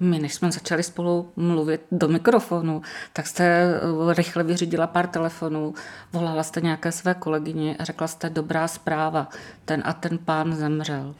My, 0.00 0.18
než 0.18 0.34
jsme 0.34 0.52
začali 0.52 0.82
spolu 0.82 1.28
mluvit 1.36 1.80
do 1.92 2.08
mikrofonu, 2.08 2.82
tak 3.12 3.26
jste 3.26 3.44
eh, 3.44 4.14
rychle 4.14 4.44
vyřídila 4.44 4.86
pár 4.86 5.06
telefonů, 5.06 5.74
volala 6.12 6.42
jste 6.42 6.60
nějaké 6.60 6.92
své 6.92 7.14
kolegyně 7.14 7.76
a 7.78 7.84
řekla 7.84 8.06
jste 8.06 8.30
dobrá 8.30 8.68
zpráva, 8.68 9.28
ten 9.64 9.82
a 9.86 9.92
ten 9.92 10.18
pán 10.24 10.54
zemřel 10.54 11.14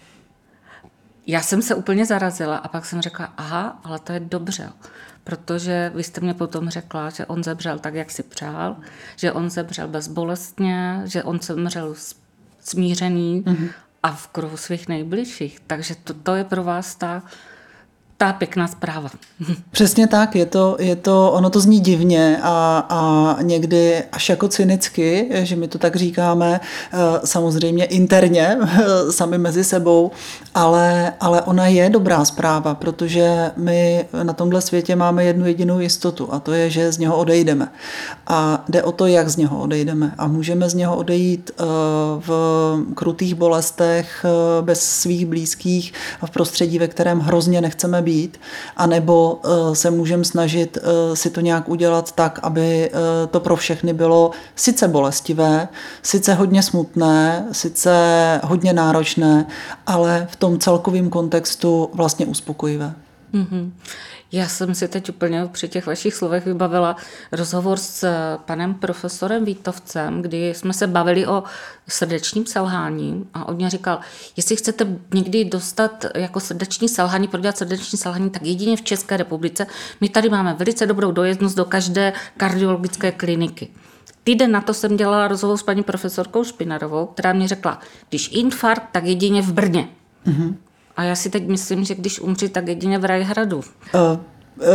já 1.27 1.43
jsem 1.43 1.63
se 1.63 1.75
úplně 1.75 2.07
zarazila 2.07 2.57
a 2.57 2.69
pak 2.69 2.87
jsem 2.87 3.01
řekla, 3.01 3.33
aha, 3.37 3.81
ale 3.85 3.99
to 3.99 4.13
je 4.13 4.21
dobře, 4.21 4.73
protože 5.25 5.93
vy 5.95 6.05
jste 6.05 6.21
mě 6.21 6.35
potom 6.35 6.69
řekla, 6.69 7.11
že 7.11 7.27
on 7.27 7.45
zemřel 7.45 7.79
tak, 7.79 7.95
jak 7.95 8.11
si 8.11 8.23
přál, 8.23 8.77
že 9.17 9.33
on 9.33 9.51
zemřel 9.51 9.89
bezbolestně, 9.89 11.03
že 11.05 11.23
on 11.23 11.41
zemřel 11.43 11.95
smířený 12.61 13.43
mm-hmm. 13.43 13.69
a 14.03 14.13
v 14.13 14.27
kruhu 14.27 14.57
svých 14.57 14.89
nejbližších. 14.89 15.61
Takže 15.67 15.95
to, 16.05 16.15
to 16.15 16.35
je 16.35 16.45
pro 16.45 16.65
vás 16.65 16.95
ta 16.95 17.23
ta 18.19 18.33
pěkná 18.33 18.69
zpráva. 18.69 19.09
Přesně 19.71 20.07
tak, 20.07 20.37
je 20.37 20.47
to, 20.47 20.77
je 20.81 20.97
to, 20.97 21.33
ono 21.33 21.51
to 21.51 21.61
zní 21.61 21.81
divně 21.81 22.39
a, 22.43 22.87
a 22.89 23.43
někdy 23.43 24.03
až 24.13 24.29
jako 24.29 24.49
cynicky, 24.49 25.29
že 25.33 25.57
my 25.57 25.69
to 25.69 25.79
tak 25.79 25.97
říkáme, 25.97 26.61
eh, 26.93 26.97
samozřejmě 27.25 27.85
interně, 27.85 28.59
sami 29.11 29.39
mezi 29.39 29.65
sebou, 29.65 30.11
ale, 30.55 31.13
ale 31.21 31.43
ona 31.43 31.67
je 31.67 31.91
dobrá 31.91 32.25
zpráva, 32.25 32.75
protože 32.75 33.51
my 33.57 34.07
na 34.23 34.33
tomhle 34.33 34.61
světě 34.61 34.97
máme 34.97 35.25
jednu 35.25 35.47
jedinou 35.47 35.81
jistotu 35.81 36.33
a 36.33 36.41
to 36.41 36.53
je, 36.53 36.71
že 36.71 36.93
z 36.93 36.99
něho 36.99 37.17
odejdeme. 37.17 37.69
A 38.27 38.65
jde 38.69 38.83
o 38.83 38.93
to, 38.93 39.07
jak 39.07 39.29
z 39.29 39.37
něho 39.37 39.61
odejdeme. 39.61 40.15
A 40.19 40.27
můžeme 40.27 40.71
z 40.71 40.75
něho 40.75 40.97
odejít 40.97 41.51
eh, 41.51 41.65
v 42.19 42.31
krutých 42.95 43.35
bolestech, 43.35 44.25
eh, 44.25 44.63
bez 44.63 44.81
svých 44.81 45.27
blízkých 45.27 45.93
a 46.21 46.27
v 46.27 46.31
prostředí, 46.31 46.79
ve 46.79 46.89
kterém 46.89 47.21
hrozně 47.21 47.61
nechceme 47.61 48.03
být, 48.07 48.41
anebo 48.77 49.41
eh, 49.45 49.75
se 49.75 49.91
můžeme 49.91 50.25
snažit 50.25 50.79
eh, 50.79 51.17
si 51.17 51.31
to 51.31 51.41
nějak 51.41 51.69
udělat 51.69 52.13
tak, 52.13 52.39
aby 52.43 52.91
eh, 52.91 53.27
to 53.27 53.41
pro 53.41 53.57
všechny 53.57 53.93
bylo 53.93 54.31
sice 54.57 54.89
bolestivé, 54.89 55.69
sice 56.03 56.35
hodně 56.35 56.63
smutné, 56.63 57.47
sice 57.53 57.95
hodně 58.45 58.73
náročné, 58.73 59.47
ale 59.87 60.27
v 60.31 60.37
tom 60.37 60.59
celkovém 60.59 61.11
kontextu 61.11 61.91
vlastně 61.95 62.27
uspokojivé. 62.27 63.06
Mm-hmm. 63.35 63.73
Já 64.33 64.49
jsem 64.49 64.75
si 64.75 64.89
teď 64.89 65.09
úplně 65.09 65.49
při 65.53 65.69
těch 65.69 65.87
vašich 65.87 66.15
slovech 66.15 66.47
vybavila 66.47 66.97
rozhovor 67.33 67.79
s 67.79 68.05
eh, 68.05 68.39
panem 68.45 68.75
profesorem 68.75 69.45
Vítovcem, 69.45 70.23
kdy 70.23 70.55
jsme 70.55 70.73
se 70.73 70.87
bavili 70.87 71.27
o 71.27 71.43
srdečním 71.89 72.47
selhání 72.47 73.27
a 73.35 73.49
on 73.49 73.57
mě 73.57 73.71
říkal, 73.71 73.99
jestli 74.37 74.57
chcete 74.57 74.87
někdy 75.15 75.45
dostat 75.45 76.05
jako 76.15 76.41
srdeční 76.41 76.89
selhání, 76.89 77.29
prodělat 77.29 77.59
srdeční 77.59 77.99
selhání, 77.99 78.31
tak 78.31 78.43
jedině 78.43 78.77
v 78.77 78.83
České 78.83 79.17
republice. 79.17 79.67
My 80.01 80.09
tady 80.09 80.29
máme 80.29 80.55
velice 80.55 80.87
dobrou 80.87 81.13
dojezdnost 81.13 81.57
do 81.57 81.65
každé 81.65 82.13
kardiologické 82.37 83.13
kliniky. 83.13 83.69
Týden 84.25 84.53
na 84.53 84.61
to 84.61 84.75
jsem 84.75 84.97
dělala 84.97 85.29
rozhovor 85.29 85.57
s 85.57 85.63
paní 85.63 85.83
profesorkou 85.83 86.45
Špinarovou, 86.45 87.07
která 87.07 87.33
mi 87.33 87.49
řekla, 87.49 87.81
když 88.09 88.29
infarkt, 88.33 88.89
tak 88.93 89.05
jedině 89.05 89.43
v 89.43 89.53
Brně. 89.53 89.89
Mm-hmm. 90.27 90.55
A 90.97 91.03
já 91.03 91.17
si 91.17 91.31
teď 91.31 91.49
myslím, 91.49 91.85
že 91.85 91.95
když 91.95 92.21
umři, 92.21 92.49
tak 92.49 92.69
jedině 92.69 92.99
v 92.99 93.05
Rajhradu. 93.05 93.57
Uh. 93.57 93.63
Uh, 94.57 94.67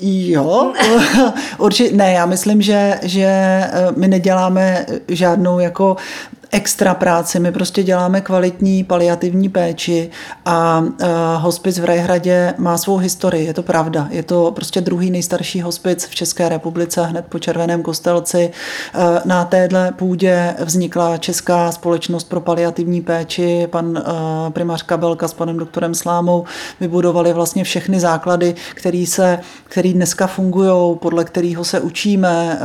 jo, 0.00 0.72
určitě 1.58 1.96
ne, 1.96 2.12
já 2.12 2.26
myslím, 2.26 2.62
že, 2.62 2.98
že 3.02 3.60
my 3.96 4.08
neděláme 4.08 4.86
žádnou 5.08 5.58
jako 5.58 5.96
extra 6.54 6.94
práci. 6.94 7.40
My 7.40 7.52
prostě 7.52 7.82
děláme 7.82 8.20
kvalitní 8.20 8.84
paliativní 8.84 9.48
péči 9.48 10.10
a 10.44 10.80
uh, 10.80 11.06
hospic 11.36 11.78
v 11.78 11.84
Rajhradě 11.84 12.54
má 12.58 12.78
svou 12.78 12.96
historii, 12.96 13.46
je 13.46 13.54
to 13.54 13.62
pravda. 13.62 14.08
Je 14.10 14.22
to 14.22 14.52
prostě 14.54 14.80
druhý 14.80 15.10
nejstarší 15.10 15.60
hospic 15.60 16.04
v 16.06 16.14
České 16.14 16.48
republice, 16.48 17.02
hned 17.02 17.24
po 17.28 17.38
Červeném 17.38 17.82
kostelci. 17.82 18.50
Uh, 18.94 19.00
na 19.24 19.44
téhle 19.44 19.92
půdě 19.92 20.54
vznikla 20.58 21.16
Česká 21.16 21.72
společnost 21.72 22.28
pro 22.28 22.40
paliativní 22.40 23.00
péči. 23.00 23.66
Pan 23.70 23.86
uh, 23.86 24.02
primář 24.50 24.82
Kabelka 24.82 25.28
s 25.28 25.34
panem 25.34 25.56
doktorem 25.56 25.94
Slámou 25.94 26.44
vybudovali 26.80 27.32
vlastně 27.32 27.64
všechny 27.64 28.00
základy, 28.00 28.54
který, 28.74 29.06
se, 29.06 29.38
který 29.64 29.92
dneska 29.92 30.26
fungují, 30.26 30.96
podle 30.96 31.24
kterého 31.24 31.64
se 31.64 31.80
učíme. 31.80 32.58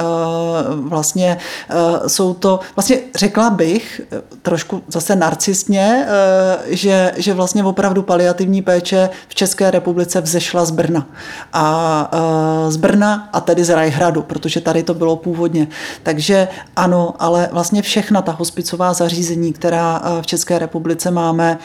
Vlastně 0.75 1.37
jsou 2.07 2.33
to, 2.33 2.59
vlastně 2.75 2.97
řekla 3.15 3.49
bych, 3.49 3.78
bych 3.79 4.01
trošku 4.41 4.83
zase 4.87 5.15
narcistně, 5.15 6.07
eh, 6.07 6.75
že, 6.75 7.13
že 7.17 7.33
vlastně 7.33 7.63
opravdu 7.63 8.01
paliativní 8.01 8.61
péče 8.61 9.09
v 9.27 9.35
České 9.35 9.71
republice 9.71 10.21
vzešla 10.21 10.65
z 10.65 10.71
Brna. 10.71 11.07
A 11.53 11.65
eh, 12.13 12.71
z 12.71 12.77
Brna 12.77 13.29
a 13.33 13.39
tedy 13.41 13.63
z 13.63 13.69
Rajhradu, 13.69 14.21
protože 14.21 14.61
tady 14.61 14.83
to 14.83 14.93
bylo 14.93 15.15
původně. 15.15 15.67
Takže 16.03 16.47
ano, 16.75 17.13
ale 17.19 17.49
vlastně 17.51 17.81
všechna 17.81 18.21
ta 18.21 18.31
hospicová 18.31 18.93
zařízení, 18.93 19.53
která 19.53 20.01
eh, 20.03 20.21
v 20.21 20.25
České 20.25 20.59
republice 20.59 21.11
máme, 21.11 21.57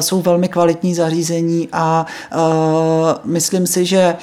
jsou 0.00 0.22
velmi 0.22 0.48
kvalitní 0.48 0.94
zařízení 0.94 1.68
a 1.72 2.06
myslím 3.24 3.66
si, 3.66 3.84
že 3.84 4.16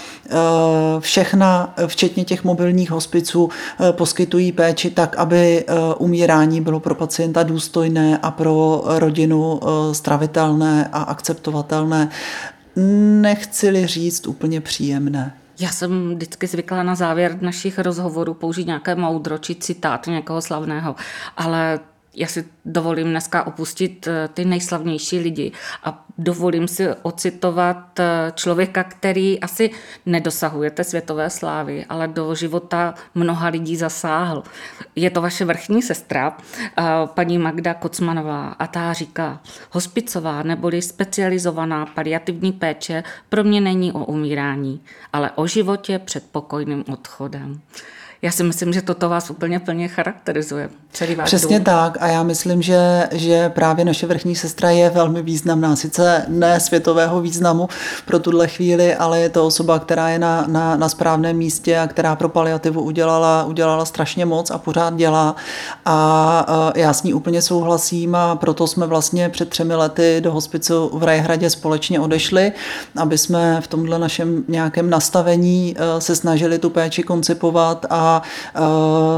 všechna, 0.99 1.73
včetně 1.87 2.25
těch 2.25 2.43
mobilních 2.43 2.91
hospiců, 2.91 3.49
poskytují 3.91 4.51
péči 4.51 4.89
tak, 4.89 5.15
aby 5.17 5.65
umírání 5.97 6.61
bylo 6.61 6.79
pro 6.79 6.95
pacienta 6.95 7.22
pacienta 7.23 7.43
důstojné 7.43 8.17
a 8.17 8.31
pro 8.31 8.83
rodinu 8.85 9.59
eh, 9.63 9.93
stravitelné 9.93 10.89
a 10.91 11.01
akceptovatelné. 11.01 12.09
Nechci-li 13.21 13.87
říct 13.87 14.27
úplně 14.27 14.61
příjemné. 14.61 15.33
Já 15.59 15.69
jsem 15.69 16.15
vždycky 16.15 16.47
zvykla 16.47 16.83
na 16.83 16.95
závěr 16.95 17.37
našich 17.41 17.79
rozhovorů 17.79 18.33
použít 18.33 18.67
nějaké 18.67 18.95
moudro 18.95 19.37
či 19.37 19.55
citát 19.55 20.07
někoho 20.07 20.41
slavného, 20.41 20.95
ale 21.37 21.79
já 22.15 22.27
si 22.27 22.45
dovolím 22.65 23.09
dneska 23.09 23.47
opustit 23.47 24.07
eh, 24.07 24.29
ty 24.33 24.45
nejslavnější 24.45 25.19
lidi 25.19 25.51
a 25.83 26.05
dovolím 26.17 26.67
si 26.67 26.87
ocitovat 27.01 27.99
eh, 27.99 28.31
člověka, 28.35 28.83
který 28.83 29.39
asi 29.39 29.71
nedosahuje 30.05 30.71
té 30.71 30.83
světové 30.83 31.29
slávy, 31.29 31.85
ale 31.89 32.07
do 32.07 32.35
života 32.35 32.93
mnoha 33.15 33.47
lidí 33.47 33.75
zasáhl. 33.75 34.43
Je 34.95 35.09
to 35.09 35.21
vaše 35.21 35.45
vrchní 35.45 35.81
sestra, 35.81 36.37
eh, 36.77 36.83
paní 37.05 37.37
Magda 37.37 37.73
Kocmanová 37.73 38.47
a 38.47 38.67
ta 38.67 38.93
říká, 38.93 39.41
hospicová 39.71 40.43
neboli 40.43 40.81
specializovaná 40.81 41.85
paliativní 41.85 42.51
péče 42.51 43.03
pro 43.29 43.43
mě 43.43 43.61
není 43.61 43.91
o 43.91 44.05
umírání, 44.05 44.81
ale 45.13 45.31
o 45.31 45.47
životě 45.47 45.99
před 45.99 46.23
pokojným 46.31 46.83
odchodem. 46.93 47.61
Já 48.23 48.31
si 48.31 48.43
myslím, 48.43 48.73
že 48.73 48.81
toto 48.81 49.09
vás 49.09 49.29
úplně 49.29 49.59
plně 49.59 49.87
charakterizuje. 49.87 50.69
Celý 50.91 51.15
váš 51.15 51.25
Přesně 51.25 51.59
dům. 51.59 51.63
tak 51.63 51.97
a 51.99 52.07
já 52.07 52.23
myslím, 52.23 52.61
že, 52.61 53.07
že 53.11 53.49
právě 53.49 53.85
naše 53.85 54.07
vrchní 54.07 54.35
sestra 54.35 54.69
je 54.69 54.89
velmi 54.89 55.21
významná. 55.21 55.75
Sice 55.75 56.25
ne 56.27 56.59
světového 56.59 57.21
významu 57.21 57.69
pro 58.05 58.19
tuhle 58.19 58.47
chvíli, 58.47 58.95
ale 58.95 59.19
je 59.19 59.29
to 59.29 59.45
osoba, 59.45 59.79
která 59.79 60.09
je 60.09 60.19
na, 60.19 60.45
na, 60.47 60.75
na 60.75 60.89
správném 60.89 61.37
místě 61.37 61.79
a 61.79 61.87
která 61.87 62.15
pro 62.15 62.29
paliativu 62.29 62.81
udělala, 62.81 63.43
udělala 63.43 63.85
strašně 63.85 64.25
moc 64.25 64.51
a 64.51 64.57
pořád 64.57 64.95
dělá. 64.95 65.35
A 65.85 66.71
já 66.75 66.93
s 66.93 67.03
ní 67.03 67.13
úplně 67.13 67.41
souhlasím 67.41 68.15
a 68.15 68.35
proto 68.35 68.67
jsme 68.67 68.87
vlastně 68.87 69.29
před 69.29 69.49
třemi 69.49 69.75
lety 69.75 70.17
do 70.19 70.31
hospicu 70.31 70.89
v 70.93 71.03
Rajhradě 71.03 71.49
společně 71.49 71.99
odešli, 71.99 72.51
aby 72.95 73.17
jsme 73.17 73.61
v 73.61 73.67
tomhle 73.67 73.99
našem 73.99 74.43
nějakém 74.47 74.89
nastavení 74.89 75.75
e, 75.77 76.01
se 76.01 76.15
snažili 76.15 76.59
tu 76.59 76.69
péči 76.69 77.03
koncipovat 77.03 77.85
a 77.89 78.12
uh, 78.21 78.65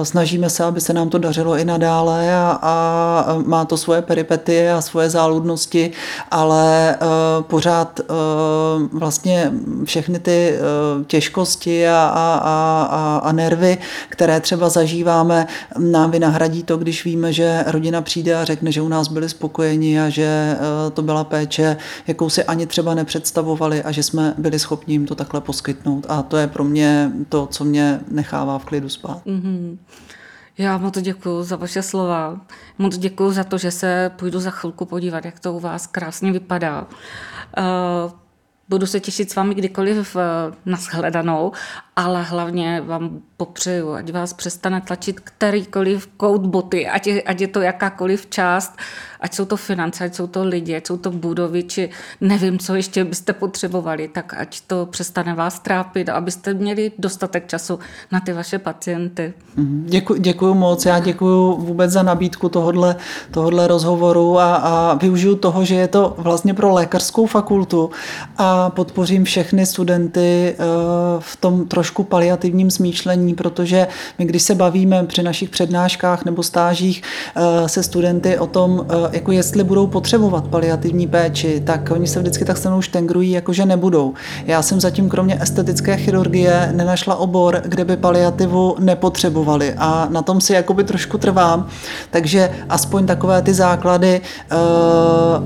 snažíme 0.03 0.49
se, 0.49 0.63
aby 0.63 0.81
se 0.81 0.93
nám 0.93 1.09
to 1.09 1.17
dařilo 1.17 1.57
i 1.57 1.65
nadále 1.65 2.35
a, 2.35 2.59
a 2.61 3.25
má 3.45 3.65
to 3.65 3.77
svoje 3.77 4.01
peripety 4.01 4.69
a 4.69 4.81
svoje 4.81 5.09
záludnosti, 5.09 5.91
ale 6.31 6.97
uh, 7.01 7.43
pořád 7.43 7.99
uh, 7.99 8.99
vlastně 8.99 9.51
všechny 9.83 10.19
ty 10.19 10.53
těžkosti 11.07 11.87
a, 11.87 12.11
a, 12.13 12.39
a, 12.91 13.21
a 13.23 13.31
nervy, 13.31 13.77
které 14.09 14.39
třeba 14.39 14.69
zažíváme, 14.69 15.47
nám 15.77 16.11
vynahradí 16.11 16.63
to, 16.63 16.77
když 16.77 17.05
víme, 17.05 17.33
že 17.33 17.63
rodina 17.67 18.01
přijde 18.01 18.35
a 18.35 18.45
řekne, 18.45 18.71
že 18.71 18.81
u 18.81 18.87
nás 18.87 19.07
byli 19.07 19.29
spokojeni 19.29 20.01
a 20.01 20.09
že 20.09 20.57
to 20.93 21.01
byla 21.01 21.23
péče, 21.23 21.77
jakou 22.07 22.29
si 22.29 22.43
ani 22.43 22.67
třeba 22.67 22.93
nepředstavovali 22.93 23.83
a 23.83 23.91
že 23.91 24.03
jsme 24.03 24.33
byli 24.37 24.59
schopni 24.59 24.93
jim 24.93 25.05
to 25.05 25.15
takhle 25.15 25.41
poskytnout. 25.41 26.05
A 26.09 26.21
to 26.21 26.37
je 26.37 26.47
pro 26.47 26.63
mě 26.63 27.11
to, 27.29 27.47
co 27.51 27.63
mě 27.63 27.99
nechává 28.11 28.59
v 28.59 28.65
klidu 28.65 28.84
jdu 28.85 28.89
spát. 28.89 29.25
Mm-hmm. 29.25 29.77
Já 30.57 30.77
moc 30.77 31.01
děkuji 31.01 31.43
za 31.43 31.55
vaše 31.55 31.81
slova. 31.81 32.41
Moc 32.77 32.97
děkuji 32.97 33.31
za 33.31 33.43
to, 33.43 33.57
že 33.57 33.71
se 33.71 34.11
půjdu 34.15 34.39
za 34.39 34.51
chvilku 34.51 34.85
podívat, 34.85 35.25
jak 35.25 35.39
to 35.39 35.53
u 35.53 35.59
vás 35.59 35.87
krásně 35.87 36.31
vypadá. 36.31 36.87
Uh, 37.57 38.11
budu 38.69 38.85
se 38.85 38.99
těšit 38.99 39.31
s 39.31 39.35
vámi 39.35 39.55
kdykoliv 39.55 40.15
uh, 40.15 40.21
na 40.65 40.77
shledanou, 40.77 41.51
ale 41.95 42.23
hlavně 42.23 42.81
vám 42.81 43.21
popřeju, 43.37 43.93
ať 43.93 44.11
vás 44.11 44.33
přestane 44.33 44.81
tlačit 44.81 45.19
kterýkoliv 45.19 46.07
kout 46.17 46.45
boty, 46.45 46.87
ať 46.87 47.07
je, 47.07 47.21
ať 47.21 47.41
je 47.41 47.47
to 47.47 47.61
jakákoliv 47.61 48.27
část, 48.27 48.77
ať 49.25 49.35
jsou 49.35 49.45
to 49.45 49.57
finance, 49.57 50.05
ať 50.05 50.15
jsou 50.15 50.27
to 50.27 50.43
lidi, 50.43 50.75
ať 50.75 50.87
jsou 50.87 50.97
to 50.97 51.11
budovy, 51.11 51.63
či 51.63 51.89
nevím, 52.21 52.59
co 52.59 52.75
ještě 52.75 53.03
byste 53.03 53.33
potřebovali, 53.33 54.07
tak 54.07 54.33
ať 54.37 54.61
to 54.61 54.85
přestane 54.85 55.33
vás 55.33 55.59
trápit, 55.59 56.09
abyste 56.09 56.53
měli 56.53 56.91
dostatek 56.99 57.47
času 57.47 57.79
na 58.11 58.19
ty 58.19 58.33
vaše 58.33 58.59
pacienty. 58.59 59.33
Mhm. 59.55 59.85
Děkuji, 59.87 60.21
děkuji 60.21 60.53
moc, 60.53 60.85
já 60.85 60.99
děkuji 60.99 61.55
vůbec 61.57 61.91
za 61.91 62.03
nabídku 62.03 62.49
tohodle, 62.49 62.95
tohodle 63.31 63.67
rozhovoru 63.67 64.39
a, 64.39 64.55
a 64.55 64.93
využiju 64.93 65.35
toho, 65.35 65.65
že 65.65 65.75
je 65.75 65.87
to 65.87 66.15
vlastně 66.17 66.53
pro 66.53 66.73
lékařskou 66.73 67.25
fakultu 67.25 67.89
a 68.37 68.69
podpořím 68.69 69.23
všechny 69.23 69.65
studenty 69.65 70.55
uh, 70.57 70.65
v 71.19 71.35
tom 71.35 71.67
trošku 71.67 72.03
paliativním 72.03 72.71
smýšlení, 72.71 73.33
protože 73.33 73.87
my, 74.19 74.25
když 74.25 74.43
se 74.43 74.55
bavíme 74.55 75.03
při 75.03 75.23
našich 75.23 75.49
přednáškách 75.49 76.25
nebo 76.25 76.43
stážích 76.43 77.01
uh, 77.01 77.67
se 77.67 77.83
studenty 77.83 78.37
o 78.37 78.47
tom, 78.47 78.71
uh, 78.71 79.14
jako 79.15 79.31
jestli 79.31 79.63
budou 79.63 79.87
potřebovat 79.87 80.47
paliativní 80.47 81.07
péči, 81.07 81.61
tak 81.65 81.91
oni 81.91 82.07
se 82.07 82.19
vždycky 82.19 82.45
tak 82.45 82.57
se 82.57 82.69
mnou 82.69 82.81
štengrují, 82.81 83.31
jako 83.31 83.53
že 83.53 83.65
nebudou. 83.65 84.13
Já 84.45 84.61
jsem 84.61 84.81
zatím 84.81 85.09
kromě 85.09 85.41
estetické 85.41 85.97
chirurgie 85.97 86.69
nenašla 86.75 87.15
obor, 87.15 87.61
kde 87.65 87.85
by 87.85 87.97
paliativu 87.97 88.75
nepotřebovali 88.79 89.73
a 89.77 90.07
na 90.09 90.21
tom 90.21 90.41
si 90.41 90.53
jakoby 90.53 90.83
trošku 90.83 91.17
trvám, 91.17 91.67
takže 92.11 92.51
aspoň 92.69 93.05
takové 93.05 93.41
ty 93.41 93.53
základy 93.53 94.21
uh, 94.51 94.57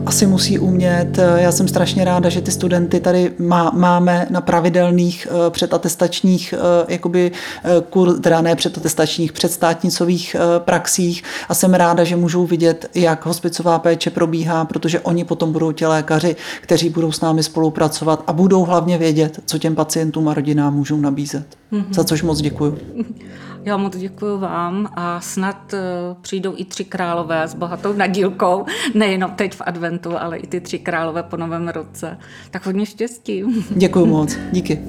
asi 0.05 0.27
musí 0.27 0.59
umět. 0.59 1.19
Já 1.35 1.51
jsem 1.51 1.67
strašně 1.67 2.05
ráda, 2.05 2.29
že 2.29 2.41
ty 2.41 2.51
studenty 2.51 2.99
tady 2.99 3.31
má, 3.39 3.71
máme 3.75 4.27
na 4.29 4.41
pravidelných 4.41 5.27
uh, 5.31 5.49
předatestačních, 5.49 6.53
uh, 6.57 6.91
jakoby 6.91 7.31
uh, 7.31 7.71
kur, 7.89 8.19
teda 8.19 8.41
ne 8.41 8.55
předatestačních, 8.55 9.31
předstátnicových 9.31 10.35
uh, 10.35 10.63
praxích 10.63 11.23
a 11.49 11.53
jsem 11.53 11.73
ráda, 11.73 12.03
že 12.03 12.15
můžou 12.15 12.45
vidět, 12.45 12.89
jak 12.95 13.25
hospic 13.25 13.48
hospicová 13.49 13.79
péče 13.79 14.09
probíhá, 14.09 14.65
protože 14.65 14.99
oni 14.99 15.25
potom 15.25 15.51
budou 15.51 15.71
ti 15.71 15.85
lékaři, 15.85 16.35
kteří 16.61 16.89
budou 16.89 17.11
s 17.11 17.21
námi 17.21 17.43
spolupracovat 17.43 18.23
a 18.27 18.33
budou 18.33 18.63
hlavně 18.65 18.97
vědět, 18.97 19.39
co 19.45 19.57
těm 19.57 19.75
pacientům 19.75 20.27
a 20.27 20.33
rodinám 20.33 20.73
můžou 20.73 20.97
nabízet. 20.97 21.57
Mm-hmm. 21.71 21.93
Za 21.93 22.03
což 22.03 22.23
moc 22.23 22.41
děkuju. 22.41 22.77
Já 23.63 23.77
moc 23.77 23.97
děkuji 23.97 24.39
vám 24.39 24.89
a 24.93 25.21
snad 25.21 25.73
uh, 25.73 25.79
přijdou 26.21 26.53
i 26.55 26.65
tři 26.65 26.85
králové 26.85 27.47
s 27.47 27.53
bohatou 27.53 27.93
nadílkou, 27.93 28.65
nejenom 28.93 29.31
teď 29.31 29.55
v 29.55 29.61
adventu, 29.65 30.17
ale 30.17 30.37
i 30.37 30.47
ty 30.47 30.61
tři 30.61 30.79
králové 30.79 31.23
po 31.23 31.37
novém 31.37 31.67
roce. 31.67 32.17
Tak 32.51 32.65
hodně 32.65 32.85
štěstí. 32.85 33.43
Děkuji 33.69 34.05
moc, 34.05 34.37
díky. 34.51 34.79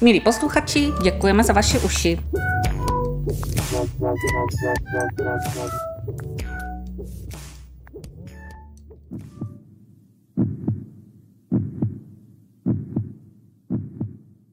Milí 0.00 0.20
posluchači, 0.20 0.88
děkujeme 1.02 1.44
za 1.44 1.52
vaše 1.52 1.78
uši. 1.78 2.18